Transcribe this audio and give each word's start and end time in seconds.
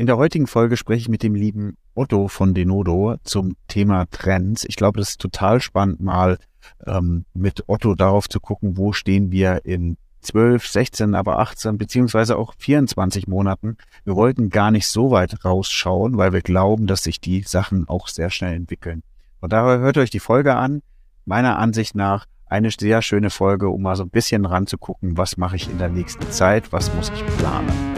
In 0.00 0.06
der 0.06 0.16
heutigen 0.16 0.46
Folge 0.46 0.76
spreche 0.76 1.00
ich 1.00 1.08
mit 1.08 1.24
dem 1.24 1.34
lieben 1.34 1.76
Otto 1.96 2.28
von 2.28 2.54
Denodo 2.54 3.16
zum 3.24 3.56
Thema 3.66 4.06
Trends. 4.12 4.64
Ich 4.64 4.76
glaube, 4.76 5.00
das 5.00 5.08
ist 5.08 5.20
total 5.20 5.60
spannend, 5.60 5.98
mal 5.98 6.38
ähm, 6.86 7.24
mit 7.34 7.64
Otto 7.66 7.96
darauf 7.96 8.28
zu 8.28 8.38
gucken, 8.38 8.76
wo 8.76 8.92
stehen 8.92 9.32
wir 9.32 9.64
in 9.64 9.96
12, 10.20 10.68
16, 10.68 11.16
aber 11.16 11.40
18 11.40 11.78
beziehungsweise 11.78 12.38
auch 12.38 12.54
24 12.58 13.26
Monaten. 13.26 13.76
Wir 14.04 14.14
wollten 14.14 14.50
gar 14.50 14.70
nicht 14.70 14.86
so 14.86 15.10
weit 15.10 15.44
rausschauen, 15.44 16.16
weil 16.16 16.32
wir 16.32 16.42
glauben, 16.42 16.86
dass 16.86 17.02
sich 17.02 17.20
die 17.20 17.42
Sachen 17.42 17.88
auch 17.88 18.06
sehr 18.06 18.30
schnell 18.30 18.54
entwickeln. 18.54 19.02
Von 19.40 19.50
daher 19.50 19.80
hört 19.80 19.98
euch 19.98 20.10
die 20.10 20.20
Folge 20.20 20.54
an. 20.54 20.80
Meiner 21.24 21.58
Ansicht 21.58 21.96
nach 21.96 22.26
eine 22.46 22.70
sehr 22.70 23.02
schöne 23.02 23.30
Folge, 23.30 23.68
um 23.68 23.82
mal 23.82 23.96
so 23.96 24.04
ein 24.04 24.10
bisschen 24.10 24.46
ranzugucken, 24.46 25.16
was 25.16 25.36
mache 25.36 25.56
ich 25.56 25.68
in 25.68 25.78
der 25.78 25.88
nächsten 25.88 26.30
Zeit, 26.30 26.70
was 26.70 26.94
muss 26.94 27.10
ich 27.10 27.26
planen. 27.38 27.97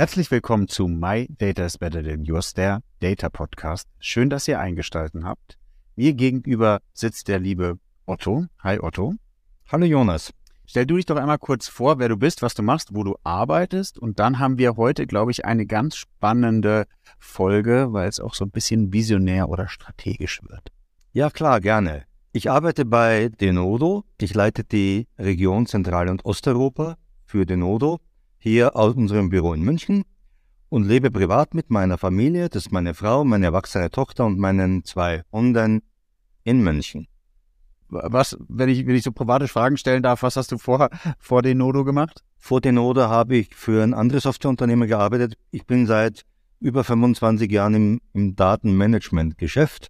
Herzlich 0.00 0.30
willkommen 0.30 0.66
zu 0.66 0.88
My 0.88 1.28
Data 1.28 1.66
is 1.66 1.76
Better 1.76 2.02
Than 2.02 2.24
Yours, 2.24 2.54
der 2.54 2.80
Data 3.00 3.28
Podcast. 3.28 3.86
Schön, 3.98 4.30
dass 4.30 4.48
ihr 4.48 4.58
eingestalten 4.58 5.26
habt. 5.26 5.58
Mir 5.94 6.14
gegenüber 6.14 6.80
sitzt 6.94 7.28
der 7.28 7.38
liebe 7.38 7.78
Otto. 8.06 8.46
Hi 8.60 8.80
Otto. 8.80 9.12
Hallo 9.70 9.84
Jonas. 9.84 10.32
Stell 10.64 10.86
du 10.86 10.96
dich 10.96 11.04
doch 11.04 11.16
einmal 11.16 11.36
kurz 11.36 11.68
vor, 11.68 11.98
wer 11.98 12.08
du 12.08 12.16
bist, 12.16 12.40
was 12.40 12.54
du 12.54 12.62
machst, 12.62 12.94
wo 12.94 13.04
du 13.04 13.14
arbeitest. 13.24 13.98
Und 13.98 14.18
dann 14.20 14.38
haben 14.38 14.56
wir 14.56 14.78
heute, 14.78 15.06
glaube 15.06 15.32
ich, 15.32 15.44
eine 15.44 15.66
ganz 15.66 15.96
spannende 15.96 16.86
Folge, 17.18 17.88
weil 17.90 18.08
es 18.08 18.20
auch 18.20 18.32
so 18.32 18.46
ein 18.46 18.50
bisschen 18.50 18.94
visionär 18.94 19.50
oder 19.50 19.68
strategisch 19.68 20.40
wird. 20.48 20.72
Ja, 21.12 21.28
klar, 21.28 21.60
gerne. 21.60 22.04
Ich 22.32 22.50
arbeite 22.50 22.86
bei 22.86 23.28
Denodo. 23.28 24.04
Ich 24.18 24.32
leite 24.32 24.64
die 24.64 25.08
Region 25.18 25.66
Zentral- 25.66 26.08
und 26.08 26.24
Osteuropa 26.24 26.96
für 27.26 27.44
Denodo 27.44 28.00
hier 28.40 28.74
aus 28.74 28.94
unserem 28.94 29.28
Büro 29.28 29.54
in 29.54 29.62
München 29.62 30.02
und 30.68 30.88
lebe 30.88 31.12
privat 31.12 31.54
mit 31.54 31.70
meiner 31.70 31.98
Familie, 31.98 32.48
das 32.48 32.66
ist 32.66 32.72
meine 32.72 32.94
Frau, 32.94 33.24
meine 33.24 33.46
erwachsene 33.46 33.90
Tochter 33.90 34.26
und 34.26 34.38
meinen 34.38 34.84
zwei 34.84 35.22
Hunden 35.30 35.82
in 36.42 36.62
München 36.62 37.06
was, 37.90 38.36
wenn 38.48 38.68
ich, 38.68 38.86
wenn 38.86 38.94
ich 38.94 39.02
so 39.02 39.12
privatisch 39.12 39.52
Fragen 39.52 39.76
stellen 39.76 40.02
darf, 40.02 40.22
was 40.22 40.36
hast 40.36 40.52
du 40.52 40.58
vor, 40.58 40.90
vor 41.18 41.42
Denodo 41.42 41.84
gemacht? 41.84 42.22
Vor 42.38 42.60
Denodo 42.60 43.02
habe 43.02 43.36
ich 43.36 43.54
für 43.54 43.82
ein 43.82 43.94
anderes 43.94 44.22
Softwareunternehmen 44.24 44.88
gearbeitet. 44.88 45.34
Ich 45.50 45.66
bin 45.66 45.86
seit 45.86 46.24
über 46.60 46.84
25 46.84 47.50
Jahren 47.50 47.74
im, 47.74 48.00
im 48.12 48.36
Datenmanagement-Geschäft. 48.36 49.88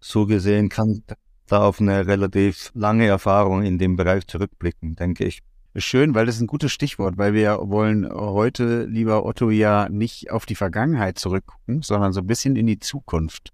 So 0.00 0.26
gesehen 0.26 0.68
kann 0.68 1.02
da 1.46 1.62
auf 1.62 1.80
eine 1.80 2.06
relativ 2.06 2.70
lange 2.74 3.06
Erfahrung 3.06 3.62
in 3.62 3.78
dem 3.78 3.96
Bereich 3.96 4.26
zurückblicken, 4.26 4.96
denke 4.96 5.24
ich. 5.24 5.42
Schön, 5.76 6.14
weil 6.14 6.24
das 6.24 6.36
ist 6.36 6.40
ein 6.40 6.46
gutes 6.46 6.70
Stichwort, 6.70 7.18
weil 7.18 7.34
wir 7.34 7.58
wollen 7.62 8.08
heute, 8.08 8.84
lieber 8.84 9.26
Otto, 9.26 9.50
ja 9.50 9.88
nicht 9.88 10.30
auf 10.30 10.46
die 10.46 10.54
Vergangenheit 10.54 11.18
zurückgucken, 11.18 11.82
sondern 11.82 12.12
so 12.12 12.20
ein 12.20 12.28
bisschen 12.28 12.54
in 12.54 12.66
die 12.66 12.78
Zukunft. 12.78 13.52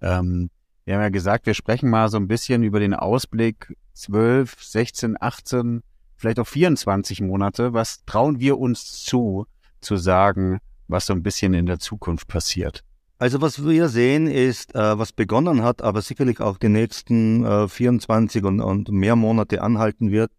Ähm, 0.00 0.50
wir 0.84 0.94
haben 0.94 1.02
ja 1.02 1.08
gesagt, 1.08 1.46
wir 1.46 1.54
sprechen 1.54 1.90
mal 1.90 2.08
so 2.08 2.18
ein 2.18 2.28
bisschen 2.28 2.62
über 2.62 2.78
den 2.78 2.94
Ausblick 2.94 3.76
12, 3.94 4.62
16, 4.62 5.16
18, 5.20 5.82
vielleicht 6.14 6.38
auch 6.38 6.46
24 6.46 7.20
Monate. 7.20 7.72
Was 7.72 8.04
trauen 8.06 8.38
wir 8.38 8.56
uns 8.58 9.02
zu, 9.02 9.46
zu 9.80 9.96
sagen, 9.96 10.58
was 10.86 11.06
so 11.06 11.14
ein 11.14 11.24
bisschen 11.24 11.54
in 11.54 11.66
der 11.66 11.80
Zukunft 11.80 12.28
passiert? 12.28 12.84
Also 13.18 13.40
was 13.40 13.64
wir 13.64 13.88
sehen 13.88 14.28
ist, 14.28 14.74
äh, 14.74 14.98
was 14.98 15.12
begonnen 15.12 15.62
hat, 15.62 15.82
aber 15.82 16.00
sicherlich 16.00 16.40
auch 16.40 16.58
die 16.58 16.68
nächsten 16.68 17.44
äh, 17.44 17.68
24 17.68 18.44
und, 18.44 18.60
und, 18.60 18.88
mehr 18.90 19.16
Monate 19.16 19.62
anhalten 19.62 20.10
wird. 20.10 20.30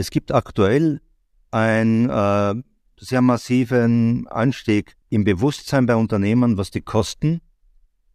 Es 0.00 0.10
gibt 0.10 0.32
aktuell 0.32 1.02
einen 1.50 2.08
äh, 2.08 2.54
sehr 2.98 3.20
massiven 3.20 4.26
Anstieg 4.28 4.96
im 5.10 5.24
Bewusstsein 5.24 5.84
bei 5.84 5.94
Unternehmen, 5.94 6.56
was 6.56 6.70
die 6.70 6.80
Kosten 6.80 7.42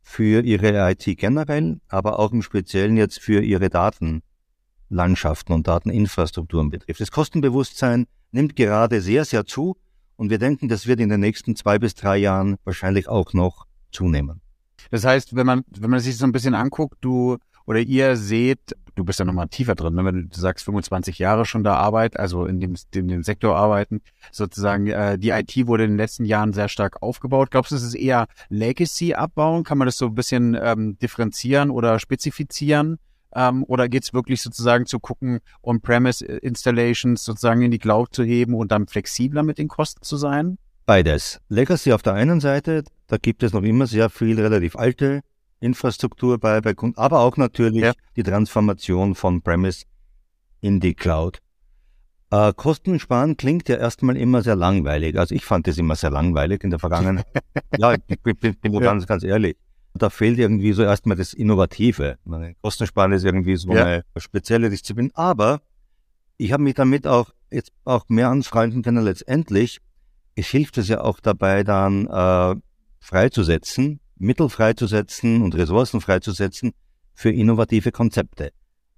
für 0.01 0.41
ihre 0.41 0.90
IT 0.90 1.06
generell, 1.19 1.79
aber 1.88 2.18
auch 2.18 2.31
im 2.31 2.41
Speziellen 2.41 2.97
jetzt 2.97 3.19
für 3.19 3.40
ihre 3.40 3.69
Datenlandschaften 3.69 5.53
und 5.53 5.68
Dateninfrastrukturen 5.68 6.72
betrifft. 6.72 7.01
Das 7.01 7.12
Kostenbewusstsein 7.12 8.07
nimmt 8.31 8.56
gerade 8.56 9.00
sehr, 9.00 9.24
sehr 9.24 9.45
zu 9.45 9.78
und 10.16 10.31
wir 10.31 10.40
denken, 10.40 10.68
das 10.69 10.88
wird 10.88 11.00
in 11.00 11.09
den 11.09 11.19
nächsten 11.19 11.56
zwei 11.56 11.78
bis 11.78 11.94
drei 11.94 12.18
Jahren 12.18 12.56
wahrscheinlich 12.63 13.07
auch 13.07 13.34
noch 13.34 13.68
zunehmen. 13.91 14.41
Das 14.90 15.06
heißt, 15.06 15.35
wenn 15.35 15.45
man, 15.45 15.63
wenn 15.68 15.91
man 15.91 16.00
sich 16.00 16.18
so 16.18 16.25
ein 16.25 16.31
bisschen 16.31 16.56
anguckt, 16.56 16.97
du 17.01 17.38
oder 17.66 17.80
ihr 17.80 18.16
seht, 18.16 18.76
du 18.96 19.03
bist 19.03 19.20
ja 19.20 19.26
nochmal 19.26 19.48
tiefer 19.48 19.76
drin, 19.76 19.96
ne? 19.96 20.06
wenn 20.06 20.30
du 20.30 20.40
sagst 20.40 20.66
25 20.66 21.20
Jahre 21.20 21.46
schon 21.46 21.64
da 21.64 21.76
Arbeit, 21.76 22.18
also 22.18 22.46
in 22.46 22.59
dem, 22.59 22.76
in 22.94 23.08
dem 23.08 23.24
Sektor 23.24 23.56
arbeiten, 23.56 24.02
sozusagen 24.31 24.88
äh, 24.88 25.18
die 25.18 25.30
IT 25.30 25.68
wurde 25.68 25.84
in 25.84 25.92
den 25.92 25.98
letzten 25.98 26.25
Jahren 26.25 26.54
sehr 26.54 26.70
stark 26.70 27.02
aufgebaut. 27.02 27.52
Glaubst 27.52 27.72
du, 27.72 27.75
es 27.75 27.84
ist 27.84 27.96
eher 27.96 28.28
Legacy 28.50 29.14
abbauen? 29.14 29.64
Kann 29.64 29.78
man 29.78 29.88
das 29.88 29.98
so 29.98 30.08
ein 30.08 30.16
bisschen 30.16 30.58
ähm, 30.59 30.98
differenzieren 31.00 31.70
oder 31.70 32.00
spezifizieren? 32.00 33.00
Ähm, 33.34 33.66
oder 33.68 33.90
geht's 33.90 34.14
wirklich 34.14 34.42
sozusagen 34.42 34.86
zu 34.86 35.00
gucken, 35.00 35.40
On-Premise-Installations 35.62 37.24
sozusagen 37.24 37.62
in 37.64 37.72
die 37.72 37.80
Cloud 37.80 38.14
zu 38.14 38.24
heben 38.24 38.54
und 38.54 38.72
dann 38.72 38.88
flexibler 38.88 39.44
mit 39.44 39.58
den 39.58 39.68
Kosten 39.68 40.04
zu 40.04 40.16
sein? 40.16 40.58
Beides. 40.86 41.42
Legacy 41.50 41.92
auf 41.92 42.04
der 42.04 42.14
einen 42.14 42.40
Seite, 42.40 42.84
da 43.08 43.18
gibt 43.18 43.44
es 43.44 43.52
noch 43.52 43.64
immer 43.64 43.88
sehr 43.88 44.09
viel 44.09 44.40
relativ 44.40 44.75
alte 44.75 45.22
Infrastruktur 45.66 46.38
bei, 46.40 46.62
bei 46.62 46.74
Kunden, 46.74 46.98
aber 46.98 47.20
auch 47.20 47.38
natürlich 47.38 47.81
ja. 47.81 47.94
die 48.16 48.24
Transformation 48.24 49.16
von 49.16 49.42
Premise 49.42 49.86
in 50.62 50.80
die 50.80 50.94
Cloud. 50.94 51.40
Äh, 52.31 52.53
Kosten 52.53 53.00
sparen 53.00 53.38
klingt 53.38 53.70
ja 53.70 53.75
erstmal 53.75 54.18
immer 54.18 54.42
sehr 54.42 54.56
langweilig. 54.56 55.18
Also 55.18 55.36
ich 55.36 55.46
fand 55.46 55.68
das 55.68 55.78
immer 55.78 55.96
sehr 55.96 56.09
langweilig 56.09 56.64
in 56.64 56.70
der 56.70 56.80
Vergangenheit. 56.80 57.25
ja, 57.78 57.94
ich 57.94 58.22
bin, 58.22 58.36
bin, 58.36 58.56
bin 58.56 58.74
ja. 58.74 58.80
ganz, 58.80 59.06
ganz 59.06 59.24
ehrlich. 59.24 59.58
Da 59.94 60.09
fehlt 60.09 60.38
irgendwie 60.40 60.74
so 60.74 60.84
erstmal 60.84 61.16
das 61.16 61.34
Innovative. 61.34 62.18
Kostensparen 62.62 63.14
ist 63.14 63.24
irgendwie 63.24 63.56
so 63.56 63.74
ja. 63.74 63.86
eine 63.86 64.04
spezielle 64.18 64.70
Disziplin. 64.70 65.12
Aber 65.14 65.62
ich 66.38 66.52
habe 66.52 66.64
mich 66.64 66.74
damit 66.74 67.08
auch 67.08 67.31
jetzt 67.52 67.72
auch 67.86 68.09
mehr 68.09 68.30
anfreunden 68.30 68.81
können 68.81 69.04
letztendlich. 69.04 69.80
Es 70.36 70.48
hilft 70.48 70.78
es 70.78 70.90
ja 70.90 71.02
auch 71.02 71.22
dabei, 71.22 71.64
dann 71.64 72.08
äh, 72.08 72.56
freizusetzen, 73.00 74.02
Mittel 74.18 74.50
freizusetzen 74.50 75.42
und 75.42 75.56
Ressourcen 75.56 76.02
freizusetzen 76.02 76.74
für 77.14 77.31
innovative 77.31 77.92
Konzepte. 77.92 78.52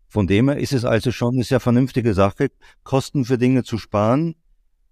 Von 0.07 0.27
dem 0.27 0.49
her 0.49 0.57
ist 0.57 0.73
es 0.73 0.85
also 0.85 1.11
schon 1.11 1.35
eine 1.35 1.43
sehr 1.43 1.59
vernünftige 1.59 2.13
Sache, 2.13 2.49
Kosten 2.83 3.25
für 3.25 3.37
Dinge 3.37 3.63
zu 3.63 3.77
sparen, 3.77 4.35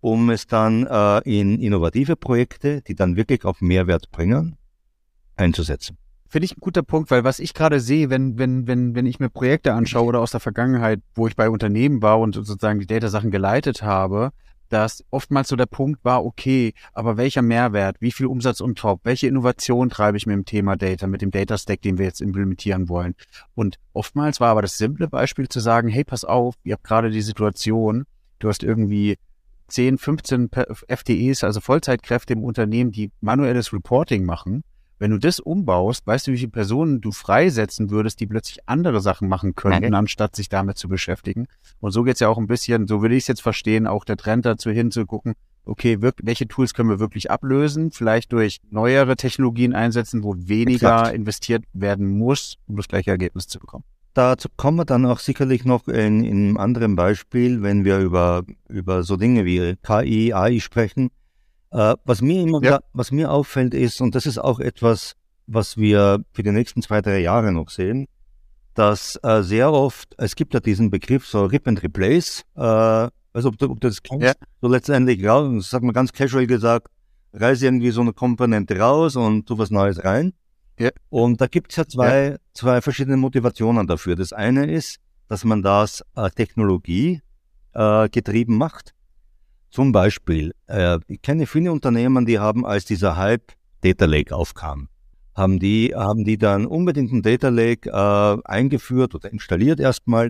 um 0.01 0.29
es 0.29 0.45
dann 0.45 0.85
äh, 0.85 1.19
in 1.19 1.59
innovative 1.59 2.15
Projekte, 2.15 2.81
die 2.81 2.95
dann 2.95 3.15
wirklich 3.15 3.45
auch 3.45 3.61
Mehrwert 3.61 4.11
bringen, 4.11 4.57
einzusetzen. 5.35 5.97
Finde 6.27 6.45
ich 6.45 6.57
ein 6.57 6.59
guter 6.59 6.83
Punkt, 6.83 7.11
weil 7.11 7.23
was 7.23 7.39
ich 7.39 7.53
gerade 7.53 7.79
sehe, 7.79 8.09
wenn, 8.09 8.37
wenn, 8.37 8.67
wenn, 8.67 8.93
wenn 8.93 9.05
ich 9.05 9.19
mir 9.19 9.29
Projekte 9.29 9.73
anschaue 9.73 10.07
oder 10.07 10.19
aus 10.19 10.31
der 10.31 10.41
Vergangenheit, 10.41 10.99
wo 11.13 11.27
ich 11.27 11.35
bei 11.35 11.49
Unternehmen 11.49 12.01
war 12.01 12.19
und 12.19 12.35
sozusagen 12.35 12.79
die 12.79 12.87
Data-Sachen 12.87 13.31
geleitet 13.31 13.83
habe, 13.83 14.31
dass 14.69 15.03
oftmals 15.11 15.47
so 15.47 15.55
der 15.55 15.65
Punkt 15.65 16.03
war, 16.03 16.25
okay, 16.25 16.73
aber 16.93 17.17
welcher 17.17 17.41
Mehrwert, 17.41 17.97
wie 17.99 18.11
viel 18.11 18.25
Umsatz 18.25 18.61
und 18.61 18.77
top, 18.77 19.01
welche 19.03 19.27
Innovation 19.27 19.89
treibe 19.89 20.17
ich 20.17 20.25
mit 20.25 20.35
dem 20.35 20.45
Thema 20.45 20.75
Data, 20.75 21.07
mit 21.07 21.21
dem 21.21 21.31
Data 21.31 21.57
Stack, 21.57 21.81
den 21.81 21.97
wir 21.97 22.05
jetzt 22.05 22.21
implementieren 22.21 22.89
wollen. 22.89 23.15
Und 23.53 23.77
oftmals 23.93 24.39
war 24.39 24.49
aber 24.49 24.61
das 24.61 24.77
simple 24.77 25.07
Beispiel 25.07 25.47
zu 25.47 25.59
sagen, 25.59 25.89
hey, 25.89 26.03
pass 26.03 26.25
auf, 26.25 26.55
ihr 26.63 26.73
habt 26.73 26.83
gerade 26.83 27.09
die 27.09 27.21
Situation, 27.21 28.05
du 28.39 28.49
hast 28.49 28.63
irgendwie 28.63 29.17
10, 29.67 29.97
15 29.97 30.49
FTEs, 30.87 31.43
also 31.43 31.59
Vollzeitkräfte 31.61 32.33
im 32.33 32.43
Unternehmen, 32.43 32.91
die 32.91 33.11
manuelles 33.21 33.73
Reporting 33.73 34.25
machen 34.25 34.63
wenn 34.99 35.11
du 35.11 35.17
das 35.17 35.39
umbaust, 35.39 36.07
weißt 36.07 36.27
du, 36.27 36.31
wie 36.31 36.37
viele 36.37 36.51
Personen 36.51 37.01
du 37.01 37.11
freisetzen 37.11 37.89
würdest, 37.89 38.19
die 38.19 38.27
plötzlich 38.27 38.59
andere 38.67 39.01
Sachen 39.01 39.27
machen 39.27 39.55
könnten, 39.55 39.85
okay. 39.85 39.95
anstatt 39.95 40.35
sich 40.35 40.49
damit 40.49 40.77
zu 40.77 40.87
beschäftigen. 40.87 41.47
Und 41.79 41.91
so 41.91 42.03
geht's 42.03 42.19
ja 42.19 42.29
auch 42.29 42.37
ein 42.37 42.47
bisschen, 42.47 42.87
so 42.87 43.01
würde 43.01 43.15
ich 43.15 43.23
es 43.23 43.27
jetzt 43.27 43.41
verstehen, 43.41 43.87
auch 43.87 44.05
der 44.05 44.17
Trend 44.17 44.45
dazu 44.45 44.71
hinzugucken, 44.71 45.33
okay, 45.65 45.97
welche 45.99 46.47
Tools 46.47 46.73
können 46.73 46.89
wir 46.89 46.99
wirklich 46.99 47.31
ablösen, 47.31 47.91
vielleicht 47.91 48.31
durch 48.31 48.59
neuere 48.69 49.15
Technologien 49.15 49.73
einsetzen, 49.73 50.23
wo 50.23 50.35
weniger 50.37 50.99
Exakt. 50.99 51.15
investiert 51.15 51.63
werden 51.73 52.17
muss, 52.17 52.57
um 52.67 52.77
das 52.77 52.87
gleiche 52.87 53.11
Ergebnis 53.11 53.47
zu 53.47 53.59
bekommen. 53.59 53.83
Dazu 54.13 54.47
kommen 54.55 54.77
wir 54.77 54.85
dann 54.85 55.05
auch 55.05 55.19
sicherlich 55.19 55.65
noch 55.65 55.89
in, 55.89 56.23
in 56.23 56.47
einem 56.47 56.57
anderen 56.57 56.95
Beispiel, 56.95 57.63
wenn 57.63 57.83
wir 57.83 57.99
über, 57.99 58.43
über 58.69 59.03
so 59.03 59.17
Dinge 59.17 59.43
wie 59.43 59.75
KI, 59.83 60.31
AI 60.31 60.59
sprechen 60.59 61.09
Äh, 61.75 61.97
was 62.05 62.21
mir 62.21 62.41
immer, 62.41 62.63
ja. 62.63 62.79
was 62.93 63.11
mir 63.11 63.29
auffällt 63.29 63.73
ist, 63.73 63.99
und 63.99 64.15
das 64.15 64.25
ist 64.25 64.37
auch 64.37 64.61
etwas, 64.61 65.15
was 65.45 65.75
wir 65.75 66.23
für 66.31 66.41
die 66.41 66.51
nächsten 66.51 66.81
zwei, 66.81 67.01
drei 67.01 67.19
Jahre 67.19 67.51
noch 67.51 67.69
sehen, 67.69 68.07
dass 68.75 69.19
äh, 69.23 69.41
sehr 69.43 69.73
oft, 69.73 70.15
es 70.17 70.37
gibt 70.37 70.53
ja 70.53 70.61
diesen 70.61 70.89
Begriff 70.89 71.27
so 71.27 71.43
Rip 71.43 71.67
and 71.67 71.83
Replace, 71.83 72.43
äh, 72.55 72.61
also 72.61 73.49
ob 73.49 73.57
du, 73.57 73.69
ob 73.69 73.81
du 73.81 73.89
das 73.89 74.01
kennst, 74.01 74.23
ja. 74.23 74.33
so 74.61 74.69
letztendlich 74.69 75.25
raus, 75.27 75.51
das 75.53 75.69
sagt 75.69 75.83
man 75.83 75.93
ganz 75.93 76.13
casual 76.13 76.47
gesagt, 76.47 76.87
reiße 77.33 77.65
irgendwie 77.65 77.91
so 77.91 77.99
eine 77.99 78.13
Komponente 78.13 78.79
raus 78.79 79.17
und 79.17 79.45
tu 79.45 79.57
was 79.57 79.69
Neues 79.69 80.01
rein. 80.01 80.31
Ja. 80.79 80.91
Und 81.09 81.41
da 81.41 81.47
gibt 81.47 81.71
es 81.71 81.75
ja 81.75 81.85
zwei, 81.85 82.23
ja. 82.29 82.37
zwei 82.53 82.79
verschiedene 82.79 83.17
Motivationen 83.17 83.85
dafür. 83.85 84.15
Das 84.15 84.31
eine 84.31 84.71
ist, 84.71 85.01
dass 85.27 85.43
man 85.43 85.61
das 85.61 86.05
äh, 86.15 86.29
Technologie 86.29 87.21
äh, 87.73 88.07
getrieben 88.07 88.57
macht. 88.57 88.94
Zum 89.75 89.91
Beispiel, 89.91 90.53
äh, 90.67 90.99
ich 91.09 91.21
kenne 91.21 91.45
viele 91.45 91.69
Unternehmen, 91.69 92.25
die 92.25 92.39
haben, 92.39 92.65
als 92.65 92.85
dieser 92.85 93.17
Hype 93.17 93.51
Data 93.81 94.05
Lake 94.05 94.33
aufkam, 94.33 94.87
haben 95.35 95.59
die, 95.59 95.93
haben 95.93 96.23
die 96.23 96.37
dann 96.37 96.65
unbedingt 96.65 97.11
ein 97.11 97.21
Data 97.21 97.49
Lake 97.49 97.89
äh, 97.89 98.37
eingeführt 98.45 99.15
oder 99.15 99.29
installiert 99.29 99.81
erstmal. 99.81 100.29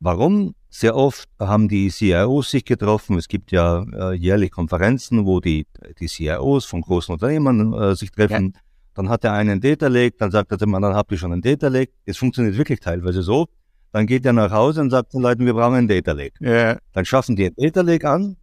Warum? 0.00 0.54
Sehr 0.70 0.96
oft 0.96 1.28
haben 1.38 1.68
die 1.68 1.90
CIOs 1.90 2.50
sich 2.50 2.64
getroffen. 2.64 3.18
Es 3.18 3.28
gibt 3.28 3.52
ja 3.52 3.84
äh, 3.92 4.14
jährlich 4.14 4.50
Konferenzen, 4.50 5.26
wo 5.26 5.40
die, 5.40 5.66
die 6.00 6.06
CIOs 6.06 6.64
von 6.64 6.80
großen 6.80 7.12
Unternehmen 7.12 7.74
äh, 7.74 7.94
sich 7.94 8.10
treffen. 8.10 8.52
Ja. 8.54 8.60
Dann 8.94 9.10
hat 9.10 9.24
er 9.24 9.34
einen 9.34 9.60
Data 9.60 9.88
Lake, 9.88 10.16
dann 10.18 10.30
sagt 10.30 10.52
er 10.52 10.56
dem 10.56 10.74
anderen, 10.74 10.94
habt 10.94 11.12
ihr 11.12 11.18
schon 11.18 11.34
einen 11.34 11.42
Data 11.42 11.68
Lake? 11.68 11.92
Es 12.06 12.16
funktioniert 12.16 12.56
wirklich 12.56 12.80
teilweise 12.80 13.20
so. 13.20 13.48
Dann 13.92 14.06
geht 14.06 14.24
er 14.24 14.32
nach 14.32 14.52
Hause 14.52 14.80
und 14.80 14.88
sagt 14.88 15.12
den 15.12 15.20
Leuten, 15.20 15.44
wir 15.44 15.52
brauchen 15.52 15.74
einen 15.74 15.88
Data 15.88 16.12
Lake. 16.12 16.42
Ja. 16.42 16.78
Dann 16.94 17.04
schaffen 17.04 17.36
die 17.36 17.44
einen 17.44 17.56
Data 17.56 17.82
Lake 17.82 18.08
an 18.08 18.38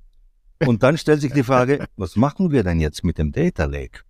und 0.65 0.83
dann 0.83 0.97
stellt 0.97 1.21
sich 1.21 1.33
die 1.33 1.43
Frage, 1.43 1.85
was 1.97 2.15
machen 2.15 2.51
wir 2.51 2.63
denn 2.63 2.79
jetzt 2.79 3.03
mit 3.03 3.17
dem 3.17 3.31
Data 3.31 3.65
Lake? 3.65 4.01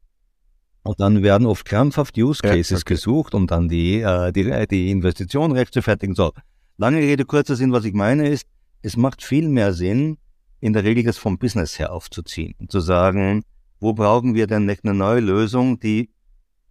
Und 0.84 1.00
dann 1.00 1.24
werden 1.24 1.48
oft 1.48 1.66
krampfhaft 1.66 2.18
Use 2.18 2.42
Cases 2.42 2.70
ja, 2.70 2.78
okay. 2.78 2.94
gesucht, 2.94 3.34
um 3.34 3.48
dann 3.48 3.70
die, 3.70 4.02
äh, 4.02 4.32
die, 4.32 4.68
die 4.68 4.92
Investition 4.92 5.54
rechtfertigen. 5.54 6.14
So, 6.14 6.34
lange 6.78 6.98
Rede, 6.98 7.26
kurzer 7.26 7.56
Sinn, 7.56 7.72
was 7.72 7.86
ich 7.86 7.94
meine 7.94 8.28
ist, 8.28 8.46
es 8.82 8.98
macht 8.98 9.24
viel 9.24 9.48
mehr 9.48 9.74
Sinn, 9.74 10.18
in 10.60 10.74
der 10.74 10.84
Regel 10.84 11.04
das 11.04 11.18
vom 11.18 11.38
Business 11.38 11.80
her 11.80 11.92
aufzuziehen 11.94 12.54
und 12.60 12.72
zu 12.72 12.80
sagen, 12.80 13.44
wo 13.80 13.94
brauchen 13.94 14.34
wir 14.34 14.48
denn 14.48 14.70
eine 14.70 14.94
neue 14.94 15.20
Lösung, 15.20 15.80
die 15.80 16.10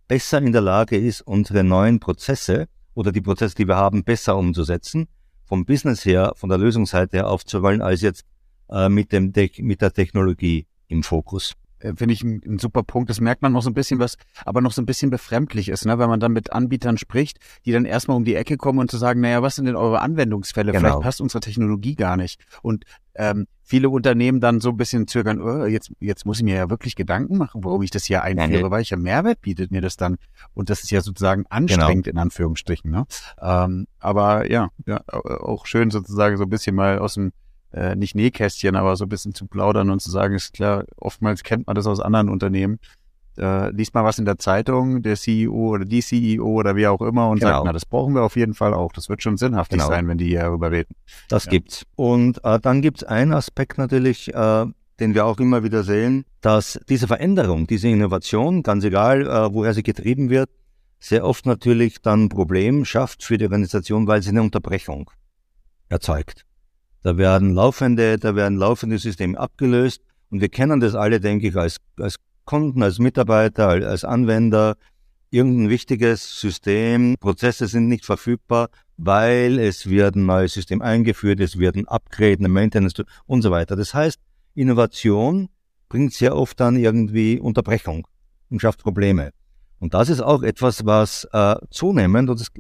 besser 0.08 0.38
in 0.38 0.52
der 0.52 0.61
Lage 0.61 0.96
ist, 0.96 1.23
unsere 1.23 1.64
neuen 1.64 2.00
Prozesse 2.00 2.69
oder 2.94 3.12
die 3.12 3.20
Prozesse, 3.20 3.55
die 3.55 3.67
wir 3.67 3.76
haben, 3.76 4.05
besser 4.05 4.37
umzusetzen, 4.37 5.08
vom 5.44 5.64
Business 5.64 6.05
her, 6.05 6.32
von 6.37 6.49
der 6.49 6.58
Lösungsseite 6.58 7.19
her 7.19 7.29
aufzuwollen, 7.29 7.82
als 7.82 8.00
jetzt 8.00 8.25
äh, 8.72 8.88
mit, 8.88 9.12
dem 9.12 9.32
mit 9.58 9.82
der 9.82 9.92
Technologie 9.92 10.66
im 10.88 11.02
Fokus. 11.02 11.54
Äh, 11.82 11.94
finde 11.96 12.14
ich 12.14 12.22
ein, 12.22 12.40
ein, 12.46 12.58
super 12.58 12.82
Punkt. 12.82 13.10
Das 13.10 13.20
merkt 13.20 13.42
man 13.42 13.52
noch 13.52 13.62
so 13.62 13.70
ein 13.70 13.74
bisschen, 13.74 13.98
was 13.98 14.16
aber 14.44 14.60
noch 14.60 14.72
so 14.72 14.82
ein 14.82 14.86
bisschen 14.86 15.10
befremdlich 15.10 15.69
ist, 15.69 15.84
ne? 15.84 15.98
wenn 15.98 16.08
man 16.08 16.20
dann 16.20 16.32
mit 16.32 16.52
Anbietern 16.52 16.98
spricht, 16.98 17.38
die 17.64 17.72
dann 17.72 17.84
erstmal 17.84 18.16
um 18.16 18.24
die 18.24 18.34
Ecke 18.34 18.56
kommen 18.56 18.78
und 18.78 18.90
zu 18.90 18.96
sagen, 18.96 19.20
naja, 19.20 19.42
was 19.42 19.56
sind 19.56 19.66
denn 19.66 19.76
eure 19.76 20.00
Anwendungsfälle? 20.00 20.72
Genau. 20.72 20.80
Vielleicht 20.80 21.02
passt 21.02 21.20
unsere 21.20 21.40
Technologie 21.40 21.94
gar 21.94 22.16
nicht. 22.16 22.40
Und 22.62 22.84
ähm, 23.14 23.46
viele 23.62 23.90
Unternehmen 23.90 24.40
dann 24.40 24.60
so 24.60 24.70
ein 24.70 24.76
bisschen 24.76 25.06
zögern, 25.06 25.40
oh, 25.40 25.66
jetzt, 25.66 25.92
jetzt 26.00 26.24
muss 26.24 26.38
ich 26.38 26.44
mir 26.44 26.54
ja 26.54 26.70
wirklich 26.70 26.96
Gedanken 26.96 27.36
machen, 27.36 27.64
warum 27.64 27.82
ich 27.82 27.90
das 27.90 28.04
hier 28.04 28.22
einführe, 28.22 28.70
weil 28.70 28.78
welcher 28.78 28.96
Mehrwert 28.96 29.40
bietet 29.42 29.70
mir 29.70 29.80
das 29.80 29.96
dann? 29.96 30.16
Und 30.54 30.70
das 30.70 30.82
ist 30.82 30.90
ja 30.90 31.00
sozusagen 31.00 31.44
anstrengend 31.50 32.04
genau. 32.04 32.20
in 32.20 32.22
Anführungsstrichen. 32.22 32.90
Ne? 32.90 33.04
Ähm, 33.40 33.86
aber 33.98 34.50
ja, 34.50 34.70
ja, 34.86 35.02
auch 35.08 35.66
schön 35.66 35.90
sozusagen 35.90 36.36
so 36.36 36.44
ein 36.44 36.50
bisschen 36.50 36.74
mal 36.74 36.98
aus 36.98 37.14
dem 37.14 37.32
äh, 37.72 37.94
nicht 37.96 38.14
Nähkästchen, 38.14 38.76
aber 38.76 38.96
so 38.96 39.04
ein 39.04 39.08
bisschen 39.08 39.34
zu 39.34 39.46
plaudern 39.46 39.90
und 39.90 40.00
zu 40.00 40.10
sagen, 40.10 40.34
ist 40.34 40.52
klar, 40.52 40.84
oftmals 40.96 41.42
kennt 41.42 41.66
man 41.66 41.76
das 41.76 41.86
aus 41.86 42.00
anderen 42.00 42.28
Unternehmen. 42.28 42.78
Äh, 43.38 43.70
liest 43.70 43.94
mal 43.94 44.04
was 44.04 44.19
in 44.19 44.26
der 44.26 44.36
Zeitung, 44.36 45.02
der 45.02 45.16
CEO 45.16 45.70
oder 45.70 45.86
die 45.86 46.02
CEO 46.02 46.44
oder 46.44 46.76
wie 46.76 46.86
auch 46.86 47.00
immer 47.00 47.30
und 47.30 47.40
genau. 47.40 47.52
sagt, 47.52 47.64
na, 47.64 47.72
das 47.72 47.86
brauchen 47.86 48.14
wir 48.14 48.22
auf 48.22 48.36
jeden 48.36 48.52
Fall 48.52 48.74
auch. 48.74 48.92
Das 48.92 49.08
wird 49.08 49.22
schon 49.22 49.38
sinnhaftig 49.38 49.78
genau. 49.78 49.88
sein, 49.88 50.06
wenn 50.06 50.19
die 50.19 50.26
hier 50.26 50.40
darüber 50.40 50.70
reden. 50.70 50.94
Das 51.28 51.46
ja. 51.46 51.52
gibt's. 51.52 51.86
Und 51.96 52.44
äh, 52.44 52.60
dann 52.60 52.82
gibt's 52.82 53.04
einen 53.04 53.32
Aspekt 53.32 53.78
natürlich, 53.78 54.34
äh, 54.34 54.66
den 55.00 55.14
wir 55.14 55.24
auch 55.24 55.38
immer 55.38 55.64
wieder 55.64 55.82
sehen, 55.82 56.26
dass 56.42 56.78
diese 56.90 57.06
Veränderung, 57.06 57.66
diese 57.66 57.88
Innovation, 57.88 58.62
ganz 58.62 58.84
egal, 58.84 59.26
äh, 59.26 59.54
woher 59.54 59.72
sie 59.72 59.82
getrieben 59.82 60.28
wird, 60.28 60.50
sehr 61.00 61.24
oft 61.24 61.46
natürlich 61.46 62.02
dann 62.02 62.24
ein 62.24 62.28
Problem 62.28 62.84
schafft 62.84 63.24
für 63.24 63.38
die 63.38 63.44
Organisation, 63.44 64.06
weil 64.06 64.22
sie 64.22 64.28
eine 64.28 64.42
Unterbrechung 64.42 65.10
erzeugt. 65.88 66.44
Da 67.02 67.16
werden 67.16 67.54
laufende, 67.54 68.19
da 68.19 68.37
werden 68.37 68.58
laufende 68.58 68.99
Systeme 68.99 69.38
abgelöst. 69.38 70.02
Und 70.31 70.40
wir 70.40 70.49
kennen 70.49 70.81
das 70.81 70.94
alle, 70.94 71.20
denke 71.20 71.49
ich, 71.49 71.56
als, 71.56 71.76
als 71.99 72.16
Kunden, 72.44 72.82
als 72.82 72.99
Mitarbeiter, 72.99 73.69
als 73.69 74.04
Anwender. 74.04 74.76
Irgendein 75.31 75.70
wichtiges 75.70 76.40
System, 76.40 77.16
Prozesse 77.19 77.66
sind 77.66 77.88
nicht 77.88 78.04
verfügbar, 78.04 78.69
weil 78.99 79.58
es 79.58 79.88
wird 79.88 80.14
ein 80.14 80.26
neues 80.26 80.52
System 80.52 80.82
eingeführt, 80.82 81.40
es 81.40 81.58
wird 81.58 81.76
ein 81.76 81.88
Upgrade, 81.88 82.38
eine 82.38 82.49
Maintenance 82.49 83.02
und 83.26 83.43
so 83.43 83.50
weiter. 83.50 83.75
Das 83.75 83.94
heißt, 83.94 84.20
Innovation 84.55 85.48
bringt 85.88 86.12
sehr 86.12 86.37
oft 86.37 86.60
dann 86.60 86.76
irgendwie 86.76 87.40
Unterbrechung 87.40 88.06
und 88.50 88.60
schafft 88.60 88.82
Probleme. 88.82 89.32
Und 89.78 89.94
das 89.94 90.10
ist 90.10 90.20
auch 90.20 90.43
etwas, 90.43 90.84
was 90.84 91.26
äh, 91.32 91.56
zunehmend, 91.70 92.31
und 92.31 92.38
das 92.38 92.52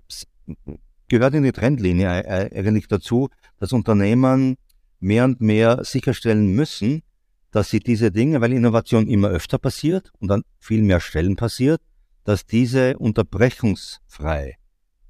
gehört 1.12 1.34
in 1.34 1.42
die 1.42 1.52
Trendlinie 1.52 2.08
eigentlich 2.08 2.88
dazu, 2.88 3.28
dass 3.60 3.72
Unternehmen 3.74 4.56
mehr 4.98 5.24
und 5.24 5.42
mehr 5.42 5.84
sicherstellen 5.84 6.54
müssen, 6.54 7.02
dass 7.50 7.68
sie 7.68 7.80
diese 7.80 8.10
Dinge, 8.10 8.40
weil 8.40 8.54
Innovation 8.54 9.06
immer 9.06 9.28
öfter 9.28 9.58
passiert 9.58 10.10
und 10.20 10.30
an 10.30 10.42
viel 10.58 10.80
mehr 10.80 11.00
Stellen 11.00 11.36
passiert, 11.36 11.82
dass 12.24 12.46
diese 12.46 12.96
unterbrechungsfrei 12.96 14.56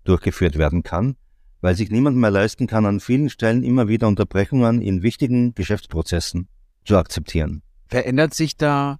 durchgeführt 0.02 0.58
werden 0.58 0.82
kann, 0.82 1.14
weil 1.60 1.76
sich 1.76 1.88
niemand 1.88 2.16
mehr 2.16 2.32
leisten 2.32 2.66
kann, 2.66 2.84
an 2.84 2.99
vielen 2.99 3.31
Stellen 3.31 3.62
immer 3.62 3.87
wieder 3.87 4.08
Unterbrechungen 4.08 4.82
in 4.82 5.04
wichtigen 5.04 5.54
Geschäftsprozessen 5.54 6.49
zu 6.84 6.96
akzeptieren. 6.96 7.62
Verändert 7.87 8.34
sich 8.34 8.56
da, 8.56 8.99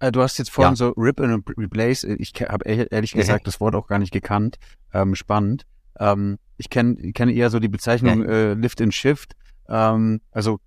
äh, 0.00 0.12
du 0.12 0.20
hast 0.20 0.36
jetzt 0.36 0.50
vorhin 0.50 0.72
ja. 0.72 0.76
so 0.76 0.90
Rip 0.98 1.18
and 1.18 1.48
Replace, 1.56 2.04
ich 2.04 2.34
habe 2.46 2.68
ehrlich 2.68 3.12
gesagt 3.12 3.46
das 3.46 3.58
Wort 3.58 3.74
auch 3.74 3.86
gar 3.86 3.98
nicht 3.98 4.12
gekannt, 4.12 4.58
ähm, 4.92 5.14
spannend. 5.14 5.64
Ähm, 5.98 6.38
ich 6.56 6.70
kenne 6.70 6.96
ich 7.00 7.14
kenn 7.14 7.28
eher 7.28 7.50
so 7.50 7.58
die 7.58 7.68
Bezeichnung 7.68 8.24
äh, 8.24 8.54
Lift 8.54 8.80
and 8.80 8.94
Shift. 8.94 9.34
Ähm, 9.68 10.20
also 10.30 10.58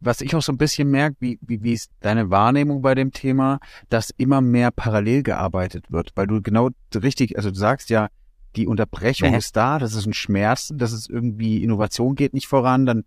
was 0.00 0.20
ich 0.20 0.34
auch 0.34 0.42
so 0.42 0.52
ein 0.52 0.58
bisschen 0.58 0.90
merke, 0.90 1.16
wie, 1.20 1.38
wie, 1.40 1.62
wie 1.62 1.72
ist 1.72 1.90
deine 2.00 2.30
Wahrnehmung 2.30 2.82
bei 2.82 2.94
dem 2.94 3.12
Thema, 3.12 3.58
dass 3.88 4.10
immer 4.10 4.40
mehr 4.40 4.70
parallel 4.70 5.22
gearbeitet 5.22 5.90
wird, 5.90 6.12
weil 6.14 6.26
du 6.26 6.42
genau 6.42 6.70
richtig, 6.94 7.36
also 7.36 7.50
du 7.50 7.56
sagst 7.56 7.90
ja, 7.90 8.08
die 8.56 8.66
Unterbrechung 8.66 9.32
ja. 9.32 9.38
ist 9.38 9.56
da, 9.56 9.78
das 9.78 9.94
ist 9.94 10.06
ein 10.06 10.14
Schmerz, 10.14 10.72
das 10.74 10.92
ist 10.92 11.08
irgendwie 11.10 11.62
Innovation 11.62 12.14
geht 12.14 12.34
nicht 12.34 12.46
voran, 12.46 12.86
dann 12.86 13.04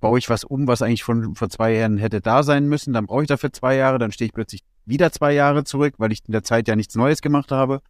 baue 0.00 0.18
ich 0.18 0.28
was 0.28 0.44
um, 0.44 0.66
was 0.66 0.82
eigentlich 0.82 1.04
von 1.04 1.34
vor 1.34 1.48
zwei 1.48 1.74
Jahren 1.74 1.98
hätte 1.98 2.20
da 2.20 2.42
sein 2.42 2.68
müssen, 2.68 2.92
dann 2.92 3.06
brauche 3.06 3.22
ich 3.22 3.28
dafür 3.28 3.52
zwei 3.52 3.76
Jahre, 3.76 3.98
dann 3.98 4.12
stehe 4.12 4.26
ich 4.26 4.34
plötzlich 4.34 4.62
wieder 4.84 5.10
zwei 5.12 5.32
Jahre 5.32 5.64
zurück, 5.64 5.94
weil 5.98 6.12
ich 6.12 6.20
in 6.26 6.32
der 6.32 6.42
Zeit 6.42 6.68
ja 6.68 6.76
nichts 6.76 6.94
Neues 6.94 7.22
gemacht 7.22 7.50
habe. 7.50 7.80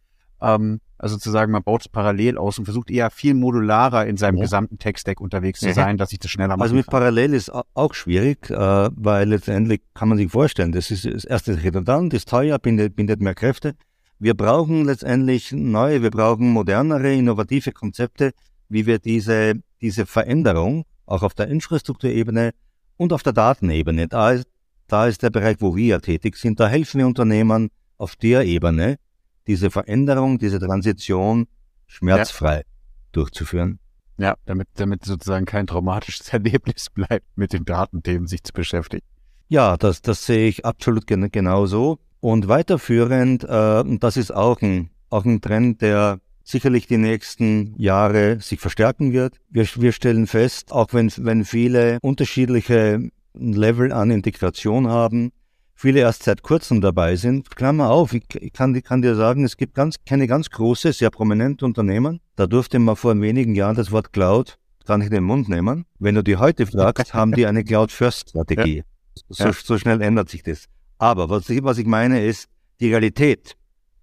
Ähm, 0.41 0.79
also 0.99 1.17
zu 1.17 1.29
sagen, 1.29 1.51
man 1.51 1.63
baut 1.63 1.81
es 1.81 1.89
parallel 1.89 2.37
aus 2.37 2.57
und 2.57 2.65
versucht 2.65 2.89
eher 2.89 3.11
viel 3.11 3.35
modularer 3.35 4.07
in 4.07 4.17
seinem 4.17 4.37
ja. 4.37 4.43
gesamten 4.43 4.79
Tech-Stack 4.79 5.21
unterwegs 5.21 5.59
zu 5.59 5.71
sein, 5.71 5.97
dass 5.97 6.11
ich 6.11 6.19
das 6.19 6.31
schneller 6.31 6.57
mache. 6.57 6.63
Also 6.63 6.75
mit 6.75 6.87
parallel 6.87 7.33
ist 7.33 7.51
auch 7.51 7.93
schwierig, 7.93 8.49
äh, 8.49 8.55
weil 8.55 9.29
letztendlich 9.29 9.81
kann 9.93 10.09
man 10.09 10.17
sich 10.17 10.31
vorstellen, 10.31 10.71
das 10.71 10.89
ist 10.89 11.05
das 11.05 11.23
erste 11.23 11.61
redundant, 11.61 12.13
ist 12.13 12.29
teuer, 12.29 12.57
bindet, 12.57 12.95
bindet 12.95 13.21
mehr 13.21 13.35
Kräfte. 13.35 13.75
Wir 14.17 14.33
brauchen 14.33 14.85
letztendlich 14.85 15.51
neue, 15.51 16.01
wir 16.01 16.09
brauchen 16.09 16.51
modernere, 16.51 17.13
innovative 17.13 17.71
Konzepte, 17.71 18.31
wie 18.67 18.87
wir 18.87 18.97
diese, 18.97 19.53
diese 19.81 20.07
Veränderung 20.07 20.85
auch 21.05 21.21
auf 21.21 21.35
der 21.35 21.47
Infrastrukturebene 21.47 22.53
und 22.97 23.13
auf 23.13 23.21
der 23.21 23.33
Datenebene, 23.33 24.07
da 24.07 24.31
ist, 24.31 24.47
da 24.87 25.07
ist 25.07 25.21
der 25.21 25.29
Bereich, 25.29 25.57
wo 25.59 25.75
wir 25.75 26.01
tätig 26.01 26.35
sind, 26.37 26.59
da 26.59 26.67
helfen 26.67 26.99
wir 26.99 27.07
Unternehmern 27.07 27.69
auf 27.97 28.15
der 28.15 28.45
Ebene, 28.45 28.97
diese 29.47 29.71
Veränderung, 29.71 30.37
diese 30.37 30.59
Transition 30.59 31.47
schmerzfrei 31.87 32.57
ja. 32.57 32.63
durchzuführen. 33.11 33.79
Ja, 34.19 34.35
damit, 34.45 34.67
damit 34.75 35.05
sozusagen 35.05 35.45
kein 35.45 35.67
traumatisches 35.67 36.29
Erlebnis 36.33 36.89
bleibt, 36.89 37.25
mit 37.35 37.53
den 37.53 37.65
Datenthemen 37.65 38.27
sich 38.27 38.43
zu 38.43 38.53
beschäftigen. 38.53 39.05
Ja, 39.49 39.77
das, 39.77 40.01
das 40.01 40.25
sehe 40.25 40.47
ich 40.47 40.65
absolut 40.65 41.07
gen 41.07 41.31
genauso. 41.31 41.99
Und 42.19 42.47
weiterführend, 42.47 43.43
äh, 43.43 43.83
das 43.99 44.17
ist 44.17 44.31
auch 44.31 44.61
ein, 44.61 44.89
auch 45.09 45.23
ein 45.23 45.39
Trend, 45.39 45.81
der 45.81 46.19
sicherlich 46.43 46.87
die 46.87 46.97
nächsten 46.97 47.75
Jahre 47.77 48.39
sich 48.39 48.59
verstärken 48.59 49.13
wird. 49.13 49.37
Wir, 49.49 49.65
wir 49.75 49.91
stellen 49.91 50.27
fest, 50.27 50.71
auch 50.71 50.93
wenn, 50.93 51.11
wenn 51.17 51.45
viele 51.45 51.99
unterschiedliche 52.01 53.09
Level 53.33 53.91
an 53.91 54.11
Integration 54.11 54.87
haben, 54.87 55.31
viele 55.77 55.99
erst 55.99 56.23
seit 56.23 56.41
kurzem 56.41 56.81
dabei 56.81 57.15
sind. 57.15 57.55
Klammer 57.55 57.91
auf, 57.91 58.13
ich, 58.13 58.23
ich 58.41 58.51
kann, 58.51 58.75
ich 58.75 58.83
kann 58.83 59.01
dir 59.01 59.15
sagen, 59.15 59.45
es 59.45 59.55
gibt 59.55 59.75
ganz, 59.75 59.95
keine 60.05 60.27
ganz 60.27 60.49
große, 60.49 60.91
sehr 60.91 61.11
prominente 61.11 61.63
Unternehmen. 61.65 62.19
Da 62.35 62.47
durfte 62.47 62.79
man 62.79 62.95
vor 62.95 63.19
wenigen 63.21 63.55
Jahren 63.55 63.75
das 63.75 63.91
Wort 63.91 64.11
Cloud 64.11 64.57
gar 64.85 64.97
nicht 64.97 65.07
in 65.07 65.13
den 65.13 65.23
Mund 65.23 65.47
nehmen. 65.49 65.85
Wenn 65.99 66.15
du 66.15 66.23
die 66.23 66.37
heute 66.37 66.65
fragst, 66.65 67.13
haben 67.13 67.33
die 67.33 67.45
eine 67.45 67.63
Cloud-First-Strategie. 67.63 68.77
Ja. 68.77 68.83
So, 69.29 69.51
so, 69.51 69.77
schnell 69.77 70.01
ändert 70.01 70.29
sich 70.29 70.43
das. 70.43 70.65
Aber 70.97 71.29
was 71.29 71.49
ich, 71.49 71.63
was 71.63 71.77
ich 71.77 71.85
meine 71.85 72.23
ist, 72.25 72.47
die 72.79 72.89
Realität 72.89 73.55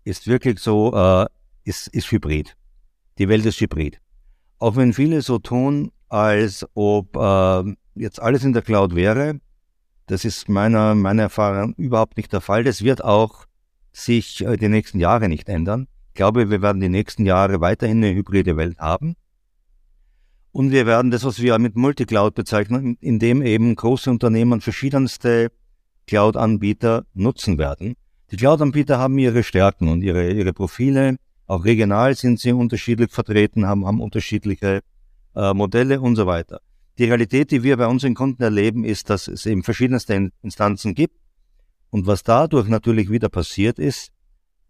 ist 0.04 0.26
wirklich 0.26 0.58
so, 0.58 0.94
äh, 0.94 1.26
ist, 1.64 1.88
ist 1.88 2.10
hybrid. 2.10 2.54
Die 3.18 3.28
Welt 3.28 3.46
ist 3.46 3.60
hybrid. 3.60 4.00
Auch 4.58 4.76
wenn 4.76 4.92
viele 4.92 5.22
so 5.22 5.38
tun, 5.38 5.90
als 6.08 6.66
ob 6.74 7.16
äh, 7.16 7.74
jetzt 7.94 8.20
alles 8.20 8.44
in 8.44 8.52
der 8.52 8.62
Cloud 8.62 8.94
wäre, 8.94 9.40
das 10.06 10.24
ist 10.24 10.48
meiner, 10.48 10.94
meiner 10.94 11.22
Erfahrung 11.22 11.74
überhaupt 11.76 12.16
nicht 12.16 12.32
der 12.32 12.40
Fall. 12.40 12.64
Das 12.64 12.82
wird 12.82 13.02
auch 13.02 13.46
sich 13.92 14.44
äh, 14.44 14.56
die 14.56 14.68
nächsten 14.68 14.98
Jahre 14.98 15.28
nicht 15.28 15.48
ändern. 15.48 15.86
Ich 16.08 16.14
glaube, 16.14 16.50
wir 16.50 16.62
werden 16.62 16.80
die 16.80 16.88
nächsten 16.88 17.26
Jahre 17.26 17.60
weiterhin 17.60 18.04
eine 18.04 18.14
hybride 18.14 18.56
Welt 18.56 18.78
haben. 18.78 19.16
Und 20.52 20.70
wir 20.70 20.86
werden 20.86 21.10
das, 21.10 21.24
was 21.24 21.40
wir 21.42 21.58
mit 21.58 21.74
Multicloud 21.74 22.34
bezeichnen, 22.34 22.96
in 23.00 23.18
dem 23.18 23.42
eben 23.42 23.74
große 23.74 24.08
Unternehmen 24.08 24.60
verschiedenste 24.60 25.50
Cloud-Anbieter 26.06 27.06
nutzen 27.14 27.58
werden. 27.58 27.94
Die 28.30 28.36
Cloud-Anbieter 28.36 28.98
haben 28.98 29.18
ihre 29.18 29.42
Stärken 29.42 29.88
und 29.88 30.02
ihre, 30.02 30.30
ihre 30.30 30.52
Profile. 30.52 31.16
Auch 31.46 31.64
regional 31.64 32.14
sind 32.14 32.38
sie 32.38 32.52
unterschiedlich 32.52 33.10
vertreten, 33.10 33.66
haben, 33.66 33.86
haben 33.86 34.00
unterschiedliche 34.00 34.80
äh, 35.34 35.52
Modelle 35.52 36.00
und 36.00 36.14
so 36.16 36.26
weiter. 36.26 36.60
Die 36.98 37.04
Realität, 37.04 37.50
die 37.50 37.62
wir 37.62 37.76
bei 37.76 37.86
unseren 37.86 38.14
Kunden 38.14 38.42
erleben, 38.42 38.84
ist, 38.84 39.10
dass 39.10 39.26
es 39.26 39.46
eben 39.46 39.62
verschiedenste 39.62 40.30
Instanzen 40.42 40.94
gibt. 40.94 41.16
Und 41.90 42.06
was 42.06 42.22
dadurch 42.22 42.68
natürlich 42.68 43.10
wieder 43.10 43.28
passiert 43.28 43.78
ist, 43.78 44.10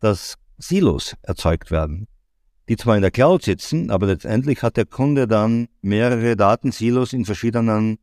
dass 0.00 0.36
Silos 0.58 1.16
erzeugt 1.22 1.70
werden, 1.70 2.06
die 2.68 2.76
zwar 2.76 2.96
in 2.96 3.02
der 3.02 3.10
Cloud 3.10 3.42
sitzen, 3.42 3.90
aber 3.90 4.06
letztendlich 4.06 4.62
hat 4.62 4.76
der 4.76 4.86
Kunde 4.86 5.26
dann 5.26 5.68
mehrere 5.82 6.36
Datensilos 6.36 7.12
in 7.12 7.24
verschiedenen 7.24 7.98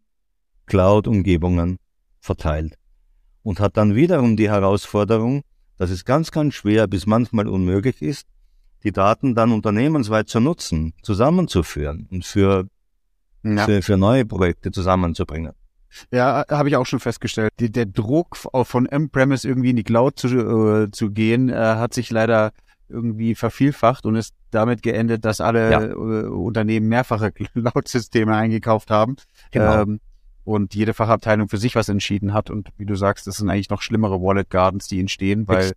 Cloud-Umgebungen 0.66 1.78
verteilt 2.20 2.78
und 3.44 3.60
hat 3.60 3.78
dann 3.78 3.96
wiederum 3.96 4.38
die 4.38 4.50
Herausforderung, 4.50 5.42
dass 5.78 5.90
es 5.90 6.06
ganz, 6.06 6.32
ganz 6.32 6.54
schwer 6.54 6.88
bis 6.88 7.06
manchmal 7.06 7.48
unmöglich 7.48 8.02
ist, 8.02 8.28
die 8.84 8.92
Daten 8.92 9.36
dann 9.36 9.52
unternehmensweit 9.52 10.30
zu 10.30 10.40
nutzen, 10.40 10.94
zusammenzuführen 11.02 12.08
und 12.12 12.26
für, 12.26 12.68
ja. 13.44 13.66
für, 13.66 13.82
für 13.82 13.98
neue 13.98 14.26
Projekte 14.26 14.72
zusammenzubringen. 14.72 15.54
Ja, 16.12 16.46
habe 16.50 16.70
ich 16.70 16.78
auch 16.78 16.86
schon 16.86 17.00
festgestellt. 17.00 17.52
Die, 17.60 17.72
der 17.72 17.86
Druck 17.86 18.38
von 18.38 18.86
M-Premise 18.86 19.48
irgendwie 19.48 19.72
in 19.72 19.76
die 19.76 19.84
Cloud 19.84 20.18
zu, 20.18 20.28
äh, 20.28 20.92
zu 20.92 21.12
gehen, 21.12 21.50
äh, 21.50 21.56
hat 21.56 21.94
sich 21.94 22.10
leider 22.12 22.52
irgendwie 22.88 23.36
vervielfacht 23.36 24.06
und 24.06 24.16
ist 24.16 24.34
damit 24.52 24.84
geendet, 24.84 25.26
dass 25.26 25.42
alle 25.42 25.72
ja. 25.72 25.82
äh, 25.84 25.94
Unternehmen 25.94 26.88
mehrfache 26.88 27.32
Cloud-Systeme 27.54 28.36
eingekauft 28.36 28.90
haben. 28.90 29.16
Genau. 29.52 29.82
Ähm, 29.82 30.00
und 30.44 30.74
jede 30.74 30.94
Fachabteilung 30.94 31.50
für 31.50 31.58
sich 31.58 31.76
was 31.76 31.88
entschieden 31.88 32.34
hat. 32.34 32.50
Und 32.50 32.70
wie 32.78 32.86
du 32.86 32.96
sagst, 32.96 33.28
das 33.28 33.38
sind 33.38 33.50
eigentlich 33.50 33.70
noch 33.70 33.82
schlimmere 33.82 34.22
Wallet 34.22 34.50
Gardens, 34.50 34.88
die 34.88 35.00
entstehen, 35.00 35.48
weil 35.48 35.74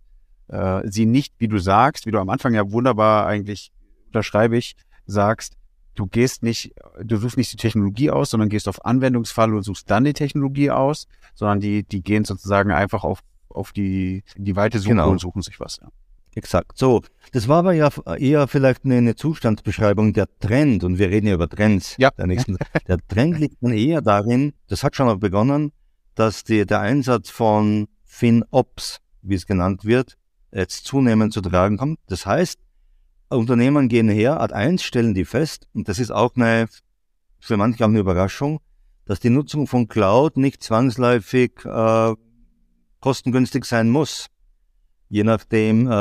äh, 0.47 0.81
sie 0.85 1.05
nicht, 1.05 1.33
wie 1.37 1.47
du 1.47 1.59
sagst, 1.59 2.05
wie 2.05 2.11
du 2.11 2.19
am 2.19 2.29
Anfang 2.29 2.53
ja 2.53 2.71
wunderbar 2.71 3.27
eigentlich 3.27 3.71
unterschreibe 4.07 4.57
ich, 4.57 4.75
sagst, 5.05 5.55
du 5.95 6.05
gehst 6.07 6.43
nicht, 6.43 6.73
du 7.03 7.17
suchst 7.17 7.37
nicht 7.37 7.51
die 7.51 7.57
Technologie 7.57 8.11
aus, 8.11 8.29
sondern 8.29 8.49
gehst 8.49 8.67
auf 8.67 8.85
Anwendungsfall 8.85 9.53
und 9.53 9.63
suchst 9.63 9.89
dann 9.89 10.03
die 10.03 10.13
Technologie 10.13 10.69
aus, 10.69 11.07
sondern 11.33 11.59
die, 11.59 11.83
die 11.83 12.03
gehen 12.03 12.25
sozusagen 12.25 12.71
einfach 12.71 13.03
auf, 13.03 13.19
auf 13.49 13.71
die, 13.71 14.23
die 14.37 14.55
weite 14.55 14.79
Suche 14.79 14.89
genau. 14.89 15.09
und 15.09 15.19
suchen 15.19 15.41
sich 15.41 15.59
was. 15.59 15.79
Ja. 15.81 15.89
Exakt. 16.35 16.77
So, 16.77 17.01
das 17.31 17.47
war 17.47 17.59
aber 17.59 17.71
ja 17.71 17.89
eher 18.17 18.47
vielleicht 18.47 18.83
eine, 18.83 18.97
eine 18.97 19.15
Zustandsbeschreibung 19.15 20.11
der 20.11 20.27
Trend 20.39 20.83
und 20.83 20.99
wir 20.99 21.09
reden 21.09 21.27
ja 21.27 21.33
über 21.33 21.47
Trends. 21.47 21.95
Ja. 21.97 22.11
Der, 22.11 22.27
nächsten, 22.27 22.57
der 22.87 22.97
Trend 23.07 23.39
liegt 23.39 23.55
dann 23.61 23.71
eher 23.71 24.01
darin, 24.01 24.53
das 24.67 24.83
hat 24.83 24.97
schon 24.97 25.05
mal 25.05 25.17
begonnen, 25.17 25.71
dass 26.13 26.43
die, 26.43 26.65
der 26.65 26.81
Einsatz 26.81 27.29
von 27.29 27.87
FinOps, 28.03 28.99
wie 29.21 29.35
es 29.35 29.45
genannt 29.45 29.85
wird, 29.85 30.17
jetzt 30.51 30.85
zunehmend 30.85 31.31
zu 31.31 31.39
tragen 31.39 31.77
kommt. 31.77 31.99
Das 32.07 32.25
heißt, 32.25 32.59
Unternehmen 33.29 33.89
gehen 33.89 34.09
her, 34.09 34.39
Art 34.39 34.53
1 34.53 34.83
stellen 34.83 35.13
die 35.13 35.25
fest, 35.25 35.67
und 35.73 35.87
das 35.87 35.99
ist 35.99 36.11
auch 36.11 36.35
eine, 36.35 36.67
für 37.39 37.57
manche 37.57 37.83
auch 37.83 37.89
eine 37.89 37.99
Überraschung, 37.99 38.59
dass 39.05 39.19
die 39.19 39.29
Nutzung 39.29 39.67
von 39.67 39.87
Cloud 39.87 40.37
nicht 40.37 40.63
zwangsläufig 40.63 41.51
äh, 41.65 42.13
kostengünstig 42.99 43.65
sein 43.65 43.89
muss, 43.89 44.27
je 45.09 45.23
nachdem, 45.23 45.87
äh, 45.87 45.91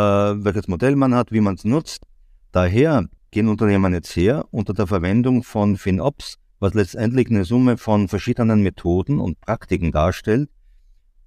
welches 0.44 0.68
Modell 0.68 0.96
man 0.96 1.14
hat, 1.14 1.32
wie 1.32 1.40
man 1.40 1.54
es 1.54 1.64
nutzt. 1.64 2.04
Daher 2.52 3.06
gehen 3.30 3.48
Unternehmen 3.48 3.92
jetzt 3.92 4.14
her 4.16 4.46
unter 4.50 4.74
der 4.74 4.86
Verwendung 4.86 5.42
von 5.42 5.76
FinOps, 5.76 6.36
was 6.60 6.74
letztendlich 6.74 7.28
eine 7.28 7.44
Summe 7.44 7.76
von 7.76 8.08
verschiedenen 8.08 8.62
Methoden 8.62 9.18
und 9.18 9.40
Praktiken 9.40 9.92
darstellt, 9.92 10.50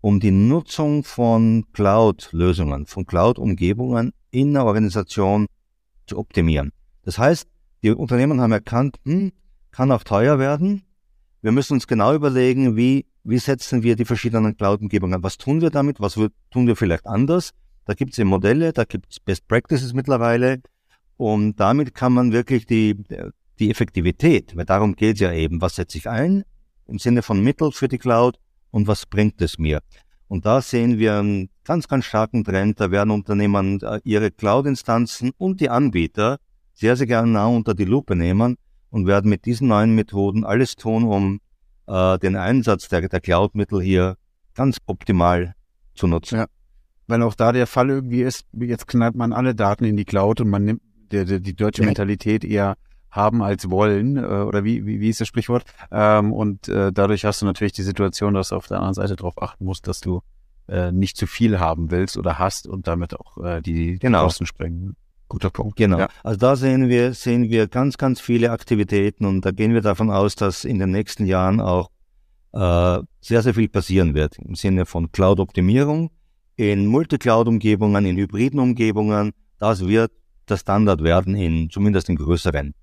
um 0.01 0.19
die 0.19 0.31
Nutzung 0.31 1.03
von 1.03 1.65
Cloud-Lösungen, 1.73 2.85
von 2.85 3.05
Cloud-Umgebungen 3.05 4.13
in 4.31 4.53
der 4.53 4.65
Organisation 4.65 5.47
zu 6.07 6.17
optimieren. 6.17 6.71
Das 7.03 7.17
heißt, 7.17 7.47
die 7.83 7.91
Unternehmen 7.91 8.41
haben 8.41 8.51
erkannt, 8.51 8.97
hm, 9.05 9.31
kann 9.71 9.91
auch 9.91 10.03
teuer 10.03 10.39
werden. 10.39 10.83
Wir 11.41 11.51
müssen 11.51 11.73
uns 11.73 11.87
genau 11.87 12.13
überlegen, 12.13 12.75
wie, 12.75 13.05
wie 13.23 13.37
setzen 13.37 13.83
wir 13.83 13.95
die 13.95 14.05
verschiedenen 14.05 14.57
Cloud-Umgebungen 14.57 15.21
Was 15.21 15.37
tun 15.37 15.61
wir 15.61 15.69
damit? 15.69 15.99
Was 15.99 16.15
tun 16.15 16.67
wir 16.67 16.75
vielleicht 16.75 17.05
anders? 17.05 17.51
Da 17.85 17.93
gibt 17.93 18.17
es 18.17 18.25
Modelle, 18.25 18.73
da 18.73 18.83
gibt 18.83 19.11
es 19.11 19.19
Best 19.19 19.47
Practices 19.47 19.93
mittlerweile. 19.93 20.61
Und 21.15 21.59
damit 21.59 21.93
kann 21.93 22.13
man 22.13 22.31
wirklich 22.31 22.65
die, 22.65 22.95
die 23.59 23.69
Effektivität, 23.69 24.55
weil 24.55 24.65
darum 24.65 24.95
geht 24.95 25.15
es 25.15 25.21
ja 25.21 25.31
eben, 25.31 25.61
was 25.61 25.75
setze 25.75 25.97
ich 25.97 26.09
ein 26.09 26.43
im 26.87 26.99
Sinne 26.99 27.21
von 27.21 27.43
Mittel 27.43 27.71
für 27.71 27.87
die 27.87 27.97
Cloud 27.97 28.39
und 28.71 28.87
was 28.87 29.05
bringt 29.05 29.41
es 29.41 29.57
mir? 29.57 29.81
Und 30.27 30.45
da 30.45 30.61
sehen 30.61 30.99
wir 30.99 31.19
einen 31.19 31.49
ganz, 31.67 31.87
ganz 31.87 32.05
starken 32.05 32.43
Trend. 32.43 32.79
Da 32.79 32.89
werden 32.89 33.11
Unternehmen 33.11 33.81
äh, 33.81 33.99
ihre 34.03 34.31
Cloud-Instanzen 34.31 35.31
und 35.37 35.59
die 35.59 35.69
Anbieter 35.69 36.37
sehr, 36.73 36.95
sehr 36.95 37.07
gerne 37.07 37.31
nah 37.31 37.47
unter 37.47 37.75
die 37.75 37.85
Lupe 37.85 38.15
nehmen 38.15 38.55
und 38.89 39.05
werden 39.05 39.29
mit 39.29 39.45
diesen 39.45 39.67
neuen 39.67 39.93
Methoden 39.93 40.45
alles 40.45 40.75
tun, 40.75 41.03
um 41.03 41.39
äh, 41.87 42.17
den 42.19 42.37
Einsatz 42.37 42.87
der, 42.87 43.07
der 43.07 43.19
Cloud-Mittel 43.19 43.81
hier 43.81 44.15
ganz 44.55 44.77
optimal 44.85 45.55
zu 45.93 46.07
nutzen. 46.07 46.37
Ja, 46.37 46.45
weil 47.07 47.21
auch 47.21 47.35
da 47.35 47.51
der 47.51 47.67
Fall 47.67 47.89
irgendwie 47.89 48.21
ist, 48.21 48.45
jetzt 48.53 48.87
knallt 48.87 49.15
man 49.15 49.33
alle 49.33 49.53
Daten 49.53 49.83
in 49.83 49.97
die 49.97 50.05
Cloud 50.05 50.39
und 50.41 50.49
man 50.49 50.63
nimmt 50.63 50.81
der, 51.11 51.25
der, 51.25 51.39
die 51.39 51.55
deutsche 51.55 51.83
Mentalität 51.83 52.45
eher 52.45 52.75
haben 53.09 53.41
als 53.41 53.69
wollen, 53.69 54.15
äh, 54.15 54.21
oder 54.21 54.63
wie, 54.63 54.85
wie, 54.85 55.01
wie 55.01 55.09
ist 55.09 55.19
das 55.19 55.27
Sprichwort? 55.27 55.63
Ähm, 55.91 56.31
und 56.31 56.69
äh, 56.69 56.93
dadurch 56.93 57.25
hast 57.25 57.41
du 57.41 57.45
natürlich 57.45 57.73
die 57.73 57.83
Situation, 57.83 58.33
dass 58.33 58.49
du 58.49 58.55
auf 58.55 58.67
der 58.67 58.77
anderen 58.77 58.93
Seite 58.93 59.17
darauf 59.17 59.41
achten 59.41 59.65
musst, 59.65 59.87
dass 59.87 59.99
du 59.99 60.21
äh, 60.67 60.91
nicht 60.91 61.17
zu 61.17 61.27
viel 61.27 61.59
haben 61.59 61.91
willst 61.91 62.17
oder 62.17 62.39
hast 62.39 62.67
und 62.67 62.87
damit 62.87 63.13
auch 63.13 63.37
äh, 63.43 63.61
die, 63.61 63.99
genau. 63.99 64.23
Kosten 64.23 64.45
sprengen. 64.45 64.95
Guter 65.29 65.49
Punkt. 65.49 65.75
Genau. 65.75 65.99
Ja. 65.99 66.09
Also 66.23 66.39
da 66.39 66.55
sehen 66.55 66.87
wir, 66.87 67.13
sehen 67.13 67.49
wir 67.49 67.67
ganz, 67.67 67.97
ganz 67.97 68.21
viele 68.21 68.51
Aktivitäten 68.51 69.25
und 69.25 69.45
da 69.45 69.51
gehen 69.51 69.73
wir 69.73 69.81
davon 69.81 70.09
aus, 70.09 70.35
dass 70.35 70.63
in 70.63 70.79
den 70.79 70.91
nächsten 70.91 71.25
Jahren 71.25 71.59
auch 71.59 71.89
äh, 72.53 72.99
sehr, 73.19 73.41
sehr 73.41 73.53
viel 73.53 73.67
passieren 73.67 74.13
wird 74.13 74.37
im 74.39 74.55
Sinne 74.55 74.85
von 74.85 75.11
Cloud-Optimierung 75.11 76.11
in 76.55 76.87
Multicloud-Umgebungen, 76.87 78.05
in 78.05 78.17
hybriden 78.17 78.59
Umgebungen. 78.59 79.31
Das 79.59 79.85
wird 79.85 80.11
der 80.49 80.57
Standard 80.57 81.03
werden 81.03 81.35
in 81.35 81.69
zumindest 81.69 82.09
in 82.09 82.15
größeren 82.15 82.73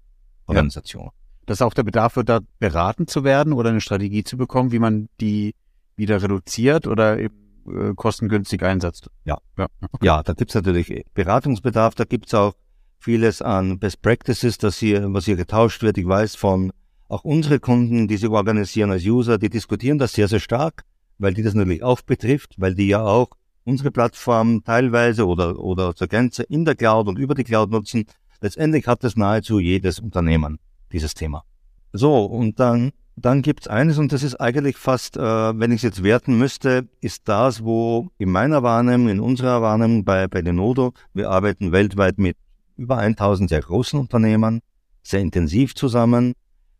Organisation. 0.46 1.06
Ja. 1.06 1.12
Dass 1.46 1.62
auch 1.62 1.74
der 1.74 1.82
Bedarf 1.82 2.16
wird, 2.16 2.28
da 2.28 2.40
beraten 2.58 3.06
zu 3.06 3.24
werden 3.24 3.52
oder 3.52 3.70
eine 3.70 3.80
Strategie 3.80 4.24
zu 4.24 4.36
bekommen, 4.36 4.72
wie 4.72 4.78
man 4.78 5.08
die 5.20 5.54
wieder 5.96 6.22
reduziert 6.22 6.86
oder 6.86 7.18
eben 7.18 7.43
äh, 7.66 7.94
kostengünstig 7.94 8.62
einsetzt. 8.62 9.10
Ja, 9.24 9.38
ja, 9.58 9.66
ja 10.02 10.22
da 10.22 10.32
gibt's 10.32 10.54
natürlich 10.54 11.04
Beratungsbedarf, 11.14 11.94
da 11.94 12.04
gibt's 12.04 12.34
auch 12.34 12.54
vieles 12.98 13.42
an 13.42 13.78
Best 13.78 14.02
Practices, 14.02 14.58
dass 14.58 14.78
hier, 14.78 15.12
was 15.12 15.26
hier 15.26 15.36
getauscht 15.36 15.82
wird. 15.82 15.98
Ich 15.98 16.06
weiß 16.06 16.36
von 16.36 16.72
auch 17.08 17.24
unsere 17.24 17.60
Kunden, 17.60 18.08
die 18.08 18.16
sich 18.16 18.30
organisieren 18.30 18.90
als 18.90 19.04
User, 19.04 19.38
die 19.38 19.50
diskutieren 19.50 19.98
das 19.98 20.14
sehr, 20.14 20.28
sehr 20.28 20.40
stark, 20.40 20.84
weil 21.18 21.34
die 21.34 21.42
das 21.42 21.54
natürlich 21.54 21.82
auch 21.82 22.00
betrifft, 22.00 22.54
weil 22.56 22.74
die 22.74 22.88
ja 22.88 23.02
auch 23.02 23.28
unsere 23.64 23.90
Plattform 23.90 24.62
teilweise 24.64 25.26
oder, 25.26 25.58
oder 25.58 25.94
zur 25.94 26.08
Grenze 26.08 26.42
in 26.44 26.64
der 26.64 26.74
Cloud 26.74 27.08
und 27.08 27.18
über 27.18 27.34
die 27.34 27.44
Cloud 27.44 27.70
nutzen. 27.70 28.06
Letztendlich 28.40 28.86
hat 28.86 29.04
es 29.04 29.16
nahezu 29.16 29.58
jedes 29.58 29.98
Unternehmen, 29.98 30.58
dieses 30.92 31.14
Thema. 31.14 31.44
So, 31.92 32.24
und 32.24 32.58
dann, 32.60 32.92
dann 33.16 33.42
gibt's 33.42 33.68
eines, 33.68 33.98
und 33.98 34.12
das 34.12 34.22
ist 34.22 34.36
eigentlich 34.36 34.76
fast, 34.76 35.16
äh, 35.16 35.20
wenn 35.20 35.70
ich 35.70 35.76
es 35.76 35.82
jetzt 35.82 36.02
werten 36.02 36.36
müsste, 36.36 36.88
ist 37.00 37.28
das, 37.28 37.64
wo 37.64 38.08
in 38.18 38.30
meiner 38.30 38.62
Wahrnehmung, 38.62 39.08
in 39.08 39.20
unserer 39.20 39.62
Wahrnehmung 39.62 40.04
bei, 40.04 40.26
bei 40.26 40.42
Denodo, 40.42 40.92
wir 41.12 41.30
arbeiten 41.30 41.72
weltweit 41.72 42.18
mit 42.18 42.36
über 42.76 42.98
1000 42.98 43.48
sehr 43.48 43.60
großen 43.60 43.98
Unternehmen, 43.98 44.60
sehr 45.02 45.20
intensiv 45.20 45.74
zusammen. 45.74 46.34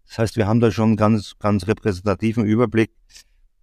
Das 0.09 0.19
heißt, 0.19 0.37
wir 0.37 0.47
haben 0.47 0.61
da 0.61 0.71
schon 0.71 0.97
ganz, 0.97 1.35
ganz 1.39 1.67
repräsentativen 1.69 2.45
Überblick. 2.45 2.91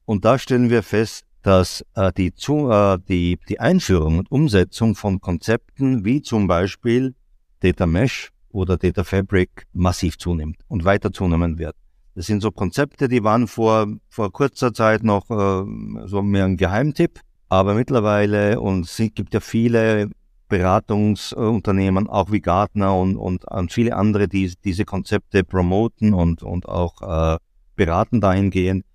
Und 0.06 0.24
da 0.24 0.40
stellen 0.40 0.70
wir 0.70 0.82
fest, 0.82 1.26
dass 1.44 1.86
äh, 1.96 2.12
die, 2.14 2.34
zu, 2.34 2.70
äh, 2.70 3.00
die, 3.08 3.40
die 3.50 3.60
Einführung 3.60 4.20
und 4.20 4.32
Umsetzung 4.32 4.96
von 4.96 5.20
Konzepten 5.20 6.06
wie 6.06 6.22
zum 6.22 6.48
Beispiel 6.48 7.16
Data 7.60 7.86
Mesh 7.86 8.32
oder 8.50 8.78
Data 8.78 9.04
Fabric 9.04 9.68
massiv 9.74 10.18
zunimmt 10.18 10.58
und 10.68 10.86
weiter 10.86 11.12
zunehmen 11.12 11.58
wird. 11.58 11.76
Das 12.16 12.26
sind 12.26 12.42
so 12.42 12.52
Konzepte, 12.52 13.08
die 13.08 13.24
waren 13.24 13.48
vor, 13.48 13.88
vor 14.10 14.32
kurzer 14.32 14.74
Zeit 14.74 15.04
noch 15.04 15.30
äh, 15.30 16.08
so 16.08 16.22
mehr 16.22 16.46
ein 16.46 16.58
Geheimtipp. 16.58 17.22
Aber 17.48 17.74
mittlerweile, 17.74 18.60
und 18.60 18.86
es 18.86 18.98
gibt 19.14 19.34
ja 19.34 19.40
viele 19.40 20.10
Beratungsunternehmen, 20.48 22.08
auch 22.08 22.32
wie 22.32 22.42
Gartner 22.42 22.96
und, 22.96 23.16
und, 23.16 23.46
viele 23.72 23.96
andere, 23.96 24.28
die 24.28 24.54
diese 24.64 24.84
Konzepte 24.84 25.44
promoten 25.46 26.14
und, 26.14 26.44
und 26.44 26.68
auch 26.68 27.02
äh, 27.02 27.38
beraten 27.76 28.20
dahingehend. 28.20 28.86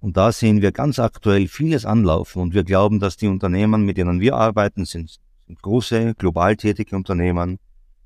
Und 0.00 0.16
da 0.16 0.32
sehen 0.32 0.62
wir 0.62 0.72
ganz 0.72 0.98
aktuell 0.98 1.48
vieles 1.48 1.84
anlaufen 1.84 2.42
und 2.42 2.54
wir 2.54 2.64
glauben, 2.64 2.98
dass 2.98 3.16
die 3.16 3.28
Unternehmen, 3.28 3.84
mit 3.84 3.98
denen 3.98 4.20
wir 4.20 4.34
arbeiten, 4.34 4.84
sind, 4.84 5.20
sind 5.46 5.62
große, 5.62 6.14
global 6.14 6.56
tätige 6.56 6.96
Unternehmen, 6.96 7.58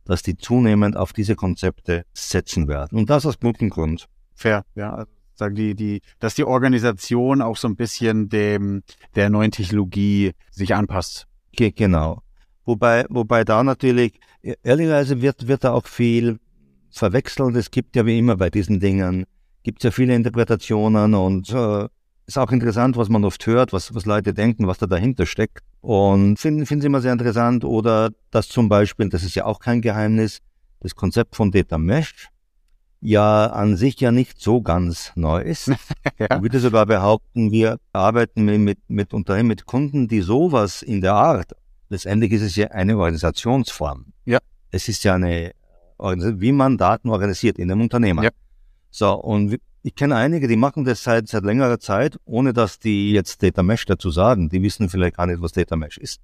dass 0.04 0.22
die 0.22 0.36
zunehmend 0.36 0.96
auf 0.96 1.12
diese 1.12 1.36
Konzepte 1.36 2.04
setzen 2.12 2.68
werden. 2.68 2.98
Und 2.98 3.08
das 3.08 3.24
aus 3.24 3.40
gutem 3.40 3.70
Grund. 3.70 4.08
Fair, 4.36 4.64
ja. 4.74 5.06
Sagen 5.34 5.54
die, 5.54 5.74
die, 5.74 6.00
dass 6.18 6.34
die 6.34 6.44
Organisation 6.44 7.42
auch 7.42 7.56
so 7.56 7.68
ein 7.68 7.76
bisschen 7.76 8.28
dem 8.30 8.82
der 9.14 9.28
neuen 9.28 9.50
Technologie 9.50 10.32
sich 10.50 10.74
anpasst. 10.74 11.26
Ge 11.52 11.72
genau. 11.72 12.22
Wobei, 12.64 13.04
wobei 13.10 13.44
da 13.44 13.62
natürlich, 13.62 14.18
e, 14.42 14.54
ehrlicherweise 14.62 15.20
wird, 15.20 15.46
wird 15.46 15.64
da 15.64 15.72
auch 15.72 15.86
viel 15.86 16.38
verwechselt. 16.90 17.54
Es 17.56 17.70
gibt 17.70 17.96
ja 17.96 18.06
wie 18.06 18.18
immer 18.18 18.36
bei 18.36 18.48
diesen 18.48 18.80
Dingen, 18.80 19.26
gibt 19.62 19.80
es 19.80 19.84
ja 19.84 19.90
viele 19.90 20.14
Interpretationen 20.14 21.14
und 21.14 21.50
äh, 21.50 21.88
ist 22.26 22.38
auch 22.38 22.50
interessant, 22.50 22.96
was 22.96 23.08
man 23.08 23.24
oft 23.24 23.46
hört, 23.46 23.72
was, 23.72 23.94
was 23.94 24.06
Leute 24.06 24.32
denken, 24.32 24.66
was 24.66 24.78
da 24.78 24.86
dahinter 24.86 25.26
steckt. 25.26 25.62
Und 25.80 26.38
finden 26.38 26.66
finden 26.66 26.80
sie 26.80 26.86
immer 26.86 27.00
sehr 27.02 27.12
interessant. 27.12 27.64
Oder 27.64 28.10
dass 28.30 28.48
zum 28.48 28.68
Beispiel, 28.68 29.08
das 29.10 29.22
ist 29.22 29.34
ja 29.34 29.44
auch 29.44 29.60
kein 29.60 29.82
Geheimnis, 29.82 30.40
das 30.80 30.94
Konzept 30.94 31.36
von 31.36 31.50
Data 31.50 31.78
Mesh 31.78 32.30
ja 33.06 33.46
an 33.46 33.76
sich 33.76 34.00
ja 34.00 34.12
nicht 34.12 34.40
so 34.40 34.60
ganz 34.60 35.12
neu 35.14 35.40
ist. 35.40 35.68
ja. 36.18 36.36
Ich 36.36 36.42
würde 36.42 36.60
sogar 36.60 36.86
behaupten, 36.86 37.52
wir 37.52 37.78
arbeiten 37.92 38.44
mit, 38.44 38.60
mit, 38.60 38.78
mit 38.88 39.14
Unternehmen, 39.14 39.48
mit 39.48 39.66
Kunden, 39.66 40.08
die 40.08 40.20
sowas 40.20 40.82
in 40.82 41.00
der 41.00 41.14
Art 41.14 41.52
letztendlich 41.88 42.32
ist 42.32 42.42
es 42.42 42.56
ja 42.56 42.68
eine 42.68 42.96
Organisationsform. 42.96 44.06
Ja. 44.24 44.38
Es 44.70 44.88
ist 44.88 45.04
ja 45.04 45.14
eine, 45.14 45.52
wie 45.98 46.52
man 46.52 46.76
Daten 46.76 47.10
organisiert 47.10 47.58
in 47.58 47.70
einem 47.70 47.80
Unternehmen. 47.82 48.24
Ja. 48.24 48.30
So, 48.90 49.14
und 49.14 49.58
ich 49.82 49.94
kenne 49.94 50.16
einige, 50.16 50.48
die 50.48 50.56
machen 50.56 50.84
das 50.84 51.02
seit, 51.02 51.28
seit 51.28 51.44
längerer 51.44 51.78
Zeit, 51.78 52.18
ohne 52.24 52.52
dass 52.52 52.78
die 52.78 53.12
jetzt 53.12 53.42
Data 53.42 53.62
Mesh 53.62 53.84
dazu 53.86 54.10
sagen. 54.10 54.48
Die 54.48 54.62
wissen 54.62 54.88
vielleicht 54.88 55.16
gar 55.16 55.26
nicht, 55.26 55.40
was 55.40 55.52
Data 55.52 55.76
Mesh 55.76 55.98
ist. 55.98 56.20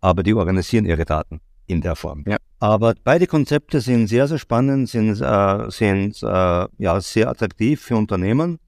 Aber 0.00 0.22
die 0.22 0.34
organisieren 0.34 0.86
ihre 0.86 1.04
Daten 1.04 1.40
in 1.68 1.80
der 1.80 1.94
Form. 1.94 2.24
Ja. 2.26 2.38
Aber 2.58 2.94
beide 3.04 3.28
Konzepte 3.28 3.80
sind 3.80 4.08
sehr, 4.08 4.26
sehr 4.26 4.38
spannend, 4.38 4.88
sind, 4.88 5.20
äh, 5.20 5.70
sind 5.70 6.20
äh, 6.22 6.66
ja, 6.78 7.00
sehr 7.00 7.28
attraktiv 7.28 7.80
für 7.80 7.96
Unternehmen. 7.96 8.58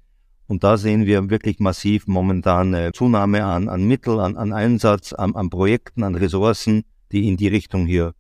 Und 0.47 0.65
da 0.65 0.77
sehen 0.77 1.07
wir 1.07 1.31
wirklich 1.31 1.59
massiv 1.61 2.07
momentan 2.07 2.75
eine 2.75 2.93
Zunahme 2.93 3.45
an, 3.45 3.69
an 3.69 3.87
Mittel, 3.87 4.21
an, 4.21 4.37
an 4.37 4.53
Einsatz, 4.53 5.13
an, 5.13 5.35
an 5.35 5.51
Projekten, 5.51 6.03
an 6.03 6.15
Ressourcen, 6.15 6.85
die 7.13 7.29
in 7.29 7.37
die 7.37 7.49
Richtung 7.49 7.87
hier 7.87 8.15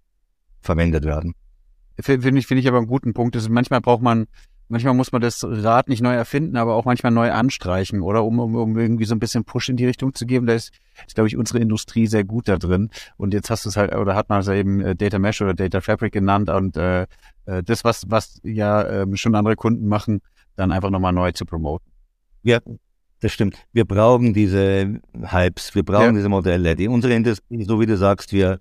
verwendet 0.60 1.04
werden. 1.04 1.34
Finde 2.00 2.38
ich, 2.38 2.46
finde 2.46 2.60
ich 2.60 2.68
aber 2.68 2.78
einen 2.78 2.87
guten 2.87 3.12
Punkt. 3.12 3.37
Also 3.37 3.50
manchmal 3.50 3.80
braucht 3.80 4.02
man, 4.02 4.26
manchmal 4.70 4.94
muss 4.94 5.12
man 5.12 5.20
das 5.20 5.44
Rad 5.44 5.88
nicht 5.88 6.02
neu 6.02 6.14
erfinden, 6.14 6.56
aber 6.56 6.74
auch 6.74 6.84
manchmal 6.84 7.12
neu 7.12 7.30
anstreichen, 7.30 8.00
oder? 8.00 8.24
Um, 8.24 8.38
um, 8.38 8.54
um 8.54 8.78
irgendwie 8.78 9.04
so 9.04 9.14
ein 9.14 9.18
bisschen 9.18 9.44
Push 9.44 9.68
in 9.68 9.76
die 9.76 9.86
Richtung 9.86 10.14
zu 10.14 10.26
geben. 10.26 10.46
Da 10.46 10.54
ist, 10.54 10.72
ist, 11.06 11.14
glaube 11.14 11.28
ich, 11.28 11.36
unsere 11.36 11.58
Industrie 11.58 12.06
sehr 12.06 12.24
gut 12.24 12.48
da 12.48 12.56
drin. 12.56 12.90
Und 13.16 13.34
jetzt 13.34 13.50
hast 13.50 13.64
du 13.64 13.68
es 13.68 13.76
halt, 13.76 13.94
oder 13.94 14.14
hat 14.14 14.28
man 14.28 14.40
es 14.40 14.48
eben 14.48 14.80
äh, 14.80 14.96
Data 14.96 15.18
Mesh 15.18 15.42
oder 15.42 15.54
Data 15.54 15.80
Fabric 15.80 16.12
genannt 16.12 16.48
und 16.48 16.76
äh, 16.76 17.02
äh 17.46 17.62
das, 17.62 17.84
was, 17.84 18.04
was 18.08 18.40
ja 18.42 18.82
äh, 18.82 19.16
schon 19.16 19.34
andere 19.34 19.56
Kunden 19.56 19.86
machen, 19.86 20.20
dann 20.56 20.72
einfach 20.72 20.90
nochmal 20.90 21.12
neu 21.12 21.32
zu 21.32 21.44
promoten. 21.44 21.90
Ja, 22.42 22.60
das 23.20 23.32
stimmt. 23.32 23.56
Wir 23.72 23.84
brauchen 23.84 24.32
diese 24.32 25.00
Hypes, 25.20 25.74
wir 25.74 25.82
brauchen 25.82 26.06
ja. 26.06 26.12
diese 26.12 26.28
Modelle. 26.28 26.74
Die 26.74 26.88
unsere 26.88 27.14
Industrie, 27.14 27.64
so 27.64 27.80
wie 27.80 27.86
du 27.86 27.96
sagst, 27.96 28.32
wir 28.32 28.60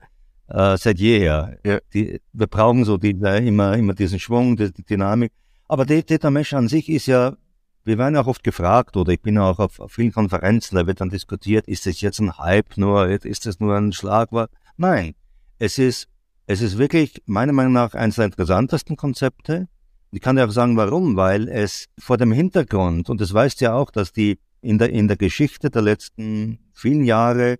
äh, 0.49 0.77
seit 0.77 0.99
jeher. 0.99 1.57
Ja. 1.63 1.79
Die, 1.93 2.19
wir 2.33 2.47
brauchen 2.47 2.83
so 2.83 2.97
die, 2.97 3.11
immer, 3.11 3.77
immer 3.77 3.93
diesen 3.93 4.19
Schwung, 4.19 4.57
die, 4.57 4.71
die 4.71 4.83
Dynamik. 4.83 5.31
Aber 5.69 5.85
Data 5.85 6.31
Mesh 6.31 6.53
an 6.53 6.67
sich 6.67 6.89
ist 6.89 7.05
ja, 7.05 7.37
wir 7.85 7.99
werden 7.99 8.17
auch 8.17 8.25
oft 8.25 8.43
gefragt, 8.43 8.97
oder 8.97 9.13
ich 9.13 9.21
bin 9.21 9.37
auch 9.37 9.59
auf, 9.59 9.79
auf 9.79 9.93
vielen 9.93 10.11
Konferenzen, 10.11 10.75
da 10.75 10.87
wird 10.87 10.99
dann 10.99 11.11
diskutiert, 11.11 11.67
ist 11.67 11.85
das 11.85 12.01
jetzt 12.01 12.19
ein 12.19 12.39
Hype 12.39 12.75
nur, 12.75 13.07
ist 13.07 13.45
das 13.45 13.59
nur 13.59 13.75
ein 13.77 13.93
Schlagwort? 13.93 14.51
Nein. 14.77 15.13
Es 15.59 15.77
ist, 15.77 16.07
es 16.47 16.61
ist 16.61 16.79
wirklich 16.79 17.21
meiner 17.27 17.53
Meinung 17.53 17.73
nach 17.73 17.93
eines 17.93 18.15
der 18.15 18.25
interessantesten 18.25 18.97
Konzepte. 18.97 19.67
Ich 20.11 20.21
kann 20.21 20.37
dir 20.37 20.47
auch 20.47 20.51
sagen, 20.51 20.75
warum, 20.75 21.15
weil 21.15 21.47
es 21.47 21.85
vor 21.99 22.17
dem 22.17 22.31
Hintergrund, 22.31 23.07
und 23.11 23.21
das 23.21 23.31
weißt 23.31 23.61
ja 23.61 23.75
auch, 23.75 23.91
dass 23.91 24.11
die 24.11 24.39
in 24.61 24.79
der, 24.79 24.89
in 24.89 25.07
der 25.07 25.17
Geschichte 25.17 25.69
der 25.69 25.83
letzten 25.83 26.57
vielen 26.73 27.03
Jahre 27.03 27.59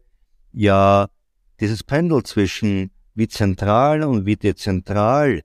ja 0.52 1.10
dieses 1.60 1.84
Pendel 1.84 2.24
zwischen 2.24 2.89
wie 3.13 3.28
zentral 3.28 4.04
und 4.04 4.26
wie 4.26 4.36
dezentral 4.36 5.41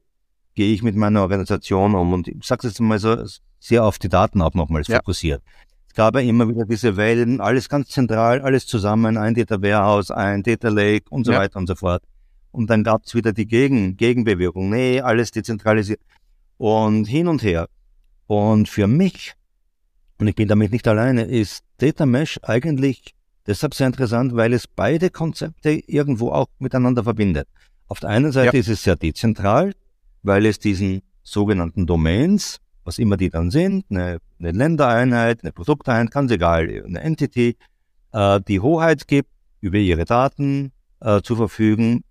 gehe 0.54 0.72
ich 0.74 0.82
mit 0.82 0.96
meiner 0.96 1.22
Organisation 1.22 1.94
um. 1.94 2.12
Und 2.12 2.28
ich 2.28 2.44
sage 2.44 2.66
jetzt 2.66 2.80
mal 2.80 2.98
so, 2.98 3.16
sehr 3.60 3.84
auf 3.84 3.98
die 3.98 4.08
Daten 4.08 4.42
auch 4.42 4.54
nochmals 4.54 4.88
ja. 4.88 4.96
fokussiert. 4.96 5.42
Es 5.88 5.94
gab 5.94 6.14
ja 6.16 6.20
immer 6.20 6.48
wieder 6.48 6.64
diese 6.64 6.96
Wellen, 6.96 7.40
alles 7.40 7.68
ganz 7.68 7.88
zentral, 7.88 8.40
alles 8.40 8.66
zusammen, 8.66 9.16
ein 9.16 9.34
Data 9.34 9.62
Warehouse, 9.62 10.10
ein 10.10 10.42
Data 10.42 10.68
Lake 10.68 11.06
und 11.10 11.24
so 11.24 11.32
ja. 11.32 11.38
weiter 11.38 11.58
und 11.58 11.66
so 11.66 11.74
fort. 11.74 12.02
Und 12.50 12.68
dann 12.68 12.84
gab 12.84 13.04
es 13.04 13.14
wieder 13.14 13.32
die 13.32 13.46
Gegen 13.46 13.96
Gegenbewegung. 13.96 14.70
Nee, 14.70 15.00
alles 15.00 15.30
dezentralisiert 15.30 16.00
und 16.58 17.06
hin 17.06 17.28
und 17.28 17.42
her. 17.42 17.68
Und 18.26 18.68
für 18.68 18.86
mich, 18.86 19.34
und 20.18 20.26
ich 20.26 20.34
bin 20.34 20.48
damit 20.48 20.72
nicht 20.72 20.86
alleine, 20.86 21.22
ist 21.24 21.64
Data 21.78 22.06
Mesh 22.06 22.38
eigentlich 22.42 23.14
deshalb 23.46 23.74
sehr 23.74 23.86
interessant, 23.86 24.34
weil 24.34 24.52
es 24.52 24.66
beide 24.66 25.10
Konzepte 25.10 25.70
irgendwo 25.70 26.30
auch 26.30 26.46
miteinander 26.58 27.04
verbindet. 27.04 27.48
Auf 27.88 28.00
der 28.00 28.10
einen 28.10 28.32
Seite 28.32 28.56
ja. 28.56 28.60
ist 28.60 28.68
es 28.68 28.82
sehr 28.82 28.96
dezentral, 28.96 29.74
weil 30.24 30.46
es 30.46 30.58
diesen 30.58 31.02
sogenannten 31.22 31.86
Domains, 31.86 32.58
was 32.82 32.98
immer 32.98 33.16
die 33.16 33.30
dann 33.30 33.50
sind, 33.50 33.84
eine, 33.90 34.18
eine 34.40 34.50
Ländereinheit, 34.50 35.42
eine 35.42 35.52
Produkteinheit, 35.52 36.10
ganz 36.10 36.32
egal, 36.32 36.82
eine 36.84 37.00
Entity, 37.00 37.56
äh, 38.12 38.40
die 38.48 38.60
Hoheit 38.60 39.06
gibt, 39.06 39.30
über 39.60 39.78
ihre 39.78 40.04
Daten 40.04 40.72
äh, 41.00 41.22
zu 41.22 41.36
verfügen, 41.36 42.04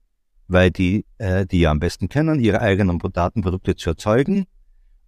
weil 0.47 0.71
die, 0.71 1.06
äh, 1.17 1.45
die 1.45 1.62
ja 1.62 1.71
am 1.71 1.80
besten 1.80 2.08
kennen, 2.08 2.39
ihre 2.39 2.62
eigenen 2.62 2.99
Datenprodukte 2.99 3.76
zu 3.76 3.91
erzeugen. 3.91 4.45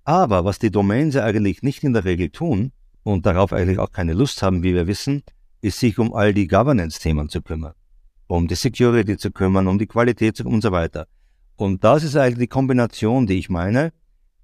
Aber 0.03 0.45
was 0.45 0.59
die 0.59 0.69
Domains 0.69 1.15
eigentlich 1.15 1.63
nicht 1.63 1.83
in 1.83 1.93
der 1.93 2.05
Regel 2.05 2.29
tun 2.29 2.71
und 3.03 3.25
darauf 3.25 3.53
eigentlich 3.53 3.79
auch 3.79 3.91
keine 3.91 4.13
Lust 4.13 4.43
haben, 4.43 4.61
wie 4.61 4.75
wir 4.75 4.85
wissen, 4.87 5.23
ist 5.61 5.79
sich 5.79 5.97
um 5.97 6.13
all 6.13 6.33
die 6.33 6.47
Governance-Themen 6.47 7.29
zu 7.29 7.41
kümmern, 7.41 7.73
um 8.27 8.47
die 8.47 8.55
Security 8.55 9.17
zu 9.17 9.31
kümmern, 9.31 9.67
um 9.67 9.79
die 9.79 9.87
Qualität 9.87 10.39
und 10.41 10.61
so 10.61 10.71
weiter. 10.71 11.07
Und 11.55 11.83
das 11.83 12.03
ist 12.03 12.15
eigentlich 12.15 12.39
die 12.39 12.47
Kombination, 12.47 13.27
die 13.27 13.37
ich 13.37 13.49
meine. 13.49 13.93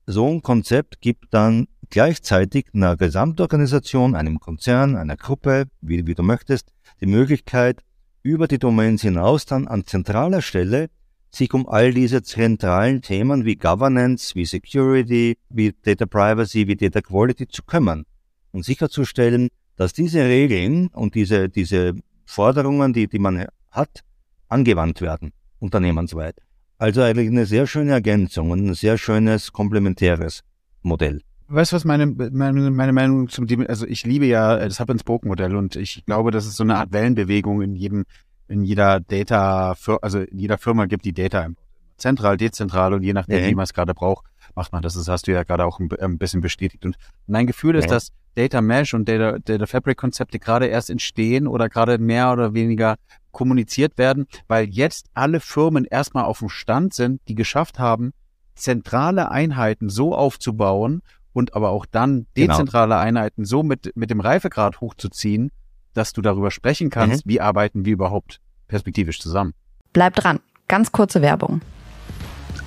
So 0.06 0.28
ein 0.28 0.42
Konzept 0.42 1.02
gibt 1.02 1.34
dann 1.34 1.68
gleichzeitig 1.90 2.68
einer 2.74 2.96
Gesamtorganisation, 2.98 4.16
einem 4.16 4.40
Konzern, 4.40 4.96
einer 4.96 5.18
Gruppe, 5.18 5.66
wie, 5.82 6.08
wie 6.08 6.16
du 6.16 6.24
möchtest, 6.24 6.72
die 7.02 7.06
Möglichkeit, 7.06 7.84
über 8.24 8.48
die 8.48 8.60
Domains 8.60 9.02
hinaus 9.02 9.46
dann 9.46 9.68
an 9.68 9.86
zentraler 9.86 10.42
Stelle 10.42 10.90
sich 11.34 11.54
um 11.54 11.68
all 11.68 11.94
diese 11.94 12.24
zentralen 12.24 13.02
Themen 13.02 13.46
wie 13.46 13.56
Governance, 13.56 14.36
wie 14.36 14.46
Security, 14.46 15.38
wie 15.50 15.74
Data 15.82 16.06
Privacy, 16.06 16.68
wie 16.68 16.76
Data 16.76 17.02
Quality 17.02 17.48
zu 17.48 17.64
kümmern 17.64 18.06
und 18.52 18.66
sicherzustellen, 18.66 19.48
dass 19.78 19.94
diese 19.94 20.26
Regeln 20.26 20.88
und 20.88 21.16
diese, 21.16 21.50
diese 21.50 21.94
Forderungen, 22.26 22.94
die, 22.94 23.08
die 23.08 23.20
man 23.20 23.48
hat, 23.70 24.04
angewandt 24.50 25.02
werden, 25.02 25.32
unternehmensweit. 25.60 26.36
Also 26.82 27.04
eigentlich 27.04 27.28
eine 27.28 27.46
sehr 27.46 27.68
schöne 27.68 27.92
Ergänzung 27.92 28.50
und 28.50 28.66
ein 28.66 28.74
sehr 28.74 28.98
schönes 28.98 29.54
komplementäres 29.54 30.42
Modell. 30.82 31.22
Weißt 31.48 31.72
du, 31.72 31.76
was 31.76 31.86
meine, 31.86 32.08
meine, 32.08 32.72
meine 32.72 32.92
Meinung 32.92 33.30
zum, 33.30 33.46
also 33.68 33.86
ich 33.86 34.04
liebe 34.04 34.26
ja 34.26 34.58
das 34.58 34.80
Hub 34.80 34.90
and 34.90 35.00
Spoke 35.00 35.28
Modell 35.28 35.56
und 35.56 35.76
ich 35.76 36.04
glaube, 36.08 36.32
dass 36.32 36.48
es 36.48 36.56
so 36.56 36.64
eine 36.64 36.78
Art 36.78 36.92
Wellenbewegung 36.92 37.62
in 37.62 37.76
jedem, 37.76 38.06
in 38.48 38.64
jeder 38.64 39.00
Data, 39.00 39.76
also 40.02 40.22
in 40.22 40.40
jeder 40.40 40.58
Firma 40.58 40.88
gibt, 40.88 41.06
die 41.06 41.14
Data 41.14 41.50
zentral, 41.98 42.38
dezentral 42.38 42.96
und 42.96 43.04
je 43.04 43.14
nachdem, 43.14 43.46
wie 43.46 43.54
man 43.54 43.66
es 43.66 43.76
gerade 43.76 43.94
braucht, 43.94 44.26
macht 44.56 44.72
man 44.72 44.82
das. 44.82 44.96
Das 44.96 45.08
hast 45.08 45.28
du 45.28 45.34
ja 45.34 45.44
gerade 45.44 45.66
auch 45.66 45.80
ein, 45.80 46.18
bisschen 46.18 46.42
bestätigt. 46.42 46.84
Und 46.84 46.96
mein 47.28 47.46
Gefühl 47.46 47.76
ist, 47.76 47.92
dass 47.92 48.12
Data 48.34 48.60
Mesh 48.60 48.96
und 48.96 49.08
Data, 49.08 49.38
Data 49.38 49.68
Fabric 49.68 49.98
Konzepte 49.98 50.40
gerade 50.40 50.66
erst 50.66 50.90
entstehen 50.90 51.46
oder 51.46 51.70
gerade 51.70 52.00
mehr 52.00 52.32
oder 52.32 52.56
weniger 52.56 52.96
kommuniziert 53.32 53.98
werden, 53.98 54.28
weil 54.48 54.70
jetzt 54.70 55.08
alle 55.14 55.40
Firmen 55.40 55.86
erstmal 55.86 56.26
auf 56.26 56.40
dem 56.40 56.50
Stand 56.50 56.94
sind, 56.94 57.22
die 57.28 57.36
geschafft 57.36 57.80
haben, 57.80 58.14
zentrale 58.56 59.32
Einheiten 59.32 59.90
so 59.90 60.16
aufzubauen 60.16 61.02
und 61.34 61.56
aber 61.56 61.70
auch 61.70 61.86
dann 61.86 62.28
genau. 62.34 62.54
dezentrale 62.54 62.96
genau. 62.96 63.02
Einheiten 63.02 63.46
so 63.46 63.64
mit, 63.64 63.92
mit 63.96 64.10
dem 64.10 64.20
Reifegrad 64.20 64.82
hochzuziehen, 64.82 65.52
dass 65.94 66.14
du 66.14 66.22
darüber 66.22 66.52
sprechen 66.52 66.90
kannst, 66.90 67.26
mhm. 67.26 67.30
wie 67.30 67.42
arbeiten 67.42 67.86
wir 67.86 67.94
überhaupt 67.94 68.40
perspektivisch 68.68 69.20
zusammen. 69.20 69.54
Bleib 69.94 70.16
dran. 70.16 70.40
Ganz 70.68 70.92
kurze 70.92 71.22
Werbung. 71.22 71.62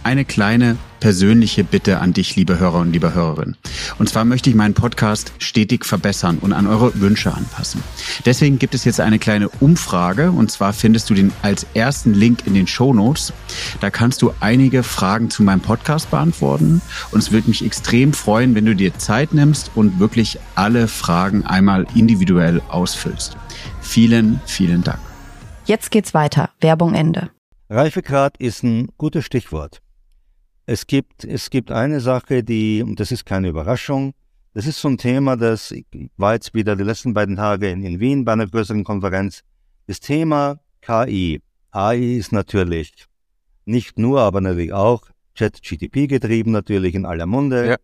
Eine 0.04 0.24
kleine 0.24 0.76
persönliche 1.00 1.64
Bitte 1.64 1.98
an 1.98 2.12
dich, 2.12 2.36
liebe 2.36 2.58
Hörer 2.58 2.80
und 2.80 2.92
liebe 2.92 3.12
Hörerinnen. 3.12 3.56
Und 3.98 4.08
zwar 4.08 4.24
möchte 4.24 4.48
ich 4.48 4.56
meinen 4.56 4.72
Podcast 4.72 5.32
stetig 5.38 5.84
verbessern 5.84 6.38
und 6.40 6.52
an 6.52 6.66
eure 6.66 6.98
Wünsche 7.00 7.34
anpassen. 7.34 7.82
Deswegen 8.24 8.58
gibt 8.58 8.74
es 8.74 8.84
jetzt 8.84 9.00
eine 9.00 9.18
kleine 9.18 9.48
Umfrage 9.60 10.30
und 10.30 10.50
zwar 10.50 10.72
findest 10.72 11.10
du 11.10 11.14
den 11.14 11.32
als 11.42 11.66
ersten 11.74 12.14
Link 12.14 12.46
in 12.46 12.54
den 12.54 12.66
Show 12.66 12.94
Notes. 12.94 13.32
Da 13.80 13.90
kannst 13.90 14.22
du 14.22 14.32
einige 14.40 14.82
Fragen 14.82 15.30
zu 15.30 15.42
meinem 15.42 15.60
Podcast 15.60 16.10
beantworten 16.10 16.80
und 17.10 17.18
es 17.18 17.32
würde 17.32 17.48
mich 17.48 17.64
extrem 17.64 18.12
freuen, 18.12 18.54
wenn 18.54 18.64
du 18.64 18.74
dir 18.74 18.96
Zeit 18.96 19.34
nimmst 19.34 19.70
und 19.74 20.00
wirklich 20.00 20.38
alle 20.54 20.88
Fragen 20.88 21.44
einmal 21.44 21.86
individuell 21.94 22.62
ausfüllst. 22.68 23.36
Vielen, 23.82 24.40
vielen 24.46 24.82
Dank. 24.82 25.00
Jetzt 25.66 25.90
geht's 25.90 26.14
weiter. 26.14 26.50
Werbung 26.60 26.94
Ende. 26.94 27.30
Reifegrad 27.70 28.36
ist 28.38 28.62
ein 28.62 28.88
gutes 28.96 29.24
Stichwort. 29.24 29.83
Es 30.66 30.86
gibt, 30.86 31.24
es 31.24 31.50
gibt 31.50 31.70
eine 31.70 32.00
Sache, 32.00 32.42
die, 32.42 32.82
und 32.82 32.98
das 32.98 33.12
ist 33.12 33.26
keine 33.26 33.48
Überraschung, 33.48 34.14
das 34.54 34.66
ist 34.66 34.80
so 34.80 34.88
ein 34.88 34.98
Thema, 34.98 35.36
das 35.36 35.72
ich 35.72 35.84
war 36.16 36.34
jetzt 36.34 36.54
wieder 36.54 36.76
die 36.76 36.84
letzten 36.84 37.12
beiden 37.12 37.36
Tage 37.36 37.70
in, 37.70 37.82
in 37.82 37.98
Wien 37.98 38.24
bei 38.24 38.32
einer 38.32 38.46
größeren 38.46 38.84
Konferenz. 38.84 39.42
Das 39.86 40.00
Thema 40.00 40.60
KI. 40.80 41.42
AI 41.72 41.98
ist 41.98 42.30
natürlich 42.30 43.06
nicht 43.64 43.98
nur, 43.98 44.20
aber 44.20 44.40
natürlich 44.40 44.72
auch 44.72 45.02
Chat-GTP 45.34 46.06
getrieben, 46.06 46.52
natürlich 46.52 46.94
in 46.94 47.04
aller 47.04 47.26
Munde. 47.26 47.66
Ja. 47.66 47.76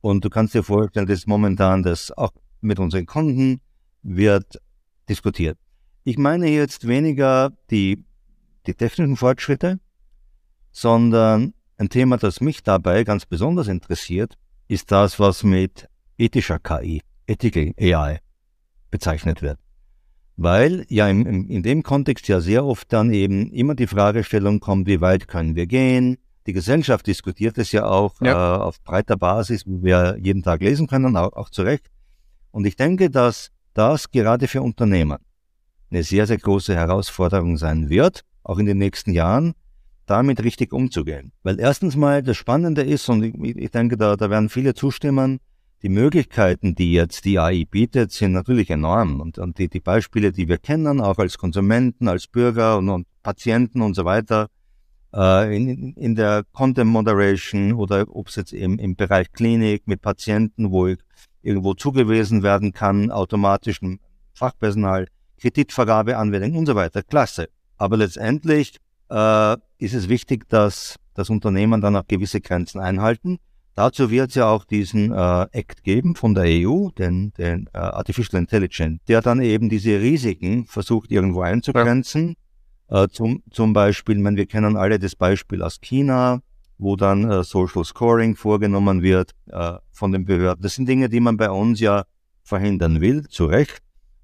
Und 0.00 0.24
du 0.24 0.30
kannst 0.30 0.54
dir 0.54 0.62
vorstellen, 0.62 1.06
dass 1.06 1.26
momentan 1.26 1.82
das 1.82 2.16
auch 2.16 2.32
mit 2.60 2.78
unseren 2.78 3.06
Kunden 3.06 3.60
wird 4.02 4.60
diskutiert. 5.08 5.58
Ich 6.04 6.18
meine 6.18 6.48
jetzt 6.48 6.86
weniger 6.86 7.52
die, 7.70 8.04
die 8.66 8.74
technischen 8.74 9.16
Fortschritte, 9.16 9.80
sondern 10.70 11.52
ein 11.76 11.88
Thema, 11.88 12.16
das 12.16 12.40
mich 12.40 12.62
dabei 12.62 13.04
ganz 13.04 13.26
besonders 13.26 13.68
interessiert, 13.68 14.38
ist 14.68 14.92
das, 14.92 15.18
was 15.18 15.42
mit 15.42 15.88
ethischer 16.18 16.58
KI, 16.58 17.02
Ethical 17.26 17.72
AI 17.78 18.20
bezeichnet 18.90 19.42
wird. 19.42 19.58
Weil 20.36 20.86
ja 20.88 21.08
in, 21.08 21.48
in 21.48 21.62
dem 21.62 21.82
Kontext 21.82 22.28
ja 22.28 22.40
sehr 22.40 22.64
oft 22.64 22.92
dann 22.92 23.12
eben 23.12 23.50
immer 23.52 23.74
die 23.74 23.86
Fragestellung 23.86 24.60
kommt, 24.60 24.86
wie 24.86 25.00
weit 25.00 25.28
können 25.28 25.56
wir 25.56 25.66
gehen? 25.66 26.18
Die 26.46 26.52
Gesellschaft 26.52 27.06
diskutiert 27.06 27.58
es 27.58 27.72
ja 27.72 27.84
auch 27.84 28.20
ja. 28.20 28.56
Äh, 28.56 28.60
auf 28.60 28.82
breiter 28.82 29.16
Basis, 29.16 29.66
wie 29.66 29.82
wir 29.82 30.16
jeden 30.20 30.42
Tag 30.42 30.60
lesen 30.62 30.86
können, 30.86 31.16
auch, 31.16 31.32
auch 31.34 31.50
zu 31.50 31.62
Recht. 31.62 31.86
Und 32.50 32.66
ich 32.66 32.76
denke, 32.76 33.10
dass 33.10 33.50
das 33.74 34.10
gerade 34.10 34.48
für 34.48 34.62
Unternehmen 34.62 35.18
eine 35.90 36.02
sehr, 36.02 36.26
sehr 36.26 36.38
große 36.38 36.74
Herausforderung 36.74 37.56
sein 37.58 37.90
wird, 37.90 38.24
auch 38.42 38.58
in 38.58 38.66
den 38.66 38.78
nächsten 38.78 39.12
Jahren, 39.12 39.54
damit 40.06 40.42
richtig 40.42 40.72
umzugehen. 40.72 41.32
Weil 41.42 41.60
erstens 41.60 41.96
mal 41.96 42.22
das 42.22 42.36
Spannende 42.36 42.82
ist, 42.82 43.08
und 43.08 43.22
ich, 43.22 43.34
ich 43.56 43.70
denke, 43.70 43.96
da, 43.96 44.16
da 44.16 44.30
werden 44.30 44.48
viele 44.48 44.74
zustimmen, 44.74 45.40
die 45.82 45.88
Möglichkeiten, 45.88 46.74
die 46.74 46.92
jetzt 46.92 47.24
die 47.24 47.38
AI 47.38 47.64
bietet, 47.68 48.12
sind 48.12 48.32
natürlich 48.32 48.70
enorm. 48.70 49.20
Und, 49.20 49.38
und 49.38 49.58
die, 49.58 49.68
die 49.68 49.80
Beispiele, 49.80 50.30
die 50.30 50.48
wir 50.48 50.58
kennen, 50.58 51.00
auch 51.00 51.18
als 51.18 51.38
Konsumenten, 51.38 52.08
als 52.08 52.28
Bürger 52.28 52.78
und, 52.78 52.88
und 52.88 53.06
Patienten 53.22 53.82
und 53.82 53.94
so 53.94 54.04
weiter, 54.04 54.48
äh, 55.14 55.56
in, 55.56 55.94
in 55.94 56.14
der 56.14 56.44
Content 56.52 56.90
Moderation 56.90 57.72
oder 57.72 58.06
ob 58.08 58.28
es 58.28 58.36
jetzt 58.36 58.52
im, 58.52 58.78
im 58.78 58.94
Bereich 58.94 59.32
Klinik 59.32 59.86
mit 59.86 60.00
Patienten, 60.02 60.70
wo 60.70 60.86
ich 60.86 60.98
irgendwo 61.42 61.74
zugewiesen 61.74 62.42
werden 62.42 62.72
kann, 62.72 63.10
automatischen 63.10 63.98
Fachpersonal, 64.34 65.08
Kreditvergabe, 65.40 66.16
Anwendung 66.16 66.56
und 66.56 66.66
so 66.66 66.74
weiter. 66.74 67.02
Klasse. 67.02 67.48
Aber 67.76 67.96
letztendlich 67.96 68.76
äh, 69.10 69.56
ist 69.82 69.94
es 69.94 70.08
wichtig, 70.08 70.48
dass 70.48 70.96
das 71.14 71.28
Unternehmen 71.28 71.80
dann 71.80 71.96
auch 71.96 72.06
gewisse 72.06 72.40
Grenzen 72.40 72.80
einhalten. 72.80 73.38
Dazu 73.74 74.10
wird 74.10 74.30
es 74.30 74.34
ja 74.36 74.48
auch 74.48 74.64
diesen 74.64 75.12
äh, 75.12 75.46
Act 75.50 75.82
geben 75.82 76.14
von 76.14 76.34
der 76.34 76.44
EU, 76.44 76.90
den, 76.90 77.32
den 77.38 77.68
äh, 77.72 77.78
Artificial 77.78 78.40
Intelligence, 78.40 79.00
der 79.08 79.22
dann 79.22 79.40
eben 79.40 79.68
diese 79.68 79.98
Risiken 80.00 80.66
versucht 80.66 81.10
irgendwo 81.10 81.40
einzugrenzen. 81.40 82.36
Ja. 82.90 83.04
Äh, 83.04 83.08
zum, 83.08 83.42
zum 83.50 83.72
Beispiel, 83.72 84.22
wenn 84.22 84.36
wir 84.36 84.46
kennen 84.46 84.76
alle 84.76 84.98
das 84.98 85.16
Beispiel 85.16 85.62
aus 85.62 85.80
China, 85.80 86.42
wo 86.76 86.96
dann 86.96 87.30
äh, 87.30 87.42
Social 87.44 87.84
Scoring 87.84 88.36
vorgenommen 88.36 89.02
wird 89.02 89.32
äh, 89.46 89.74
von 89.90 90.12
den 90.12 90.26
Behörden. 90.26 90.62
Das 90.62 90.74
sind 90.74 90.88
Dinge, 90.88 91.08
die 91.08 91.20
man 91.20 91.36
bei 91.38 91.50
uns 91.50 91.80
ja 91.80 92.04
verhindern 92.42 93.00
will, 93.00 93.26
zu 93.28 93.46
Recht 93.46 93.78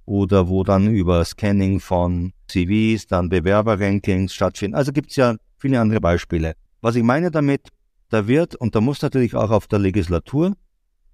oder 0.04 0.48
wo 0.48 0.64
dann 0.64 0.88
über 0.88 1.24
Scanning 1.24 1.80
von 1.80 2.32
CVs 2.48 3.06
dann 3.06 3.28
Bewerberrankings 3.28 4.34
stattfinden. 4.34 4.74
Also 4.74 4.92
gibt 4.92 5.10
es 5.10 5.16
ja 5.16 5.36
viele 5.58 5.80
andere 5.80 6.00
Beispiele. 6.00 6.54
Was 6.80 6.96
ich 6.96 7.02
meine 7.02 7.30
damit, 7.30 7.68
da 8.08 8.26
wird, 8.26 8.54
und 8.54 8.74
da 8.74 8.80
muss 8.80 9.02
natürlich 9.02 9.34
auch 9.34 9.50
auf 9.50 9.66
der 9.66 9.78
Legislaturseite 9.78 10.56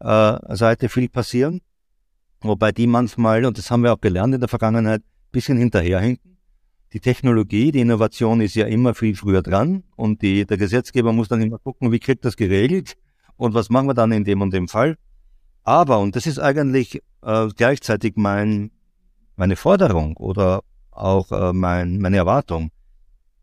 äh, 0.00 0.88
viel 0.88 1.08
passieren, 1.08 1.60
wobei 2.40 2.72
die 2.72 2.86
manchmal, 2.86 3.44
und 3.44 3.58
das 3.58 3.70
haben 3.70 3.82
wir 3.82 3.92
auch 3.92 4.00
gelernt 4.00 4.34
in 4.34 4.40
der 4.40 4.48
Vergangenheit, 4.48 5.02
bisschen 5.32 5.58
hinterherhinken. 5.58 6.38
Die 6.92 7.00
Technologie, 7.00 7.72
die 7.72 7.80
Innovation 7.80 8.40
ist 8.40 8.54
ja 8.54 8.66
immer 8.66 8.94
viel 8.94 9.16
früher 9.16 9.42
dran 9.42 9.82
und 9.96 10.22
die, 10.22 10.46
der 10.46 10.56
Gesetzgeber 10.56 11.12
muss 11.12 11.26
dann 11.26 11.42
immer 11.42 11.58
gucken, 11.58 11.90
wie 11.90 11.98
kriegt 11.98 12.24
das 12.24 12.36
geregelt 12.36 12.94
und 13.36 13.52
was 13.52 13.68
machen 13.68 13.88
wir 13.88 13.94
dann 13.94 14.12
in 14.12 14.22
dem 14.22 14.40
und 14.42 14.52
dem 14.52 14.68
Fall. 14.68 14.96
Aber, 15.64 15.98
und 15.98 16.14
das 16.14 16.26
ist 16.26 16.38
eigentlich 16.38 17.02
äh, 17.22 17.48
gleichzeitig 17.56 18.12
mein, 18.14 18.70
meine 19.34 19.56
Forderung 19.56 20.16
oder 20.18 20.60
auch 20.92 21.32
äh, 21.32 21.52
mein, 21.52 21.98
meine 21.98 22.18
Erwartung. 22.18 22.70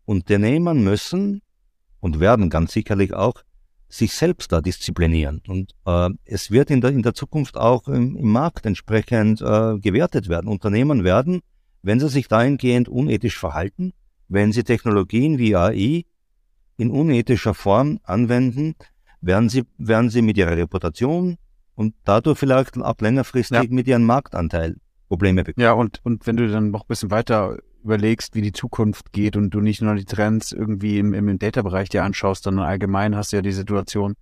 Unternehmen 0.04 0.82
müssen 0.82 1.42
und 2.00 2.20
werden 2.20 2.50
ganz 2.50 2.72
sicherlich 2.72 3.14
auch 3.14 3.42
sich 3.88 4.14
selbst 4.14 4.50
da 4.52 4.60
disziplinieren. 4.60 5.42
Und 5.46 5.72
äh, 5.84 6.08
es 6.24 6.50
wird 6.50 6.70
in 6.70 6.80
der, 6.80 6.90
in 6.90 7.02
der 7.02 7.14
Zukunft 7.14 7.56
auch 7.56 7.88
im, 7.88 8.16
im 8.16 8.32
Markt 8.32 8.64
entsprechend 8.64 9.42
äh, 9.42 9.78
gewertet 9.78 10.28
werden. 10.28 10.48
Unternehmen 10.48 11.04
werden, 11.04 11.42
wenn 11.82 12.00
sie 12.00 12.08
sich 12.08 12.28
dahingehend 12.28 12.88
unethisch 12.88 13.38
verhalten, 13.38 13.92
wenn 14.28 14.52
sie 14.52 14.64
Technologien 14.64 15.38
wie 15.38 15.54
AI 15.54 16.04
in 16.78 16.90
unethischer 16.90 17.52
Form 17.52 18.00
anwenden, 18.02 18.74
werden 19.20 19.50
sie, 19.50 19.64
werden 19.76 20.08
sie 20.08 20.22
mit 20.22 20.38
ihrer 20.38 20.56
Reputation 20.56 21.36
und 21.74 21.94
dadurch 22.04 22.38
vielleicht 22.38 22.78
auch 22.78 22.98
längerfristig 22.98 23.62
ja. 23.62 23.68
mit 23.68 23.86
ihrem 23.86 24.04
Marktanteil 24.04 24.76
Probleme 25.08 25.44
bekommen. 25.44 25.62
Ja, 25.62 25.72
und, 25.72 26.00
und 26.02 26.26
wenn 26.26 26.36
du 26.38 26.48
dann 26.48 26.70
noch 26.70 26.82
ein 26.82 26.88
bisschen 26.88 27.10
weiter 27.10 27.58
überlegst, 27.82 28.34
wie 28.34 28.42
die 28.42 28.52
Zukunft 28.52 29.12
geht 29.12 29.36
und 29.36 29.50
du 29.50 29.60
nicht 29.60 29.82
nur 29.82 29.94
die 29.94 30.04
Trends 30.04 30.52
irgendwie 30.52 30.98
im, 30.98 31.14
im 31.14 31.38
Data-Bereich 31.38 31.88
dir 31.88 32.04
anschaust, 32.04 32.44
sondern 32.44 32.66
allgemein 32.66 33.16
hast 33.16 33.32
du 33.32 33.36
ja 33.36 33.42
die 33.42 33.52
Situation, 33.52 34.14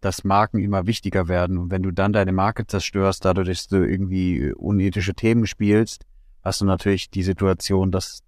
dass 0.00 0.24
Marken 0.24 0.58
immer 0.58 0.86
wichtiger 0.86 1.28
werden. 1.28 1.58
Und 1.58 1.70
wenn 1.70 1.82
du 1.82 1.92
dann 1.92 2.12
deine 2.12 2.32
Marke 2.32 2.66
zerstörst, 2.66 3.24
dadurch, 3.24 3.48
dass 3.48 3.68
du 3.68 3.76
irgendwie 3.76 4.52
unethische 4.52 5.14
Themen 5.14 5.46
spielst, 5.46 6.04
hast 6.42 6.60
du 6.60 6.64
natürlich 6.64 7.10
die 7.10 7.22
Situation, 7.22 7.90
dass 7.90 8.22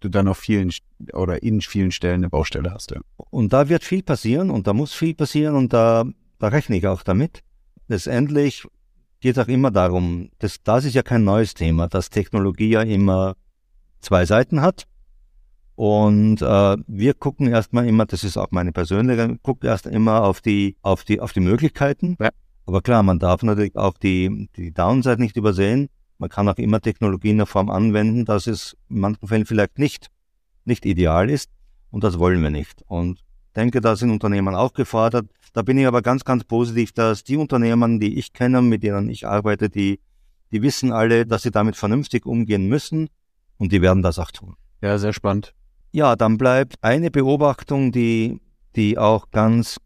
du 0.00 0.08
dann 0.08 0.28
auf 0.28 0.38
vielen 0.38 0.72
oder 1.12 1.42
in 1.42 1.60
vielen 1.60 1.90
Stellen 1.90 2.20
eine 2.20 2.30
Baustelle 2.30 2.72
hast. 2.72 2.92
Ja. 2.92 3.00
Und 3.16 3.52
da 3.52 3.68
wird 3.68 3.84
viel 3.84 4.02
passieren 4.02 4.50
und 4.50 4.66
da 4.66 4.72
muss 4.72 4.94
viel 4.94 5.14
passieren 5.14 5.54
und 5.54 5.72
da, 5.72 6.04
da 6.38 6.48
rechne 6.48 6.76
ich 6.76 6.86
auch 6.86 7.02
damit. 7.02 7.42
Letztendlich 7.88 8.66
geht 9.20 9.36
es 9.36 9.44
auch 9.44 9.48
immer 9.48 9.70
darum, 9.70 10.30
dass, 10.38 10.62
das 10.62 10.84
ist 10.84 10.94
ja 10.94 11.02
kein 11.02 11.24
neues 11.24 11.54
Thema, 11.54 11.88
dass 11.88 12.10
Technologie 12.10 12.70
ja 12.70 12.82
immer 12.82 13.34
zwei 14.00 14.24
Seiten 14.26 14.60
hat. 14.60 14.86
Und 15.74 16.42
äh, 16.42 16.76
wir 16.88 17.14
gucken 17.14 17.46
erstmal 17.46 17.86
immer, 17.86 18.04
das 18.04 18.24
ist 18.24 18.36
auch 18.36 18.50
meine 18.50 18.72
persönliche, 18.72 19.38
guckt 19.42 19.62
erst 19.62 19.86
immer 19.86 20.24
auf 20.24 20.40
die, 20.40 20.76
auf 20.82 21.04
die, 21.04 21.20
auf 21.20 21.32
die 21.32 21.40
Möglichkeiten. 21.40 22.16
Ja. 22.18 22.30
Aber 22.66 22.82
klar, 22.82 23.02
man 23.04 23.20
darf 23.20 23.42
natürlich 23.42 23.76
auch 23.76 23.96
die, 23.96 24.48
die 24.56 24.72
Downside 24.72 25.22
nicht 25.22 25.36
übersehen. 25.36 25.88
Man 26.18 26.30
kann 26.30 26.48
auch 26.48 26.56
immer 26.56 26.80
Technologie 26.80 27.30
in 27.30 27.36
der 27.36 27.46
Form 27.46 27.70
anwenden, 27.70 28.24
dass 28.24 28.48
es 28.48 28.76
in 28.90 28.98
manchen 28.98 29.28
Fällen 29.28 29.46
vielleicht 29.46 29.78
nicht, 29.78 30.08
nicht 30.64 30.84
ideal 30.84 31.30
ist. 31.30 31.48
Und 31.90 32.02
das 32.02 32.18
wollen 32.18 32.42
wir 32.42 32.50
nicht. 32.50 32.82
Und 32.88 33.20
denke, 33.54 33.80
da 33.80 33.94
sind 33.94 34.10
Unternehmen 34.10 34.54
auch 34.56 34.72
gefordert. 34.72 35.26
Da 35.52 35.62
bin 35.62 35.78
ich 35.78 35.86
aber 35.86 36.02
ganz, 36.02 36.24
ganz 36.24 36.44
positiv, 36.44 36.92
dass 36.92 37.24
die 37.24 37.36
Unternehmen, 37.36 38.00
die 38.00 38.18
ich 38.18 38.32
kenne, 38.32 38.62
mit 38.62 38.82
denen 38.82 39.08
ich 39.10 39.26
arbeite, 39.26 39.70
die, 39.70 40.00
die 40.50 40.62
wissen 40.62 40.92
alle, 40.92 41.24
dass 41.24 41.42
sie 41.42 41.52
damit 41.52 41.76
vernünftig 41.76 42.26
umgehen 42.26 42.68
müssen 42.68 43.08
und 43.58 43.72
die 43.72 43.82
werden 43.82 44.02
das 44.02 44.18
auch 44.18 44.30
tun. 44.30 44.56
Ja, 44.80 44.98
sehr 44.98 45.12
spannend. 45.12 45.54
Ja, 45.90 46.16
dann 46.16 46.38
bleibt 46.38 46.76
eine 46.82 47.10
Beobachtung, 47.10 47.92
die, 47.92 48.40
die 48.76 48.98
auch 48.98 49.30
ganz 49.30 49.78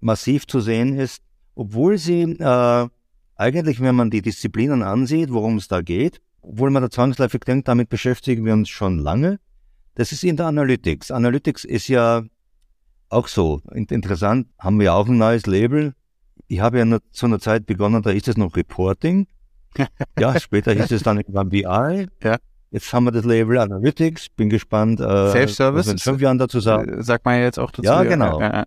massiv 0.00 0.46
zu 0.46 0.60
sehen 0.60 0.98
ist, 0.98 1.22
obwohl 1.54 1.98
sie 1.98 2.22
äh, 2.22 2.88
eigentlich, 3.36 3.80
wenn 3.80 3.94
man 3.94 4.10
die 4.10 4.22
Disziplinen 4.22 4.82
ansieht, 4.82 5.32
worum 5.32 5.56
es 5.56 5.68
da 5.68 5.82
geht, 5.82 6.20
obwohl 6.40 6.70
man 6.70 6.82
da 6.82 6.90
zwangsläufig 6.90 7.40
denkt, 7.40 7.68
damit 7.68 7.88
beschäftigen 7.88 8.44
wir 8.44 8.52
uns 8.52 8.68
schon 8.68 8.98
lange, 8.98 9.38
das 9.94 10.12
ist 10.12 10.24
in 10.24 10.36
der 10.36 10.46
Analytics. 10.46 11.10
Analytics 11.10 11.64
ist 11.64 11.88
ja 11.88 12.22
auch 13.10 13.28
so. 13.28 13.60
Interessant, 13.72 14.48
haben 14.58 14.80
wir 14.80 14.94
auch 14.94 15.06
ein 15.06 15.18
neues 15.18 15.46
Label. 15.46 15.94
Ich 16.48 16.60
habe 16.60 16.78
ja 16.78 16.98
zu 17.10 17.26
einer 17.26 17.38
Zeit 17.38 17.66
begonnen, 17.66 18.02
da 18.02 18.10
ist 18.10 18.28
es 18.28 18.36
noch 18.36 18.56
Reporting. 18.56 19.26
ja, 20.18 20.38
später 20.40 20.72
hieß 20.72 20.90
es 20.90 21.02
dann 21.02 21.18
irgendwann 21.18 21.50
BI. 21.50 22.06
Ja. 22.22 22.38
Jetzt 22.72 22.90
haben 22.92 23.04
wir 23.04 23.12
das 23.12 23.24
Label 23.24 23.58
Analytics. 23.58 24.30
Bin 24.30 24.48
gespannt, 24.48 24.98
äh, 24.98 25.04
was 25.04 25.58
wir 25.58 25.92
in 25.92 25.98
fünf 25.98 26.22
Jahren 26.22 26.38
dazu 26.38 26.58
sagen. 26.58 27.00
Äh, 27.00 27.02
sagt 27.02 27.26
man 27.26 27.34
ja 27.34 27.42
jetzt 27.42 27.58
auch 27.58 27.70
dazu. 27.70 27.82
Ja, 27.82 28.02
genau. 28.02 28.40
Ja, 28.40 28.64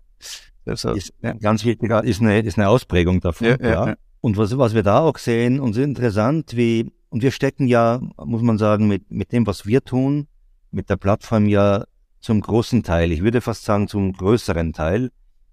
ja. 0.64 0.72
Ist 0.72 1.12
ja. 1.22 1.32
ganz 1.34 1.64
wichtig, 1.64 1.90
ist 1.90 2.20
eine, 2.20 2.40
ist 2.40 2.56
eine 2.56 2.68
Ausprägung 2.68 3.20
davon. 3.20 3.56
Ja. 3.60 3.94
Und 4.20 4.36
was, 4.36 4.56
was 4.56 4.74
wir 4.74 4.82
da 4.82 5.00
auch 5.00 5.18
sehen, 5.18 5.60
und 5.60 5.70
es 5.72 5.76
ist 5.78 5.84
interessant, 5.84 6.56
wie, 6.56 6.92
und 7.08 7.22
wir 7.22 7.30
stecken 7.30 7.66
ja, 7.68 8.00
muss 8.24 8.42
man 8.42 8.58
sagen, 8.58 8.88
mit, 8.88 9.10
mit 9.10 9.32
dem, 9.32 9.46
was 9.46 9.66
wir 9.66 9.84
tun, 9.84 10.26
mit 10.70 10.88
der 10.90 10.96
Plattform 10.96 11.46
ja 11.46 11.84
zum 12.20 12.40
großen 12.40 12.82
Teil, 12.82 13.12
ich 13.12 13.22
würde 13.22 13.40
fast 13.40 13.64
sagen 13.64 13.86
zum 13.86 14.12
größeren 14.12 14.72
Teil, 14.72 15.10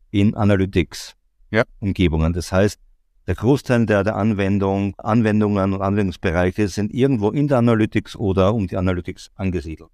in 0.09 0.35
Analytics-Umgebungen. 0.35 2.33
Das 2.33 2.51
heißt, 2.51 2.79
der 3.27 3.35
Großteil 3.35 3.85
der, 3.85 4.03
der 4.03 4.15
Anwendung, 4.15 4.95
Anwendungen 4.97 5.73
und 5.73 5.81
Anwendungsbereiche 5.81 6.67
sind 6.67 6.93
irgendwo 6.93 7.31
in 7.31 7.47
der 7.47 7.59
Analytics 7.59 8.15
oder 8.15 8.53
um 8.53 8.67
die 8.67 8.75
Analytics 8.75 9.31
angesiedelt. 9.35 9.89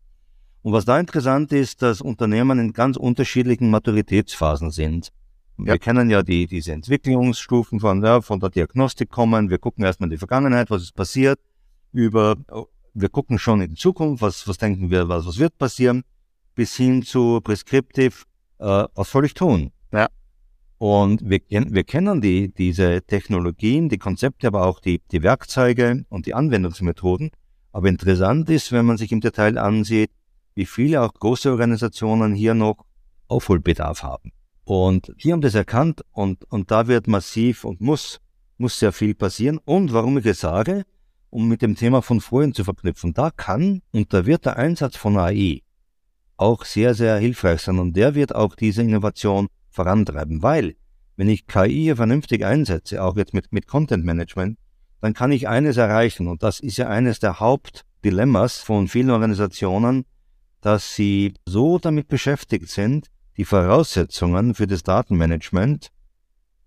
Und 0.61 0.73
was 0.73 0.85
da 0.85 0.99
interessant 0.99 1.51
ist, 1.51 1.81
dass 1.81 2.01
Unternehmen 2.01 2.59
in 2.59 2.73
ganz 2.73 2.97
unterschiedlichen 2.97 3.69
Maturitätsphasen 3.69 4.71
sind. 4.71 5.09
Ja. 5.57 5.65
Wir 5.65 5.79
kennen 5.79 6.09
ja 6.09 6.23
die, 6.23 6.47
diese 6.47 6.73
Entwicklungsstufen 6.73 7.79
von, 7.79 8.03
ja, 8.03 8.21
von 8.21 8.39
der 8.39 8.49
Diagnostik 8.49 9.09
kommen. 9.09 9.49
Wir 9.49 9.57
gucken 9.57 9.83
erstmal 9.83 10.07
in 10.07 10.11
die 10.11 10.17
Vergangenheit, 10.17 10.69
was 10.69 10.81
ist 10.81 10.95
passiert, 10.95 11.39
über, 11.91 12.35
wir 12.93 13.09
gucken 13.09 13.39
schon 13.39 13.61
in 13.61 13.69
die 13.69 13.75
Zukunft, 13.75 14.21
was, 14.21 14.47
was 14.47 14.57
denken 14.57 14.89
wir, 14.89 15.07
was, 15.07 15.25
was 15.25 15.37
wird 15.37 15.57
passieren, 15.57 16.03
bis 16.55 16.75
hin 16.75 17.03
zu 17.03 17.39
prescriptive, 17.41 18.23
äh, 18.59 18.85
was 18.95 19.11
soll 19.11 19.25
ich 19.25 19.33
tun? 19.33 19.71
Ja. 19.93 20.07
Und 20.79 21.29
wir, 21.29 21.41
wir 21.49 21.83
kennen 21.83 22.21
die, 22.21 22.53
diese 22.53 23.01
Technologien, 23.01 23.89
die 23.89 23.97
Konzepte, 23.97 24.47
aber 24.47 24.65
auch 24.65 24.79
die, 24.79 25.01
die 25.11 25.21
Werkzeuge 25.21 26.05
und 26.07 26.25
die 26.25 26.33
Anwendungsmethoden. 26.33 27.31
Aber 27.73 27.89
interessant 27.89 28.49
ist, 28.49 28.71
wenn 28.71 28.85
man 28.85 28.97
sich 28.97 29.11
im 29.11 29.19
Detail 29.19 29.57
ansieht, 29.57 30.09
wie 30.55 30.65
viele 30.65 31.01
auch 31.01 31.13
große 31.13 31.51
Organisationen 31.51 32.33
hier 32.33 32.53
noch 32.53 32.85
Aufholbedarf 33.27 34.03
haben. 34.03 34.31
Und 34.63 35.13
die 35.21 35.33
haben 35.33 35.41
das 35.41 35.53
erkannt 35.53 36.05
und, 36.13 36.45
und 36.49 36.71
da 36.71 36.87
wird 36.87 37.07
massiv 37.07 37.65
und 37.65 37.81
muss, 37.81 38.21
muss 38.57 38.79
sehr 38.79 38.93
viel 38.93 39.15
passieren. 39.15 39.59
Und 39.65 39.91
warum 39.91 40.17
ich 40.17 40.25
es 40.25 40.39
sage, 40.39 40.85
um 41.29 41.49
mit 41.49 41.61
dem 41.61 41.75
Thema 41.75 42.01
von 42.01 42.21
vorhin 42.21 42.53
zu 42.53 42.63
verknüpfen, 42.63 43.13
da 43.13 43.31
kann 43.31 43.81
und 43.91 44.13
da 44.13 44.25
wird 44.25 44.45
der 44.45 44.55
Einsatz 44.55 44.95
von 44.95 45.17
AI 45.17 45.61
auch 46.37 46.63
sehr, 46.63 46.93
sehr 46.93 47.17
hilfreich 47.17 47.61
sein 47.61 47.79
und 47.79 47.97
der 47.97 48.15
wird 48.15 48.33
auch 48.33 48.55
diese 48.55 48.81
Innovation 48.81 49.49
vorantreiben, 49.69 50.41
weil 50.41 50.75
wenn 51.15 51.29
ich 51.29 51.47
KI 51.47 51.93
vernünftig 51.95 52.45
einsetze, 52.45 53.03
auch 53.03 53.17
jetzt 53.17 53.33
mit, 53.33 53.51
mit 53.51 53.67
Content 53.67 54.05
Management, 54.05 54.57
dann 55.01 55.13
kann 55.13 55.31
ich 55.31 55.47
eines 55.47 55.77
erreichen 55.77 56.27
und 56.27 56.43
das 56.43 56.59
ist 56.59 56.77
ja 56.77 56.87
eines 56.87 57.19
der 57.19 57.39
Hauptdilemmas 57.39 58.59
von 58.59 58.87
vielen 58.87 59.09
Organisationen, 59.09 60.05
dass 60.61 60.95
sie 60.95 61.33
so 61.45 61.79
damit 61.79 62.07
beschäftigt 62.07 62.69
sind, 62.69 63.07
die 63.37 63.45
Voraussetzungen 63.45 64.55
für 64.55 64.67
das 64.67 64.83
Datenmanagement 64.83 65.89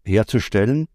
herzustellen, 0.05 0.89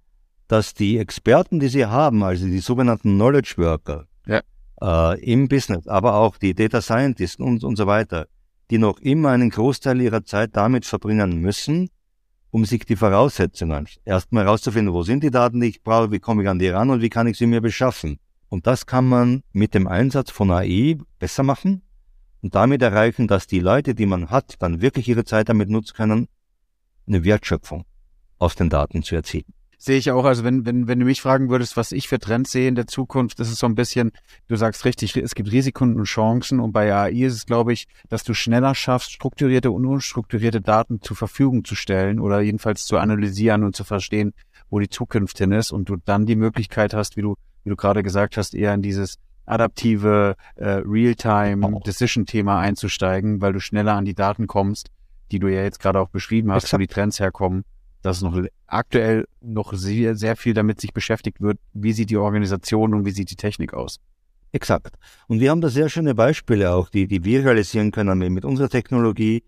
dass 0.47 0.73
die 0.73 0.97
Experten, 0.97 1.59
die 1.59 1.67
sie 1.67 1.85
haben, 1.85 2.23
also 2.23 2.45
die 2.45 2.59
sogenannten 2.59 3.15
Knowledge 3.15 3.55
Worker 3.57 4.07
ja. 4.25 4.41
äh, 4.81 5.19
im 5.21 5.47
Business, 5.47 5.87
aber 5.87 6.15
auch 6.15 6.37
die 6.37 6.53
Data 6.53 6.81
Scientists 6.81 7.39
und, 7.39 7.63
und 7.63 7.75
so 7.75 7.85
weiter, 7.85 8.27
die 8.71 8.77
noch 8.77 8.99
immer 8.99 9.29
einen 9.29 9.49
Großteil 9.49 10.01
ihrer 10.01 10.23
Zeit 10.23 10.55
damit 10.55 10.85
verbringen 10.85 11.41
müssen, 11.41 11.89
um 12.51 12.65
sich 12.65 12.86
die 12.86 12.95
Voraussetzungen 12.95 13.88
erstmal 14.05 14.45
herauszufinden, 14.45 14.93
wo 14.93 15.03
sind 15.03 15.23
die 15.23 15.31
Daten, 15.31 15.60
die 15.60 15.67
ich 15.67 15.83
brauche, 15.83 16.12
wie 16.12 16.19
komme 16.19 16.43
ich 16.43 16.49
an 16.49 16.60
die 16.60 16.69
ran 16.69 16.89
und 16.89 17.01
wie 17.01 17.10
kann 17.10 17.27
ich 17.27 17.38
sie 17.38 17.47
mir 17.47 17.62
beschaffen. 17.62 18.19
Und 18.49 18.65
das 18.67 18.86
kann 18.86 19.07
man 19.07 19.43
mit 19.51 19.73
dem 19.73 19.88
Einsatz 19.88 20.31
von 20.31 20.51
AI 20.51 20.97
besser 21.19 21.43
machen 21.43 21.81
und 22.41 22.55
damit 22.55 22.81
erreichen, 22.81 23.27
dass 23.27 23.47
die 23.47 23.60
Leute, 23.60 23.93
die 23.93 24.05
man 24.05 24.29
hat, 24.29 24.55
dann 24.60 24.81
wirklich 24.81 25.07
ihre 25.10 25.25
Zeit 25.25 25.49
damit 25.49 25.69
nutzen 25.69 25.95
können, 25.95 26.27
eine 27.07 27.23
Wertschöpfung 27.23 27.86
aus 28.38 28.55
den 28.55 28.69
Daten 28.69 29.03
zu 29.03 29.15
erzielen. 29.15 29.53
Sehe 29.79 29.97
ich 29.97 30.09
auch, 30.09 30.25
also 30.25 30.43
wenn, 30.43 30.65
wenn, 30.65 30.87
wenn 30.87 30.99
du 30.99 31.05
mich 31.05 31.21
fragen 31.21 31.49
würdest, 31.49 31.77
was 31.77 31.91
ich 31.91 32.07
für 32.07 32.17
Trends 32.17 32.51
sehe 32.51 32.67
in 32.67 32.73
der 32.73 32.87
Zukunft, 32.87 33.39
das 33.39 33.49
ist 33.49 33.59
so 33.59 33.67
ein 33.67 33.75
bisschen, 33.75 34.11
du 34.47 34.55
sagst 34.55 34.85
richtig, 34.85 35.15
es 35.15 35.35
gibt 35.35 35.51
Risiken 35.51 35.95
und 35.95 36.05
Chancen 36.05 36.59
und 36.59 36.71
bei 36.71 36.91
AI 36.91 37.11
ist 37.11 37.35
es, 37.35 37.45
glaube 37.45 37.73
ich, 37.73 37.87
dass 38.09 38.23
du 38.23 38.33
schneller 38.33 38.73
schaffst, 38.73 39.11
strukturierte 39.11 39.69
und 39.69 39.85
unstrukturierte 39.85 40.61
Daten 40.61 41.01
zur 41.03 41.15
Verfügung 41.15 41.63
zu 41.63 41.75
stellen 41.75 42.19
oder 42.19 42.41
jedenfalls 42.41 42.85
zu 42.85 42.97
analysieren 42.97 43.63
und 43.63 43.75
zu 43.75 43.83
verstehen, 43.83 44.33
wo 44.71 44.79
die 44.79 44.89
Zukunft 44.89 45.37
hin 45.37 45.51
ist 45.51 45.71
und 45.71 45.89
du 45.89 45.97
dann 45.97 46.25
die 46.25 46.35
Möglichkeit 46.35 46.95
hast, 46.95 47.15
wie 47.15 47.21
du, 47.21 47.35
wie 47.63 47.69
du 47.69 47.75
gerade 47.75 48.01
gesagt 48.01 48.35
hast, 48.35 48.55
eher 48.55 48.73
in 48.73 48.81
dieses 48.81 49.19
adaptive 49.45 50.35
äh, 50.55 50.81
Real-Time-Decision-Thema 50.85 52.59
einzusteigen, 52.59 53.41
weil 53.41 53.53
du 53.53 53.59
schneller 53.59 53.93
an 53.93 54.05
die 54.05 54.15
Daten 54.15 54.47
kommst, 54.47 54.89
die 55.31 55.39
du 55.39 55.47
ja 55.47 55.61
jetzt 55.61 55.79
gerade 55.79 55.99
auch 55.99 56.09
beschrieben 56.09 56.51
hast, 56.51 56.73
wo 56.73 56.77
die 56.77 56.87
Trends 56.87 57.19
herkommen, 57.19 57.63
dass 58.01 58.21
noch 58.21 58.39
aktuell 58.67 59.25
noch 59.41 59.73
sehr, 59.73 60.15
sehr 60.15 60.36
viel 60.36 60.53
damit 60.53 60.81
sich 60.81 60.93
beschäftigt 60.93 61.41
wird, 61.41 61.57
wie 61.73 61.93
sieht 61.93 62.10
die 62.10 62.17
Organisation 62.17 62.93
und 62.93 63.05
wie 63.05 63.12
sieht 63.12 63.31
die 63.31 63.36
Technik 63.36 63.73
aus. 63.73 63.99
Exakt. 64.51 64.95
Und 65.27 65.39
wir 65.39 65.51
haben 65.51 65.62
da 65.62 65.69
sehr 65.69 65.89
schöne 65.89 66.15
Beispiele 66.15 66.71
auch, 66.71 66.89
die, 66.89 67.07
die 67.07 67.23
wir 67.23 67.43
realisieren 67.43 67.91
können 67.91 68.19
mit 68.33 68.45
unserer 68.45 68.69
Technologie. 68.69 69.43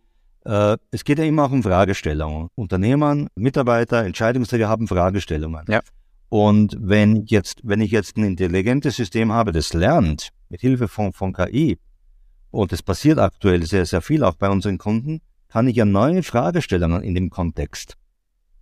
Äh, 0.46 0.78
es 0.92 1.04
geht 1.04 1.20
ja 1.20 1.26
immer 1.26 1.46
auch 1.46 1.52
um 1.52 1.64
Fragestellungen. 1.64 2.50
Unternehmer, 2.56 3.28
Mitarbeiter, 3.36 4.04
Entscheidungsträger 4.04 4.68
haben 4.68 4.88
Fragestellungen. 4.88 5.66
Ja. 5.70 5.82
Und 6.28 6.76
wenn 6.80 7.26
jetzt, 7.26 7.62
wenn 7.64 7.82
ich 7.82 7.92
jetzt 7.92 8.18
ein 8.18 8.24
intelligentes 8.24 8.98
System 8.98 9.32
habe, 9.32 9.52
das 9.52 9.74
lernt 9.74 10.30
mit 10.50 10.62
Hilfe 10.62 10.88
von, 10.88 11.14
von 11.14 11.34
KI, 11.34 11.80
und 12.52 12.74
es 12.74 12.82
passiert 12.82 13.20
aktuell 13.20 13.66
sehr, 13.66 13.86
sehr 13.86 14.02
viel 14.02 14.24
auch 14.24 14.36
bei 14.36 14.50
unseren 14.50 14.78
Kunden, 14.78 15.22
kann 15.50 15.68
ich 15.68 15.76
ja 15.76 15.86
neue 15.86 16.24
Fragestellungen 16.24 17.04
in 17.04 17.16
dem 17.16 17.30
Kontext 17.30 17.96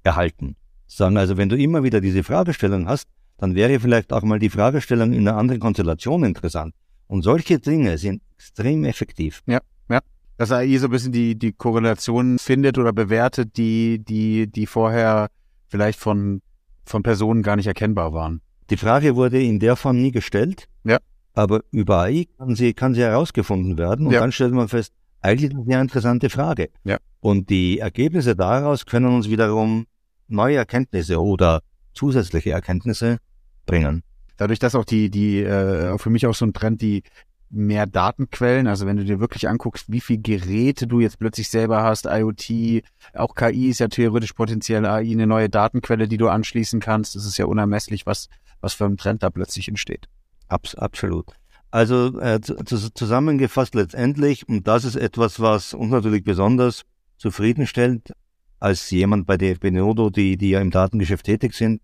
erhalten. 0.03 0.55
Sagen 0.88 1.17
also, 1.17 1.38
wenn 1.38 1.49
du 1.49 1.57
immer 1.57 1.83
wieder 1.83 2.01
diese 2.01 2.23
Fragestellung 2.23 2.88
hast, 2.88 3.07
dann 3.38 3.55
wäre 3.55 3.79
vielleicht 3.79 4.13
auch 4.13 4.23
mal 4.23 4.39
die 4.39 4.49
Fragestellung 4.49 5.13
in 5.13 5.27
einer 5.27 5.38
anderen 5.38 5.60
Konstellation 5.60 6.23
interessant. 6.23 6.73
Und 7.07 7.21
solche 7.21 7.60
Dinge 7.60 7.97
sind 7.97 8.21
extrem 8.36 8.83
effektiv. 8.83 9.43
Ja, 9.45 9.60
ja. 9.89 9.99
Dass 10.38 10.51
AI 10.51 10.77
so 10.77 10.88
ein 10.88 10.91
bisschen 10.91 11.12
die, 11.12 11.38
die 11.38 11.53
Korrelation 11.53 12.39
findet 12.39 12.77
oder 12.77 12.93
bewertet, 12.93 13.57
die, 13.57 13.99
die, 14.03 14.47
die 14.47 14.65
vorher 14.65 15.29
vielleicht 15.69 15.99
von 15.99 16.41
von 16.88 17.03
Personen 17.03 17.43
gar 17.43 17.55
nicht 17.55 17.67
erkennbar 17.67 18.13
waren. 18.13 18.41
Die 18.69 18.77
Frage 18.77 19.15
wurde 19.15 19.41
in 19.41 19.60
der 19.60 19.75
Form 19.75 20.01
nie 20.01 20.12
gestellt. 20.12 20.67
Ja. 20.83 20.97
Aber 21.33 21.62
über 21.71 22.01
AI 22.01 22.25
kann 22.38 22.55
sie, 22.55 22.73
kann 22.73 22.93
sie 22.93 23.01
herausgefunden 23.01 23.77
werden. 23.77 24.07
Und 24.07 24.13
ja. 24.13 24.21
dann 24.21 24.31
stellt 24.31 24.53
man 24.53 24.67
fest, 24.67 24.93
eigentlich 25.21 25.51
eine 25.51 25.63
sehr 25.65 25.82
interessante 25.82 26.30
Frage. 26.30 26.69
Ja. 26.84 26.97
Und 27.19 27.49
die 27.49 27.80
Ergebnisse 27.80 28.36
daraus 28.36 28.86
können 28.86 29.08
uns 29.08 29.30
wiederum 29.30 29.86
neue 30.27 30.58
Erkenntnisse 30.58 31.21
oder 31.21 31.62
zusätzliche 31.93 32.51
Erkenntnisse 32.51 33.17
bringen. 33.65 34.03
Dadurch, 34.38 34.60
dass 34.60 34.75
auch 34.75 34.86
die, 34.86 35.10
die, 35.10 35.41
äh, 35.41 35.97
für 35.97 36.10
mich 36.10 36.27
auch 36.27 36.36
so 36.36 36.45
ein 36.45 36.53
Trend, 36.53 36.82
die 36.82 37.03
mehr 37.49 37.86
Datenquellen. 37.86 38.67
Also 38.67 38.86
wenn 38.86 38.97
du 38.97 39.06
dir 39.06 39.19
wirklich 39.19 39.47
anguckst, 39.47 39.91
wie 39.91 40.01
viel 40.01 40.21
Geräte 40.21 40.88
du 40.88 40.99
jetzt 40.99 41.19
plötzlich 41.19 41.49
selber 41.49 41.84
hast, 41.84 42.06
IoT, 42.06 42.84
auch 43.13 43.36
KI 43.36 43.69
ist 43.69 43.80
ja 43.80 43.88
theoretisch 43.88 44.34
potenziell 44.34 44.86
AI, 44.86 45.12
eine 45.12 45.27
neue 45.27 45.49
Datenquelle, 45.49 46.08
die 46.08 46.17
du 46.17 46.27
anschließen 46.27 46.80
kannst. 46.80 47.15
Das 47.15 47.25
ist 47.25 47.38
ja 47.38 47.45
unermesslich, 47.45 48.06
was, 48.06 48.27
was 48.62 48.73
für 48.73 48.86
ein 48.86 48.97
Trend 48.97 49.23
da 49.23 49.30
plötzlich 49.30 49.67
entsteht. 49.67 50.08
Abs 50.47 50.75
absolut. 50.75 51.34
Also 51.69 52.19
äh, 52.19 52.39
zusammengefasst 52.41 53.75
letztendlich, 53.75 54.47
und 54.47 54.67
das 54.67 54.86
ist 54.86 54.95
etwas, 54.95 55.39
was 55.39 55.73
uns 55.73 55.91
natürlich 55.91 56.23
besonders 56.23 56.84
zufriedenstellt, 57.17 58.13
als 58.60 58.89
jemand 58.89 59.27
bei 59.27 59.38
der 59.38 59.56
Benodo, 59.56 60.10
die, 60.10 60.38
die 60.38 60.51
ja 60.51 60.62
im 60.62 60.71
Datengeschäft 60.71 61.25
tätig 61.25 61.53
sind, 61.53 61.82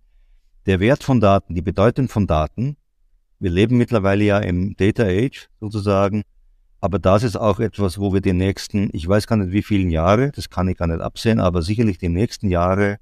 der 0.66 0.80
Wert 0.80 1.04
von 1.04 1.20
Daten, 1.20 1.54
die 1.54 1.62
Bedeutung 1.62 2.08
von 2.08 2.26
Daten 2.26 2.78
wir 3.44 3.52
leben 3.52 3.78
mittlerweile 3.78 4.24
ja 4.24 4.40
im 4.40 4.78
Data 4.78 5.04
Age 5.04 5.50
sozusagen, 5.60 6.24
aber 6.80 6.98
das 6.98 7.24
ist 7.24 7.36
auch 7.36 7.60
etwas, 7.60 8.00
wo 8.00 8.14
wir 8.14 8.22
die 8.22 8.32
nächsten, 8.32 8.90
ich 8.94 9.06
weiß 9.06 9.28
gar 9.28 9.36
nicht 9.36 9.52
wie 9.52 9.62
vielen 9.62 9.90
Jahre, 9.90 10.32
das 10.32 10.50
kann 10.50 10.70
ich 10.70 10.78
gar 10.78 10.88
nicht 10.88 11.02
absehen, 11.02 11.42
aber 11.42 11.62
sicherlich 11.62 11.98
die 11.98 12.08
nächsten 12.08 12.48
Jahre 12.48 13.00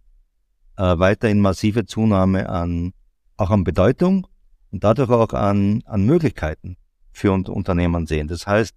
äh, 0.78 0.98
weiterhin 0.98 1.42
massive 1.42 1.86
Zunahme 1.86 2.50
an, 2.50 2.94
auch 3.38 3.52
an 3.52 3.64
Bedeutung 3.64 4.26
und 4.72 4.84
dadurch 4.84 5.10
auch 5.10 5.34
an, 5.34 5.84
an 5.86 6.06
Möglichkeiten 6.06 6.78
für 7.12 7.32
Unternehmen 7.32 8.08
sehen. 8.08 8.28
Das 8.28 8.48
heißt, 8.48 8.74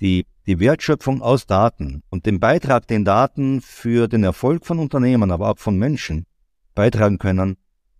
die, 0.00 0.26
die 0.46 0.60
Wertschöpfung 0.60 1.22
aus 1.22 1.46
Daten 1.46 2.02
und 2.10 2.26
den 2.26 2.40
Beitrag, 2.40 2.86
den 2.86 3.04
Daten 3.04 3.60
für 3.60 4.08
den 4.08 4.24
Erfolg 4.24 4.66
von 4.66 4.78
Unternehmen, 4.78 5.30
aber 5.30 5.50
auch 5.50 5.58
von 5.58 5.78
Menschen 5.78 6.26
beitragen 6.74 7.18
können, 7.18 7.56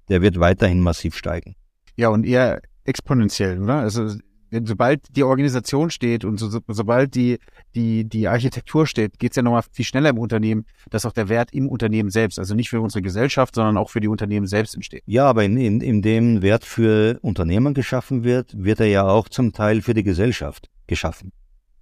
der 0.08 0.22
wird 0.22 0.38
weiterhin 0.38 0.80
massiv 0.80 1.16
steigen. 1.16 1.56
Ja, 1.96 2.08
und 2.08 2.24
ihr 2.24 2.60
exponentiell, 2.84 3.62
oder? 3.62 3.80
Also 3.80 4.16
sobald 4.50 5.16
die 5.16 5.24
Organisation 5.24 5.90
steht 5.90 6.24
und 6.24 6.38
so, 6.38 6.48
so, 6.48 6.60
sobald 6.68 7.14
die, 7.14 7.38
die, 7.74 8.04
die 8.04 8.28
Architektur 8.28 8.86
steht, 8.86 9.18
geht 9.18 9.32
es 9.32 9.36
ja 9.36 9.42
nochmal 9.42 9.62
viel 9.70 9.84
schneller 9.84 10.10
im 10.10 10.18
Unternehmen, 10.18 10.66
dass 10.90 11.04
auch 11.06 11.12
der 11.12 11.28
Wert 11.28 11.52
im 11.52 11.68
Unternehmen 11.68 12.10
selbst, 12.10 12.38
also 12.38 12.54
nicht 12.54 12.70
für 12.70 12.80
unsere 12.80 13.02
Gesellschaft, 13.02 13.54
sondern 13.54 13.76
auch 13.76 13.90
für 13.90 14.00
die 14.00 14.08
Unternehmen 14.08 14.46
selbst 14.46 14.74
entsteht. 14.74 15.02
Ja, 15.06 15.26
aber 15.26 15.44
in, 15.44 15.56
in, 15.56 15.80
in 15.80 16.02
dem 16.02 16.42
Wert 16.42 16.64
für 16.64 17.18
Unternehmen 17.22 17.74
geschaffen 17.74 18.24
wird, 18.24 18.52
wird 18.56 18.80
er 18.80 18.86
ja 18.86 19.08
auch 19.08 19.28
zum 19.28 19.52
Teil 19.52 19.82
für 19.82 19.94
die 19.94 20.04
Gesellschaft 20.04 20.68
geschaffen. 20.86 21.32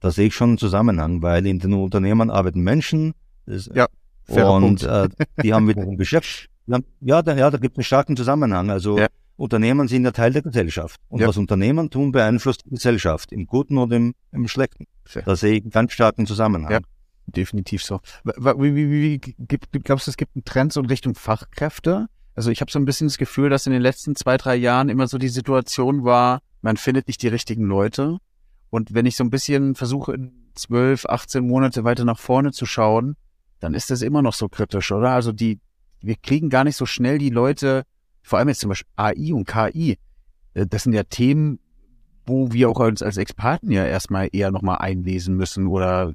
Da 0.01 0.11
sehe 0.11 0.27
ich 0.27 0.35
schon 0.35 0.51
einen 0.51 0.59
Zusammenhang, 0.59 1.23
weil 1.23 1.47
in 1.47 1.59
den 1.59 1.73
Unternehmen 1.73 2.31
arbeiten 2.31 2.61
Menschen, 2.61 3.15
es, 3.47 3.71
ja. 3.75 3.87
Und 4.27 4.83
äh, 4.83 5.09
die 5.43 5.53
haben 5.53 5.69
wieder 5.69 5.83
ein 5.87 5.99
Geschäft. 5.99 6.49
Ja, 7.01 7.23
da, 7.23 7.37
ja, 7.37 7.51
da 7.51 7.59
gibt 7.59 7.75
es 7.75 7.79
einen 7.79 7.85
starken 7.85 8.17
Zusammenhang. 8.17 8.71
Also 8.71 8.99
ja. 8.99 9.07
Unternehmen 9.37 9.89
sind 9.89 10.05
ja 10.05 10.13
Teil 10.13 10.33
der 10.33 10.43
Gesellschaft. 10.43 11.01
Und 11.09 11.21
ja. 11.21 11.29
was 11.29 11.37
Unternehmen 11.37 11.91
tun, 11.91 12.13
beeinflusst 12.13 12.65
die 12.67 12.71
Gesellschaft, 12.71 13.33
im 13.33 13.47
Guten 13.47 13.79
oder 13.79 13.97
im, 13.97 14.15
im 14.33 14.49
Schlechten. 14.49 14.87
Da 15.25 15.37
sehe 15.37 15.55
ich 15.55 15.63
einen 15.63 15.71
ganz 15.71 15.93
starken 15.93 16.27
Zusammenhang. 16.27 16.71
Ja, 16.71 16.81
definitiv 17.27 17.83
so. 17.83 18.01
Wie, 18.25 18.75
wie, 18.75 18.91
wie, 18.91 19.19
gibt, 19.19 19.73
glaubst 19.85 20.07
du, 20.07 20.11
es 20.11 20.17
gibt 20.17 20.37
einen 20.37 20.45
Trend 20.45 20.73
so 20.73 20.81
in 20.81 20.87
Richtung 20.87 21.15
Fachkräfte? 21.15 22.07
Also 22.35 22.51
ich 22.51 22.61
habe 22.61 22.71
so 22.71 22.79
ein 22.79 22.85
bisschen 22.85 23.09
das 23.09 23.19
Gefühl, 23.19 23.51
dass 23.51 23.67
in 23.67 23.73
den 23.73 23.83
letzten 23.83 24.17
zwei, 24.17 24.37
drei 24.37 24.57
Jahren 24.57 24.89
immer 24.89 25.07
so 25.07 25.19
die 25.19 25.29
Situation 25.29 26.05
war, 26.05 26.41
man 26.63 26.77
findet 26.77 27.09
nicht 27.09 27.23
die 27.23 27.29
richtigen 27.29 27.65
Leute. 27.65 28.19
Und 28.71 28.95
wenn 28.95 29.07
ich 29.07 29.17
so 29.17 29.25
ein 29.25 29.31
bisschen 29.31 29.75
versuche, 29.75 30.15
in 30.15 30.33
zwölf, 30.55 31.07
18 31.07 31.47
Monate 31.47 31.85
weiter 31.85 32.05
nach 32.05 32.19
vorne 32.19 32.53
zu 32.53 32.67
schauen, 32.67 33.17
dann 33.61 33.75
ist 33.75 33.91
das 33.91 34.03
immer 34.03 34.23
noch 34.23 34.35
so 34.35 34.49
kritisch, 34.49 34.91
oder? 34.93 35.11
Also 35.11 35.33
die, 35.33 35.61
wir 36.01 36.17
kriegen 36.17 36.51
gar 36.51 36.65
nicht 36.65 36.77
so 36.77 36.87
schnell 36.87 37.19
die 37.19 37.31
Leute, 37.31 37.85
vor 38.25 38.39
allem 38.39 38.49
jetzt 38.49 38.61
zum 38.61 38.71
Beispiel 38.71 38.91
AI 38.97 39.33
und 39.33 39.47
KI. 39.47 39.99
Äh, 40.55 40.67
das 40.67 40.83
sind 40.83 40.95
ja 40.95 41.05
Themen, 41.05 41.61
wo 42.27 42.53
wir 42.53 42.71
auch 42.71 42.81
uns 42.81 43.03
als 43.03 43.19
Experten 43.19 43.71
ja 43.71 43.85
erstmal 43.85 44.29
eher 44.33 44.51
nochmal 44.51 44.79
einlesen 44.79 45.37
müssen 45.37 45.67
oder 45.67 46.15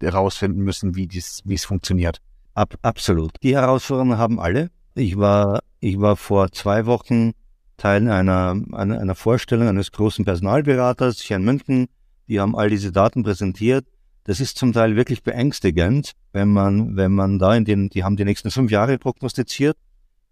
herausfinden 0.00 0.62
müssen, 0.62 0.96
wie 0.96 1.06
dies, 1.06 1.42
wie 1.44 1.54
es 1.54 1.66
funktioniert. 1.66 2.18
Ab, 2.54 2.74
absolut. 2.82 3.32
Die 3.42 3.54
Herausforderungen 3.54 4.18
haben 4.18 4.40
alle. 4.40 4.70
Ich 4.94 5.18
war, 5.18 5.60
ich 5.80 6.00
war 6.00 6.16
vor 6.16 6.50
zwei 6.50 6.86
Wochen 6.86 7.32
Teil 7.76 8.08
einer, 8.08 8.60
einer, 8.72 8.98
einer 8.98 9.14
Vorstellung 9.14 9.68
eines 9.68 9.92
großen 9.92 10.24
Personalberaters 10.24 11.20
hier 11.20 11.36
in 11.36 11.44
München. 11.44 11.86
Die 12.28 12.40
haben 12.40 12.56
all 12.56 12.70
diese 12.70 12.92
Daten 12.92 13.22
präsentiert. 13.22 13.86
Das 14.24 14.40
ist 14.40 14.58
zum 14.58 14.72
Teil 14.72 14.96
wirklich 14.96 15.22
beängstigend, 15.22 16.12
wenn 16.32 16.52
man, 16.52 16.96
wenn 16.96 17.12
man 17.12 17.38
da 17.38 17.54
in 17.54 17.64
den, 17.64 17.88
die 17.88 18.04
haben 18.04 18.16
die 18.16 18.24
nächsten 18.24 18.50
fünf 18.50 18.70
Jahre 18.70 18.98
prognostiziert. 18.98 19.76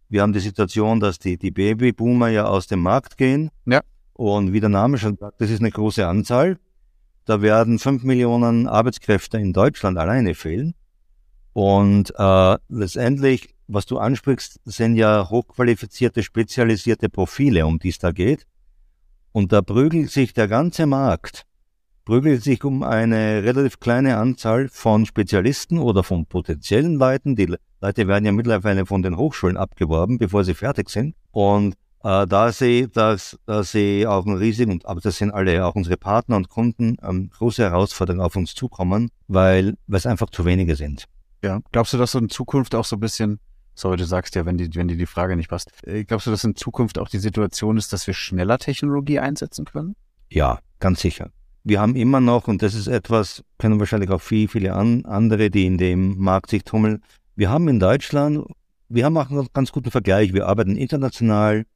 Wir 0.08 0.22
haben 0.22 0.32
die 0.32 0.40
Situation, 0.40 1.00
dass 1.00 1.18
die, 1.18 1.36
die 1.36 1.50
Babyboomer 1.50 2.28
ja 2.28 2.46
aus 2.46 2.66
dem 2.66 2.80
Markt 2.80 3.16
gehen. 3.16 3.50
Ja. 3.66 3.82
Und 4.14 4.52
wie 4.52 4.60
der 4.60 4.68
Name 4.68 4.98
schon 4.98 5.16
sagt, 5.16 5.40
das 5.40 5.50
ist 5.50 5.60
eine 5.60 5.70
große 5.70 6.06
Anzahl. 6.06 6.58
Da 7.24 7.42
werden 7.42 7.78
fünf 7.78 8.04
Millionen 8.04 8.66
Arbeitskräfte 8.66 9.38
in 9.38 9.52
Deutschland 9.52 9.98
alleine 9.98 10.34
fehlen. 10.34 10.74
Und 11.52 12.12
äh, 12.16 12.56
letztendlich, 12.68 13.54
was 13.66 13.84
du 13.84 13.98
ansprichst, 13.98 14.60
sind 14.64 14.96
ja 14.96 15.28
hochqualifizierte, 15.28 16.22
spezialisierte 16.22 17.10
Profile, 17.10 17.66
um 17.66 17.78
die 17.78 17.90
es 17.90 17.98
da 17.98 18.12
geht. 18.12 18.46
Und 19.32 19.52
da 19.52 19.60
prügelt 19.60 20.10
sich 20.10 20.32
der 20.32 20.48
ganze 20.48 20.86
Markt 20.86 21.44
prügelt 22.08 22.42
sich 22.42 22.64
um 22.64 22.82
eine 22.82 23.44
relativ 23.44 23.80
kleine 23.80 24.16
Anzahl 24.16 24.70
von 24.70 25.04
Spezialisten 25.04 25.78
oder 25.78 26.02
von 26.02 26.24
potenziellen 26.24 26.94
Leuten. 26.94 27.36
Die 27.36 27.54
Leute 27.82 28.08
werden 28.08 28.24
ja 28.24 28.32
mittlerweile 28.32 28.86
von 28.86 29.02
den 29.02 29.18
Hochschulen 29.18 29.58
abgeworben, 29.58 30.16
bevor 30.16 30.42
sie 30.42 30.54
fertig 30.54 30.88
sind. 30.88 31.14
Und 31.32 31.74
äh, 32.02 32.26
da 32.26 32.50
sehe 32.50 32.88
dass, 32.88 33.38
da 33.44 33.62
sehe 33.62 34.10
auch 34.10 34.24
einen 34.24 34.38
riesigen, 34.38 34.80
aber 34.84 35.02
das 35.02 35.18
sind 35.18 35.32
alle 35.32 35.66
auch 35.66 35.74
unsere 35.74 35.98
Partner 35.98 36.36
und 36.36 36.48
Kunden, 36.48 36.96
ähm, 37.02 37.28
große 37.28 37.62
Herausforderungen 37.62 38.24
auf 38.24 38.36
uns 38.36 38.54
zukommen, 38.54 39.10
weil, 39.26 39.74
weil 39.86 39.98
es 39.98 40.06
einfach 40.06 40.30
zu 40.30 40.46
wenige 40.46 40.76
sind. 40.76 41.04
Ja, 41.44 41.60
glaubst 41.72 41.92
du, 41.92 41.98
dass 41.98 42.12
so 42.12 42.20
in 42.20 42.30
Zukunft 42.30 42.74
auch 42.74 42.86
so 42.86 42.96
ein 42.96 43.00
bisschen 43.00 43.38
Sorry, 43.74 43.98
du 43.98 44.06
sagst 44.06 44.34
ja, 44.34 44.46
wenn, 44.46 44.56
die, 44.56 44.74
wenn 44.74 44.88
dir 44.88 44.96
die 44.96 45.06
Frage 45.06 45.36
nicht 45.36 45.50
passt. 45.50 45.70
Äh, 45.86 46.04
glaubst 46.04 46.26
du, 46.26 46.30
dass 46.30 46.42
in 46.42 46.56
Zukunft 46.56 46.98
auch 46.98 47.10
die 47.10 47.18
Situation 47.18 47.76
ist, 47.76 47.92
dass 47.92 48.06
wir 48.06 48.14
schneller 48.14 48.58
Technologie 48.58 49.18
einsetzen 49.18 49.66
können? 49.66 49.94
Ja, 50.30 50.58
ganz 50.80 51.00
sicher 51.02 51.30
wir 51.68 51.80
haben 51.80 51.96
immer 51.96 52.20
noch, 52.20 52.48
und 52.48 52.62
das 52.62 52.74
ist 52.74 52.86
etwas, 52.86 53.44
kennen 53.58 53.78
wahrscheinlich 53.78 54.10
auch 54.10 54.22
viele, 54.22 54.48
viele 54.48 54.72
an, 54.72 55.04
andere, 55.04 55.50
die 55.50 55.66
in 55.66 55.76
dem 55.76 56.18
Markt 56.18 56.50
sich 56.50 56.64
tummeln, 56.64 57.02
wir 57.36 57.50
haben 57.50 57.68
in 57.68 57.78
Deutschland, 57.78 58.46
wir 58.88 59.04
haben 59.04 59.16
auch 59.18 59.30
einen 59.30 59.46
ganz 59.52 59.70
guten 59.70 59.90
Vergleich. 59.90 60.32
Wir 60.32 60.46
arbeiten 60.46 60.76
international. 60.76 61.66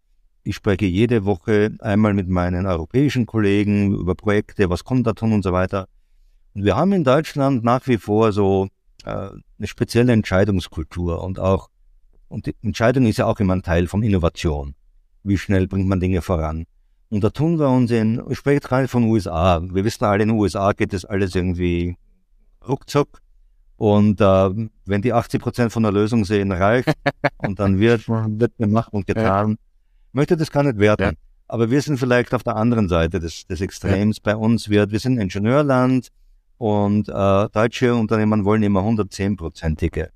Ich 0.45 0.57
spreche 0.57 0.87
jede 0.87 1.25
Woche 1.27 1.77
einmal 1.81 2.15
mit 2.15 2.29
meinen 2.29 2.67
europäischen 2.67 3.27
Kollegen 3.27 3.95
über 3.95 4.15
Projekte, 4.15 4.71
was 4.71 4.83
kommt 4.83 5.07
da 5.07 5.13
tun 5.13 5.33
und 5.33 5.43
so 5.43 5.53
weiter. 5.53 5.89
Und 6.55 6.65
wir 6.65 6.75
haben 6.75 6.93
in 6.93 7.05
Deutschland 7.05 7.63
nach 7.65 7.87
wie 7.87 7.99
vor 7.99 8.33
so 8.33 8.69
äh, 9.05 9.11
eine 9.11 9.67
spezielle 9.67 10.13
Entscheidungskultur 10.13 11.23
und 11.23 11.39
auch, 11.39 11.69
und 12.29 12.47
die 12.47 12.57
Entscheidung 12.63 13.07
ist 13.07 13.19
ja 13.19 13.27
auch 13.27 13.39
immer 13.41 13.55
ein 13.55 13.63
Teil 13.63 13.87
von 13.87 14.03
Innovation. 14.03 14.75
Wie 15.23 15.37
schnell 15.37 15.69
bringt 15.69 15.87
man 15.87 16.01
Dinge 16.01 16.23
voran? 16.23 16.65
Und 17.13 17.23
da 17.23 17.29
tun 17.29 17.59
wir 17.59 17.69
uns 17.69 17.91
in, 17.91 18.23
ich 18.31 18.39
spreche 18.39 18.61
gerade 18.61 18.89
von 18.89 19.05
USA. 19.05 19.61
Wir 19.63 19.85
wissen 19.85 20.03
alle, 20.03 20.23
in 20.23 20.31
den 20.31 20.39
USA 20.39 20.73
geht 20.73 20.95
das 20.95 21.05
alles 21.05 21.35
irgendwie 21.35 21.99
ruckzuck. 22.67 23.21
Und 23.77 24.19
äh, 24.23 24.69
wenn 24.87 25.03
die 25.03 25.13
80 25.13 25.43
Prozent 25.43 25.73
von 25.73 25.83
der 25.83 25.93
Lösung 25.93 26.25
sehen, 26.25 26.51
reicht 26.53 26.91
und 27.37 27.61
dann 27.61 27.79
wird, 27.79 28.09
wird 28.09 28.57
gemacht 28.57 28.95
und 28.95 29.07
getan. 29.07 29.51
Ja. 29.51 29.57
Möchte 30.13 30.39
das 30.39 30.51
gar 30.51 30.63
nicht 30.63 30.79
werten. 30.79 31.03
Ja. 31.03 31.13
Aber 31.49 31.71
wir 31.71 31.83
sind 31.83 31.99
vielleicht 31.99 32.33
auf 32.33 32.45
der 32.45 32.57
anderen 32.57 32.89
Seite 32.89 33.21
des, 33.21 33.47
des 33.47 33.61
Extrems. 33.61 34.17
Ja. 34.17 34.33
Bei 34.33 34.37
uns 34.37 34.71
wird, 34.71 34.91
wir 34.91 34.99
sind 34.99 35.19
Ingenieurland 35.19 36.09
und 36.57 37.11
äh, 37.11 37.49
deutsche 37.53 37.95
Unternehmen 37.95 38.47
wollen 38.47 38.63
immer 38.63 38.81
110-prozentige 38.81 40.09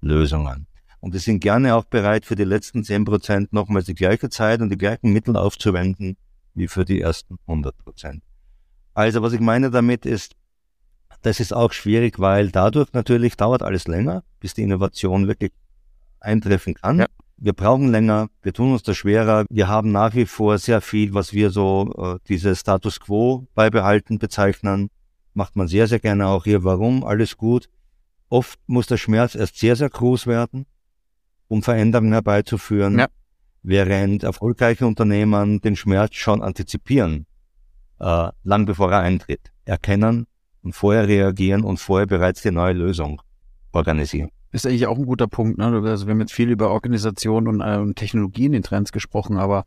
Lösungen. 0.00 0.66
Und 0.98 1.14
die 1.14 1.18
sind 1.18 1.38
gerne 1.38 1.76
auch 1.76 1.84
bereit, 1.84 2.26
für 2.26 2.34
die 2.34 2.42
letzten 2.42 2.82
10 2.82 3.04
Prozent 3.04 3.52
nochmals 3.52 3.86
die 3.86 3.94
gleiche 3.94 4.30
Zeit 4.30 4.60
und 4.60 4.70
die 4.70 4.78
gleichen 4.78 5.12
Mittel 5.12 5.36
aufzuwenden, 5.36 6.16
wie 6.54 6.68
für 6.68 6.84
die 6.84 7.00
ersten 7.00 7.38
100 7.46 7.76
Prozent. 7.78 8.22
Also 8.94 9.22
was 9.22 9.32
ich 9.32 9.40
meine 9.40 9.70
damit 9.70 10.06
ist, 10.06 10.34
das 11.22 11.40
ist 11.40 11.52
auch 11.52 11.72
schwierig, 11.72 12.18
weil 12.18 12.50
dadurch 12.50 12.92
natürlich 12.92 13.36
dauert 13.36 13.62
alles 13.62 13.86
länger, 13.86 14.22
bis 14.40 14.54
die 14.54 14.62
Innovation 14.62 15.28
wirklich 15.28 15.52
eintreffen 16.20 16.74
kann. 16.74 17.00
Ja. 17.00 17.06
Wir 17.36 17.52
brauchen 17.52 17.90
länger, 17.90 18.28
wir 18.42 18.52
tun 18.52 18.72
uns 18.72 18.82
das 18.82 18.96
schwerer. 18.96 19.46
Wir 19.48 19.68
haben 19.68 19.92
nach 19.92 20.14
wie 20.14 20.26
vor 20.26 20.58
sehr 20.58 20.80
viel, 20.80 21.14
was 21.14 21.32
wir 21.32 21.50
so 21.50 21.92
äh, 21.96 22.18
diese 22.28 22.54
Status 22.54 23.00
quo 23.00 23.46
beibehalten 23.54 24.18
bezeichnen. 24.18 24.90
Macht 25.32 25.56
man 25.56 25.68
sehr, 25.68 25.86
sehr 25.86 26.00
gerne 26.00 26.26
auch 26.26 26.44
hier. 26.44 26.64
Warum? 26.64 27.04
Alles 27.04 27.36
gut. 27.36 27.70
Oft 28.28 28.58
muss 28.66 28.86
der 28.86 28.98
Schmerz 28.98 29.34
erst 29.34 29.58
sehr, 29.58 29.76
sehr 29.76 29.88
groß 29.88 30.26
werden, 30.26 30.66
um 31.48 31.62
Veränderungen 31.62 32.12
herbeizuführen. 32.12 32.98
Ja 32.98 33.08
während 33.62 34.22
erfolgreiche 34.22 34.86
Unternehmen 34.86 35.60
den 35.60 35.76
Schmerz 35.76 36.14
schon 36.14 36.42
antizipieren, 36.42 37.26
äh, 37.98 38.28
lang 38.42 38.66
bevor 38.66 38.92
er 38.92 39.00
eintritt, 39.00 39.52
erkennen 39.64 40.26
und 40.62 40.74
vorher 40.74 41.08
reagieren 41.08 41.62
und 41.62 41.78
vorher 41.78 42.06
bereits 42.06 42.42
die 42.42 42.50
neue 42.50 42.72
Lösung 42.72 43.20
organisieren. 43.72 44.30
Ist 44.52 44.66
eigentlich 44.66 44.86
auch 44.86 44.98
ein 44.98 45.06
guter 45.06 45.28
Punkt. 45.28 45.58
Ne? 45.58 45.66
Also 45.66 46.06
wir 46.06 46.12
haben 46.12 46.20
jetzt 46.20 46.32
viel 46.32 46.50
über 46.50 46.70
Organisation 46.70 47.46
und 47.46 47.62
ähm, 47.64 47.94
Technologie 47.94 48.46
in 48.46 48.62
Trends 48.62 48.90
gesprochen, 48.90 49.36
aber 49.36 49.64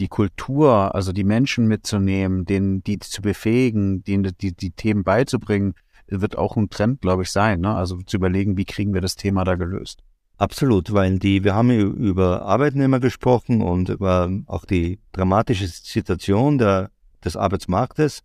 die 0.00 0.08
Kultur, 0.08 0.94
also 0.94 1.12
die 1.12 1.22
Menschen 1.22 1.68
mitzunehmen, 1.68 2.44
denen, 2.44 2.82
die 2.82 2.98
zu 2.98 3.22
befähigen, 3.22 4.02
denen 4.02 4.32
die, 4.40 4.52
die 4.52 4.72
Themen 4.72 5.04
beizubringen, 5.04 5.74
wird 6.08 6.36
auch 6.36 6.56
ein 6.56 6.68
Trend, 6.68 7.00
glaube 7.00 7.22
ich, 7.22 7.30
sein. 7.30 7.60
Ne? 7.60 7.74
Also 7.74 7.98
zu 7.98 8.16
überlegen, 8.16 8.56
wie 8.56 8.64
kriegen 8.64 8.92
wir 8.92 9.00
das 9.00 9.14
Thema 9.14 9.44
da 9.44 9.54
gelöst. 9.54 10.02
Absolut, 10.36 10.92
weil 10.92 11.18
die, 11.20 11.44
wir 11.44 11.54
haben 11.54 11.70
über 11.70 12.42
Arbeitnehmer 12.42 12.98
gesprochen 12.98 13.62
und 13.62 13.88
über 13.88 14.28
auch 14.46 14.64
die 14.64 14.98
dramatische 15.12 15.68
Situation 15.68 16.58
der, 16.58 16.90
des 17.24 17.36
Arbeitsmarktes. 17.36 18.20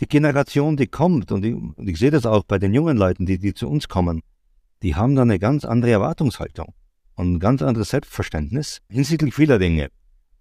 Die 0.00 0.06
Generation, 0.06 0.76
die 0.76 0.86
kommt, 0.86 1.32
und 1.32 1.44
ich, 1.44 1.54
und 1.54 1.88
ich 1.88 1.98
sehe 1.98 2.10
das 2.10 2.26
auch 2.26 2.44
bei 2.44 2.58
den 2.58 2.74
jungen 2.74 2.98
Leuten, 2.98 3.24
die, 3.24 3.38
die 3.38 3.54
zu 3.54 3.68
uns 3.68 3.88
kommen, 3.88 4.20
die 4.82 4.94
haben 4.94 5.16
da 5.16 5.22
eine 5.22 5.38
ganz 5.38 5.64
andere 5.64 5.92
Erwartungshaltung 5.92 6.74
und 7.14 7.34
ein 7.34 7.40
ganz 7.40 7.62
anderes 7.62 7.88
Selbstverständnis 7.88 8.82
hinsichtlich 8.90 9.34
vieler 9.34 9.58
Dinge. 9.58 9.88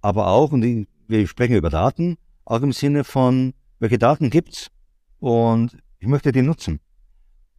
Aber 0.02 0.28
auch, 0.28 0.52
und 0.52 0.64
ich, 0.64 0.88
wir 1.08 1.26
sprechen 1.28 1.56
über 1.56 1.70
Daten, 1.70 2.18
auch 2.44 2.62
im 2.62 2.74
Sinne 2.74 3.06
von, 3.06 3.54
welche 3.80 3.98
Daten 3.98 4.30
gibt's 4.30 4.68
und 5.20 5.78
ich 6.00 6.08
möchte 6.08 6.34
die 6.34 6.42
nutzen. 6.42 6.82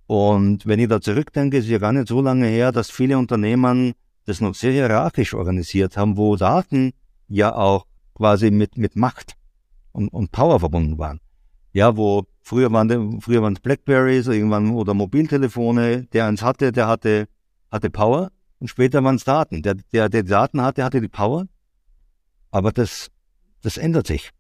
Und 0.06 0.66
wenn 0.66 0.78
ich 0.78 0.88
da 0.88 1.00
zurückdenke, 1.00 1.58
ist 1.58 1.66
ja 1.66 1.78
gar 1.78 1.92
nicht 1.92 2.08
so 2.08 2.20
lange 2.20 2.46
her, 2.46 2.72
dass 2.72 2.90
viele 2.90 3.18
Unternehmen 3.18 3.94
das 4.24 4.40
noch 4.40 4.54
sehr 4.54 4.72
hierarchisch 4.72 5.34
organisiert 5.34 5.96
haben, 5.96 6.16
wo 6.16 6.36
Daten 6.36 6.92
ja 7.28 7.54
auch 7.54 7.86
quasi 8.14 8.50
mit, 8.50 8.76
mit 8.76 8.96
Macht 8.96 9.34
und, 9.92 10.08
und 10.08 10.32
Power 10.32 10.60
verbunden 10.60 10.98
waren. 10.98 11.20
Ja, 11.72 11.96
wo 11.96 12.24
früher 12.40 12.72
waren, 12.72 13.20
früher 13.20 13.42
waren 13.42 13.54
es 13.54 13.60
Blackberries 13.60 14.28
irgendwann 14.28 14.70
oder 14.70 14.94
Mobiltelefone, 14.94 16.04
der 16.12 16.26
eins 16.26 16.42
hatte, 16.42 16.72
der 16.72 16.88
hatte, 16.88 17.28
hatte 17.70 17.90
Power 17.90 18.30
und 18.58 18.68
später 18.68 19.02
waren 19.04 19.16
es 19.16 19.24
Daten. 19.24 19.62
Der, 19.62 19.74
der, 19.92 20.08
der 20.08 20.22
Daten 20.22 20.62
hatte, 20.62 20.84
hatte 20.84 21.00
die 21.00 21.08
Power. 21.08 21.46
Aber 22.50 22.72
das, 22.72 23.10
das 23.62 23.76
ändert 23.76 24.06
sich. 24.06 24.30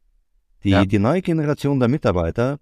Die, 0.64 0.70
ja. 0.70 0.84
die 0.84 0.98
neue 0.98 1.22
Generation 1.22 1.78
der 1.78 1.88
Mitarbeiter, 1.88 2.58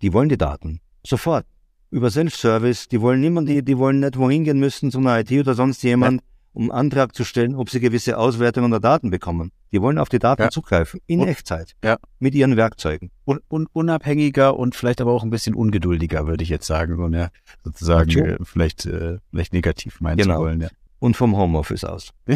die 0.00 0.12
wollen 0.12 0.28
die 0.28 0.38
Daten. 0.38 0.80
Sofort 1.04 1.46
über 1.90 2.10
Self-Service. 2.10 2.88
Die 2.88 3.00
wollen 3.00 3.20
niemand, 3.20 3.48
die, 3.48 3.62
die 3.64 3.78
wollen 3.78 4.00
nicht 4.00 4.16
wohin 4.16 4.44
gehen 4.44 4.58
müssen 4.60 4.90
zu 4.90 4.98
einer 4.98 5.18
IT 5.20 5.32
oder 5.32 5.54
sonst 5.54 5.82
jemand 5.82 6.20
ja. 6.20 6.26
um 6.52 6.70
Antrag 6.70 7.14
zu 7.14 7.24
stellen, 7.24 7.54
ob 7.54 7.70
sie 7.70 7.80
gewisse 7.80 8.18
Auswertungen 8.18 8.70
der 8.70 8.80
Daten 8.80 9.10
bekommen. 9.10 9.52
Die 9.72 9.80
wollen 9.80 9.98
auf 9.98 10.08
die 10.08 10.18
Daten 10.18 10.42
Ja. 10.42 10.50
zugreifen, 10.50 11.00
in 11.06 11.20
Und- 11.20 11.28
Echtzeit, 11.28 11.74
Ja. 11.84 11.96
mit 12.18 12.34
ihren 12.34 12.56
Werkzeugen. 12.56 13.10
un, 13.26 13.40
un, 13.48 13.66
unabhängiger 13.72 14.56
und 14.56 14.74
vielleicht 14.74 15.00
aber 15.00 15.12
auch 15.12 15.22
ein 15.22 15.30
bisschen 15.30 15.54
ungeduldiger, 15.54 16.26
würde 16.26 16.42
ich 16.42 16.48
jetzt 16.50 16.66
sagen, 16.66 17.00
ohne 17.02 17.30
sozusagen 17.64 18.10
Schon. 18.10 18.24
äh, 18.24 18.36
vielleicht, 18.42 18.86
äh, 18.86 19.18
vielleicht 19.30 19.52
negativ 19.52 20.00
meinen 20.00 20.16
Genau. 20.18 20.34
zu 20.36 20.40
wollen. 20.40 20.60
Ja. 20.60 20.68
Und 20.98 21.16
vom 21.16 21.36
Homeoffice 21.36 21.84
aus. 21.84 22.10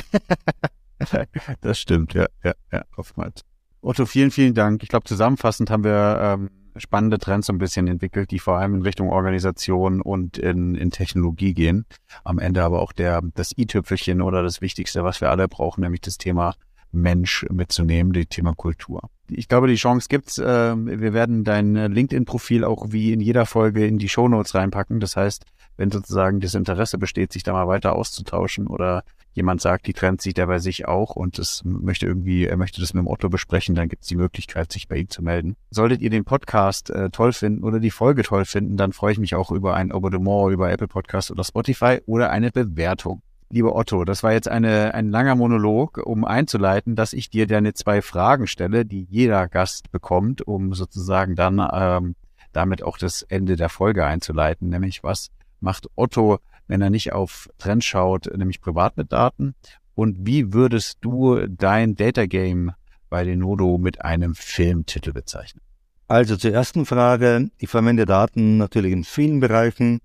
Das 1.60 1.78
stimmt, 1.78 2.14
ja, 2.14 2.26
ja, 2.44 2.52
ja, 2.72 2.84
oftmals. 2.96 3.42
Otto, 3.82 4.06
vielen, 4.06 4.30
vielen 4.30 4.54
Dank. 4.54 4.82
Ich 4.82 4.88
glaube, 4.88 5.04
zusammenfassend 5.04 5.68
haben 5.70 5.84
wir 5.84 6.18
ähm, 6.20 6.50
spannende 6.76 7.18
Trends 7.18 7.46
so 7.46 7.52
ein 7.52 7.58
bisschen 7.58 7.86
entwickelt, 7.86 8.30
die 8.30 8.38
vor 8.38 8.58
allem 8.58 8.74
in 8.74 8.82
Richtung 8.82 9.10
Organisation 9.10 10.00
und 10.00 10.38
in, 10.38 10.74
in 10.74 10.90
Technologie 10.90 11.54
gehen. 11.54 11.86
Am 12.24 12.38
Ende 12.38 12.62
aber 12.62 12.82
auch 12.82 12.92
der 12.92 13.22
das 13.34 13.56
i-Tüpfelchen 13.56 14.20
oder 14.20 14.42
das 14.42 14.60
Wichtigste, 14.60 15.04
was 15.04 15.20
wir 15.20 15.30
alle 15.30 15.48
brauchen, 15.48 15.82
nämlich 15.82 16.00
das 16.00 16.18
Thema 16.18 16.54
Mensch 16.92 17.44
mitzunehmen, 17.50 18.12
das 18.12 18.26
Thema 18.28 18.54
Kultur. 18.54 19.10
Ich 19.28 19.48
glaube, 19.48 19.66
die 19.66 19.74
Chance 19.74 20.08
gibt's. 20.08 20.38
Äh, 20.38 20.76
wir 20.76 21.12
werden 21.12 21.44
dein 21.44 21.74
LinkedIn-Profil 21.74 22.64
auch 22.64 22.86
wie 22.90 23.12
in 23.12 23.20
jeder 23.20 23.46
Folge 23.46 23.86
in 23.86 23.98
die 23.98 24.08
Shownotes 24.08 24.54
reinpacken. 24.54 25.00
Das 25.00 25.16
heißt, 25.16 25.44
wenn 25.76 25.90
sozusagen 25.90 26.40
das 26.40 26.54
Interesse 26.54 26.98
besteht, 26.98 27.32
sich 27.32 27.42
da 27.42 27.52
mal 27.52 27.66
weiter 27.66 27.96
auszutauschen 27.96 28.66
oder 28.66 29.02
jemand 29.34 29.60
sagt, 29.60 29.86
die 29.86 29.92
trennt 29.92 30.22
sich 30.22 30.34
der 30.34 30.46
bei 30.46 30.58
sich 30.58 30.86
auch 30.86 31.16
und 31.16 31.38
es 31.38 31.62
möchte 31.64 32.06
irgendwie, 32.06 32.46
er 32.46 32.56
möchte 32.56 32.80
das 32.80 32.94
mit 32.94 33.02
dem 33.02 33.08
Otto 33.08 33.28
besprechen, 33.28 33.74
dann 33.74 33.88
gibt 33.88 34.02
es 34.02 34.08
die 34.08 34.16
Möglichkeit, 34.16 34.72
sich 34.72 34.88
bei 34.88 34.96
ihm 34.96 35.10
zu 35.10 35.22
melden. 35.22 35.56
Solltet 35.70 36.00
ihr 36.00 36.10
den 36.10 36.24
Podcast 36.24 36.90
äh, 36.90 37.10
toll 37.10 37.32
finden 37.32 37.64
oder 37.64 37.80
die 37.80 37.90
Folge 37.90 38.22
toll 38.22 38.44
finden, 38.44 38.76
dann 38.76 38.92
freue 38.92 39.12
ich 39.12 39.18
mich 39.18 39.34
auch 39.34 39.50
über 39.50 39.74
ein 39.74 39.92
Abonnement 39.92 40.52
über 40.52 40.70
Apple 40.70 40.88
Podcast 40.88 41.30
oder 41.30 41.44
Spotify 41.44 42.00
oder 42.06 42.30
eine 42.30 42.50
Bewertung. 42.50 43.22
Lieber 43.50 43.76
Otto, 43.76 44.04
das 44.04 44.22
war 44.22 44.32
jetzt 44.32 44.48
eine, 44.48 44.94
ein 44.94 45.10
langer 45.10 45.34
Monolog, 45.34 45.98
um 45.98 46.24
einzuleiten, 46.24 46.96
dass 46.96 47.12
ich 47.12 47.30
dir 47.30 47.46
deine 47.46 47.74
zwei 47.74 48.02
Fragen 48.02 48.46
stelle, 48.46 48.84
die 48.84 49.06
jeder 49.10 49.48
Gast 49.48 49.92
bekommt, 49.92 50.42
um 50.42 50.74
sozusagen 50.74 51.36
dann 51.36 51.64
ähm, 51.72 52.16
damit 52.52 52.82
auch 52.82 52.98
das 52.98 53.22
Ende 53.22 53.56
der 53.56 53.68
Folge 53.68 54.06
einzuleiten, 54.06 54.70
nämlich 54.70 55.04
was 55.04 55.30
macht 55.60 55.88
Otto 55.94 56.38
wenn 56.66 56.82
er 56.82 56.90
nicht 56.90 57.12
auf 57.12 57.48
Trends 57.58 57.86
schaut, 57.86 58.26
nämlich 58.36 58.60
privat 58.60 58.96
mit 58.96 59.12
Daten? 59.12 59.54
Und 59.94 60.26
wie 60.26 60.52
würdest 60.52 60.98
du 61.00 61.46
dein 61.46 61.94
Data 61.94 62.26
Game 62.26 62.72
bei 63.10 63.24
Denodo 63.24 63.78
mit 63.78 64.04
einem 64.04 64.34
Filmtitel 64.34 65.12
bezeichnen? 65.12 65.60
Also 66.08 66.36
zur 66.36 66.52
ersten 66.52 66.84
Frage. 66.84 67.50
Ich 67.58 67.70
verwende 67.70 68.04
Daten 68.04 68.56
natürlich 68.58 68.92
in 68.92 69.04
vielen 69.04 69.40
Bereichen, 69.40 70.00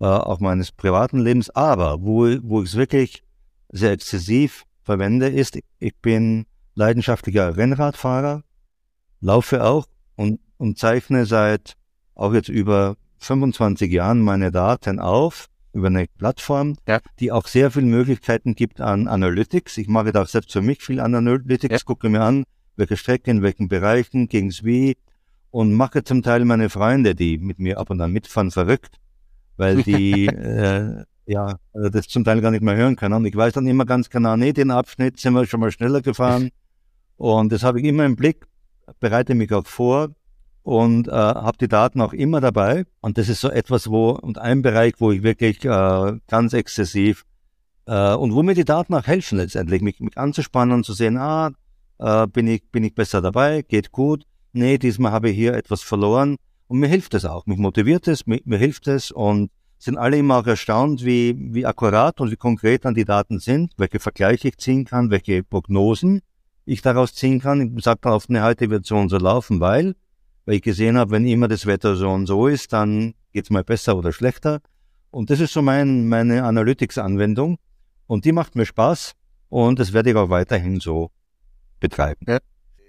äh, 0.00 0.06
auch 0.06 0.40
meines 0.40 0.72
privaten 0.72 1.18
Lebens, 1.18 1.50
aber 1.50 2.02
wo, 2.02 2.26
wo 2.42 2.62
ich 2.62 2.70
es 2.70 2.76
wirklich 2.76 3.22
sehr 3.70 3.92
exzessiv 3.92 4.64
verwende, 4.82 5.28
ist, 5.28 5.58
ich 5.78 5.96
bin 5.96 6.46
leidenschaftlicher 6.74 7.56
Rennradfahrer, 7.56 8.42
laufe 9.20 9.64
auch 9.64 9.86
und, 10.16 10.40
und 10.56 10.78
zeichne 10.78 11.26
seit 11.26 11.74
auch 12.14 12.32
jetzt 12.32 12.48
über 12.48 12.96
25 13.18 13.90
Jahren 13.90 14.20
meine 14.20 14.50
Daten 14.50 14.98
auf 14.98 15.48
über 15.74 15.88
eine 15.88 16.06
Plattform, 16.18 16.76
Ja. 16.88 17.00
die 17.20 17.32
auch 17.32 17.46
sehr 17.46 17.70
viele 17.70 17.86
Möglichkeiten 17.86 18.54
gibt 18.54 18.80
an 18.80 19.08
Analytics. 19.08 19.76
Ich 19.78 19.88
mache 19.88 20.12
da 20.12 20.22
auch 20.22 20.28
selbst 20.28 20.52
für 20.52 20.62
mich 20.62 20.82
viel 20.82 21.00
an 21.00 21.14
Analytics, 21.14 21.72
Ja. 21.72 21.78
gucke 21.84 22.08
mir 22.08 22.22
an, 22.22 22.44
welche 22.76 22.96
Strecke, 22.96 23.30
in 23.30 23.42
welchen 23.42 23.68
Bereichen, 23.68 24.28
gegen's 24.28 24.64
wie 24.64 24.96
und 25.50 25.72
mache 25.72 26.02
zum 26.04 26.22
Teil 26.22 26.44
meine 26.44 26.70
Freunde, 26.70 27.14
die 27.14 27.38
mit 27.38 27.58
mir 27.58 27.78
ab 27.78 27.90
und 27.90 28.00
an 28.00 28.12
mitfahren, 28.12 28.50
verrückt, 28.50 28.98
weil 29.56 29.82
die 29.82 30.26
äh, 30.26 31.04
ja 31.26 31.58
also 31.72 31.88
das 31.88 32.06
zum 32.08 32.24
Teil 32.24 32.40
gar 32.40 32.50
nicht 32.50 32.62
mehr 32.62 32.76
hören 32.76 32.96
können. 32.96 33.14
Und 33.14 33.24
ich 33.24 33.34
weiß 33.36 33.52
dann 33.54 33.66
immer 33.66 33.84
ganz 33.84 34.10
genau, 34.10 34.36
nee, 34.36 34.52
den 34.52 34.70
Abschnitt 34.70 35.18
sind 35.18 35.34
wir 35.34 35.46
schon 35.46 35.60
mal 35.60 35.70
schneller 35.72 36.02
gefahren. 36.02 36.50
Und 37.16 37.52
das 37.52 37.62
habe 37.62 37.80
ich 37.80 37.86
immer 37.86 38.04
im 38.04 38.16
Blick, 38.16 38.46
bereite 39.00 39.34
mich 39.36 39.52
auch 39.52 39.66
vor 39.66 40.08
und 40.64 41.08
äh, 41.08 41.12
habe 41.12 41.58
die 41.58 41.68
Daten 41.68 42.00
auch 42.00 42.14
immer 42.14 42.40
dabei. 42.40 42.86
Und 43.00 43.18
das 43.18 43.28
ist 43.28 43.42
so 43.42 43.50
etwas, 43.50 43.88
wo, 43.88 44.10
und 44.10 44.38
ein 44.38 44.62
Bereich, 44.62 44.94
wo 44.98 45.12
ich 45.12 45.22
wirklich 45.22 45.64
äh, 45.64 46.12
ganz 46.26 46.54
exzessiv 46.54 47.24
äh, 47.86 48.14
und 48.14 48.34
wo 48.34 48.42
mir 48.42 48.54
die 48.54 48.64
Daten 48.64 48.94
auch 48.94 49.06
helfen 49.06 49.38
letztendlich, 49.38 49.82
mich, 49.82 50.00
mich 50.00 50.16
anzuspannen 50.16 50.74
und 50.74 50.84
zu 50.84 50.94
sehen, 50.94 51.18
ah, 51.18 51.52
äh, 51.98 52.26
bin 52.26 52.48
ich, 52.48 52.62
bin 52.72 52.82
ich 52.82 52.94
besser 52.94 53.20
dabei, 53.20 53.62
geht 53.62 53.92
gut. 53.92 54.24
Nee, 54.52 54.78
diesmal 54.78 55.12
habe 55.12 55.30
ich 55.30 55.36
hier 55.36 55.52
etwas 55.52 55.82
verloren. 55.82 56.36
Und 56.66 56.78
mir 56.78 56.88
hilft 56.88 57.12
es 57.12 57.26
auch, 57.26 57.44
mich 57.44 57.58
motiviert 57.58 58.08
es, 58.08 58.26
mir, 58.26 58.40
mir 58.46 58.58
hilft 58.58 58.88
es 58.88 59.10
und 59.10 59.50
sind 59.78 59.98
alle 59.98 60.16
immer 60.16 60.38
auch 60.38 60.46
erstaunt, 60.46 61.04
wie, 61.04 61.36
wie 61.38 61.66
akkurat 61.66 62.22
und 62.22 62.30
wie 62.30 62.36
konkret 62.36 62.86
dann 62.86 62.94
die 62.94 63.04
Daten 63.04 63.38
sind, 63.38 63.72
welche 63.76 64.00
Vergleiche 64.00 64.48
ich 64.48 64.56
ziehen 64.56 64.86
kann, 64.86 65.10
welche 65.10 65.42
Prognosen 65.42 66.22
ich 66.64 66.80
daraus 66.80 67.14
ziehen 67.14 67.40
kann. 67.40 67.76
Ich 67.76 67.84
sage 67.84 67.98
dann 68.00 68.14
oft, 68.14 68.30
ne, 68.30 68.42
heute 68.42 68.70
wird 68.70 68.86
so 68.86 68.96
und 68.96 69.10
so 69.10 69.18
laufen, 69.18 69.60
weil, 69.60 69.94
weil 70.44 70.56
ich 70.56 70.62
gesehen 70.62 70.96
habe, 70.96 71.10
wenn 71.12 71.26
immer 71.26 71.48
das 71.48 71.66
Wetter 71.66 71.96
so 71.96 72.10
und 72.10 72.26
so 72.26 72.46
ist, 72.46 72.72
dann 72.72 73.14
geht's 73.32 73.50
mal 73.50 73.64
besser 73.64 73.96
oder 73.96 74.12
schlechter. 74.12 74.60
Und 75.10 75.30
das 75.30 75.40
ist 75.40 75.52
so 75.52 75.62
mein, 75.62 76.08
meine 76.08 76.44
Analytics-Anwendung. 76.44 77.58
Und 78.06 78.24
die 78.24 78.32
macht 78.32 78.54
mir 78.56 78.66
Spaß 78.66 79.12
und 79.48 79.78
das 79.78 79.92
werde 79.92 80.10
ich 80.10 80.16
auch 80.16 80.28
weiterhin 80.28 80.80
so 80.80 81.10
betreiben. 81.80 82.26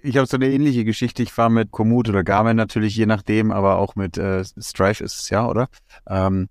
Ich 0.02 0.16
habe 0.16 0.26
so 0.26 0.36
eine 0.36 0.50
ähnliche 0.50 0.84
Geschichte. 0.84 1.22
Ich 1.22 1.32
fahre 1.32 1.50
mit 1.50 1.70
Komoot 1.70 2.08
oder 2.08 2.22
Garmin 2.22 2.56
natürlich, 2.56 2.96
je 2.96 3.06
nachdem, 3.06 3.50
aber 3.50 3.78
auch 3.78 3.96
mit 3.96 4.18
äh, 4.18 4.44
Strife 4.44 5.02
ist 5.02 5.20
es 5.20 5.30
ja, 5.30 5.48
oder? 5.48 5.68
Ähm, 6.08 6.48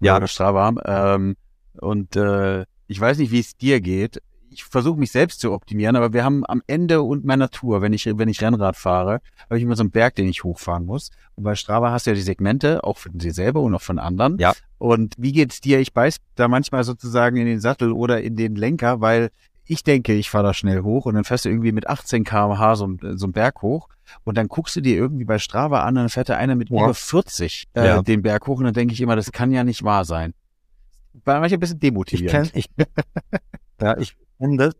Ja. 0.00 0.16
Oder 0.16 0.28
Strava. 0.28 0.74
Ähm, 1.14 1.36
und 1.80 2.16
äh, 2.16 2.64
ich 2.86 3.00
weiß 3.00 3.18
nicht, 3.18 3.30
wie 3.30 3.40
es 3.40 3.56
dir 3.56 3.80
geht. 3.80 4.20
Ich 4.58 4.64
versuche 4.64 4.98
mich 4.98 5.12
selbst 5.12 5.38
zu 5.38 5.52
optimieren, 5.52 5.94
aber 5.94 6.12
wir 6.12 6.24
haben 6.24 6.44
am 6.44 6.62
Ende 6.66 7.00
und 7.02 7.24
meiner 7.24 7.48
Tour, 7.48 7.80
wenn 7.80 7.92
ich, 7.92 8.06
wenn 8.06 8.28
ich 8.28 8.42
Rennrad 8.42 8.74
fahre, 8.76 9.20
habe 9.44 9.56
ich 9.56 9.62
immer 9.62 9.76
so 9.76 9.84
einen 9.84 9.92
Berg, 9.92 10.16
den 10.16 10.26
ich 10.26 10.42
hochfahren 10.42 10.84
muss. 10.84 11.10
Und 11.36 11.44
bei 11.44 11.54
Strava 11.54 11.92
hast 11.92 12.06
du 12.06 12.10
ja 12.10 12.16
die 12.16 12.22
Segmente, 12.22 12.82
auch 12.82 12.98
von 12.98 13.16
dir 13.16 13.32
selber 13.32 13.60
und 13.60 13.72
auch 13.76 13.82
von 13.82 14.00
anderen. 14.00 14.36
Ja. 14.38 14.54
Und 14.78 15.14
wie 15.16 15.30
geht's 15.30 15.60
dir? 15.60 15.78
Ich 15.78 15.92
beiß 15.92 16.16
da 16.34 16.48
manchmal 16.48 16.82
sozusagen 16.82 17.36
in 17.36 17.46
den 17.46 17.60
Sattel 17.60 17.92
oder 17.92 18.20
in 18.20 18.34
den 18.34 18.56
Lenker, 18.56 19.00
weil 19.00 19.30
ich 19.64 19.84
denke, 19.84 20.12
ich 20.14 20.28
fahre 20.28 20.42
da 20.48 20.54
schnell 20.54 20.82
hoch 20.82 21.06
und 21.06 21.14
dann 21.14 21.22
fährst 21.22 21.44
du 21.44 21.50
irgendwie 21.50 21.70
mit 21.70 21.86
18 21.88 22.24
km/h 22.24 22.74
so, 22.74 22.84
einen- 22.84 23.16
so 23.16 23.26
einen 23.26 23.32
Berg 23.32 23.62
hoch 23.62 23.88
und 24.24 24.36
dann 24.36 24.48
guckst 24.48 24.74
du 24.74 24.80
dir 24.80 24.96
irgendwie 24.96 25.24
bei 25.24 25.38
Strava 25.38 25.84
an, 25.84 25.94
dann 25.94 26.08
fährt 26.08 26.30
da 26.30 26.36
einer 26.36 26.56
mit 26.56 26.70
Ja. 26.70 26.82
über 26.82 26.94
40 26.94 27.68
äh, 27.74 27.86
Ja. 27.86 28.02
den 28.02 28.22
Berg 28.22 28.48
hoch 28.48 28.58
und 28.58 28.64
dann 28.64 28.74
denke 28.74 28.92
ich 28.92 29.00
immer, 29.00 29.14
das 29.14 29.30
kann 29.30 29.52
ja 29.52 29.62
nicht 29.62 29.84
wahr 29.84 30.04
sein. 30.04 30.34
War 31.24 31.38
manchmal 31.38 31.58
ein 31.58 31.60
bisschen 31.60 31.76
Ich 31.76 31.80
demotivierend. 31.80 32.52
kenn, 32.52 32.58
ich, 32.60 32.68
ja, 33.80 33.96
ich 33.98 34.16
das, 34.38 34.74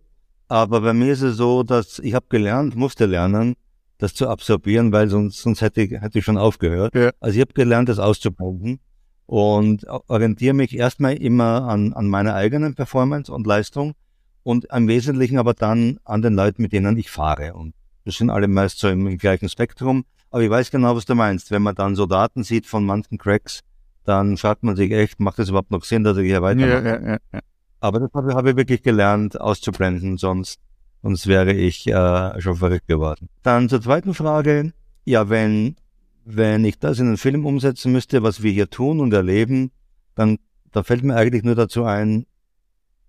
aber 0.49 0.81
bei 0.81 0.93
mir 0.93 1.13
ist 1.13 1.23
es 1.23 1.37
so, 1.37 1.63
dass 1.63 1.99
ich 1.99 2.15
habe 2.15 2.27
gelernt, 2.29 2.75
musste 2.75 3.07
lernen, 3.07 3.55
das 3.99 4.15
zu 4.15 4.29
absorbieren, 4.29 4.93
weil 4.93 5.09
sonst, 5.09 5.43
sonst 5.43 5.61
hätte, 5.61 5.83
ich, 5.83 5.91
hätte 5.93 6.19
ich 6.19 6.25
schon 6.25 6.39
aufgehört. 6.39 6.95
Ja. 6.95 7.11
Also 7.21 7.37
ich 7.37 7.41
habe 7.41 7.53
gelernt, 7.53 7.89
das 7.89 7.99
auszublenden 7.99 8.81
und 9.27 9.87
orientiere 10.07 10.55
mich 10.55 10.77
erstmal 10.77 11.15
immer 11.15 11.69
an, 11.69 11.93
an 11.93 12.09
meiner 12.09 12.35
eigenen 12.35 12.75
Performance 12.75 13.31
und 13.31 13.47
Leistung 13.47 13.95
und 14.43 14.67
im 14.73 14.89
Wesentlichen 14.89 15.37
aber 15.37 15.53
dann 15.53 15.99
an 16.05 16.23
den 16.23 16.35
Leuten, 16.35 16.63
mit 16.63 16.73
denen 16.73 16.97
ich 16.97 17.11
fahre. 17.11 17.53
Und 17.55 17.75
das 18.05 18.17
sind 18.17 18.31
alle 18.31 18.49
meist 18.49 18.79
so 18.79 18.89
im, 18.89 19.07
im 19.07 19.19
gleichen 19.19 19.51
Spektrum. 19.51 20.07
Aber 20.31 20.43
ich 20.43 20.51
weiß 20.51 20.71
genau, 20.71 20.97
was 20.97 21.05
du 21.05 21.15
meinst. 21.15 21.51
Wenn 21.51 21.63
man 21.63 21.75
dann 21.75 21.95
so 21.95 22.07
Daten 22.07 22.43
sieht 22.43 22.67
von 22.67 22.87
manchen 22.87 23.19
Cracks, 23.19 23.61
dann 24.05 24.39
fragt 24.39 24.63
man 24.63 24.77
sich 24.77 24.91
echt, 24.93 25.21
macht 25.21 25.39
das 25.39 25.51
überhaupt 25.51 25.71
noch 25.71 25.85
Sinn, 25.85 26.05
dass 26.05 26.17
ich 26.17 26.25
hier 26.25 26.41
weitermache? 26.41 26.85
ja, 26.85 27.11
ja, 27.11 27.19
ja. 27.33 27.41
Aber 27.81 28.01
das 28.01 28.11
habe 28.15 28.31
ich, 28.31 28.37
habe 28.37 28.51
ich 28.51 28.57
wirklich 28.57 28.83
gelernt 28.83 29.41
auszublenden, 29.41 30.17
sonst, 30.17 30.59
sonst 31.03 31.27
wäre 31.27 31.53
ich 31.53 31.87
äh, 31.87 32.41
schon 32.41 32.57
verrückt 32.57 32.89
geworden. 32.89 33.29
Dann 33.43 33.69
zur 33.69 33.81
zweiten 33.81 34.15
Frage. 34.15 34.73
Ja, 35.05 35.31
wenn, 35.31 35.77
wenn 36.25 36.65
ich 36.65 36.79
das 36.79 36.99
in 36.99 37.07
einen 37.07 37.17
Film 37.17 37.47
umsetzen 37.47 37.93
müsste, 37.93 38.23
was 38.23 38.43
wir 38.43 38.53
hier 38.53 38.69
tun 38.69 39.01
und 39.01 39.13
erleben, 39.13 39.71
dann 40.15 40.39
da 40.73 40.83
fällt 40.83 41.03
mir 41.03 41.17
eigentlich 41.17 41.45
nur 41.45 41.55
dazu 41.55 41.85
ein, 41.85 42.27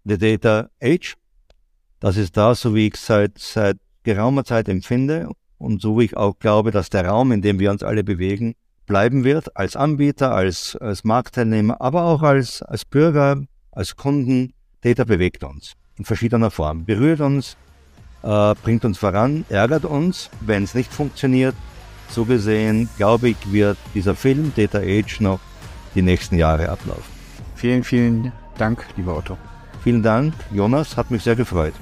The 0.06 0.18
Data 0.18 0.70
Age. 0.82 1.16
Das 2.00 2.16
ist 2.18 2.38
das, 2.38 2.62
so 2.62 2.74
wie 2.74 2.88
ich 2.88 2.94
es 2.94 3.06
seit, 3.06 3.38
seit 3.38 3.78
geraumer 4.04 4.46
Zeit 4.46 4.70
empfinde 4.70 5.30
und 5.58 5.82
so 5.82 6.00
wie 6.00 6.06
ich 6.06 6.18
auch 6.18 6.40
glaube, 6.40 6.72
dass 6.72 6.90
der 6.90 7.06
Raum, 7.06 7.32
in 7.32 7.42
dem 7.42 7.60
wir 7.60 7.72
uns 7.72 7.84
alle 7.84 8.04
bewegen, 8.04 8.56
bleiben 8.86 9.24
wird, 9.24 9.56
als 9.58 9.76
Anbieter, 9.76 10.34
als, 10.34 10.76
als 10.78 11.04
Marktteilnehmer, 11.04 11.82
aber 11.82 12.06
auch 12.06 12.24
als, 12.24 12.62
als 12.62 12.86
Bürger, 12.86 13.44
als 13.72 13.96
Kunden. 13.96 14.54
Data 14.82 15.04
bewegt 15.04 15.44
uns 15.44 15.74
in 15.98 16.06
verschiedener 16.06 16.52
Form, 16.52 16.86
berührt 16.86 17.20
uns, 17.20 17.58
äh, 18.24 18.56
bringt 18.64 18.86
uns 18.86 18.98
voran, 18.98 19.46
ärgert 19.50 19.86
uns, 19.86 20.30
wenn 20.40 20.64
es 20.64 20.74
nicht 20.74 20.94
funktioniert. 20.94 21.56
So 22.10 22.26
gesehen, 22.26 22.90
glaube 22.98 23.30
ich, 23.30 23.38
wird 23.52 23.78
dieser 23.94 24.16
Film 24.16 24.52
Data 24.56 24.80
Age 24.80 25.20
noch 25.20 25.40
die 25.96 26.02
nächsten 26.02 26.38
Jahre 26.38 26.70
ablaufen. 26.70 27.04
Vielen, 27.56 27.84
vielen 27.84 28.32
Dank, 28.58 28.86
lieber 28.96 29.18
Otto. 29.18 29.38
Vielen 29.84 30.02
Dank, 30.02 30.34
Jonas, 30.52 30.98
hat 30.98 31.12
mich 31.12 31.24
sehr 31.24 31.36
gefreut. 31.36 31.74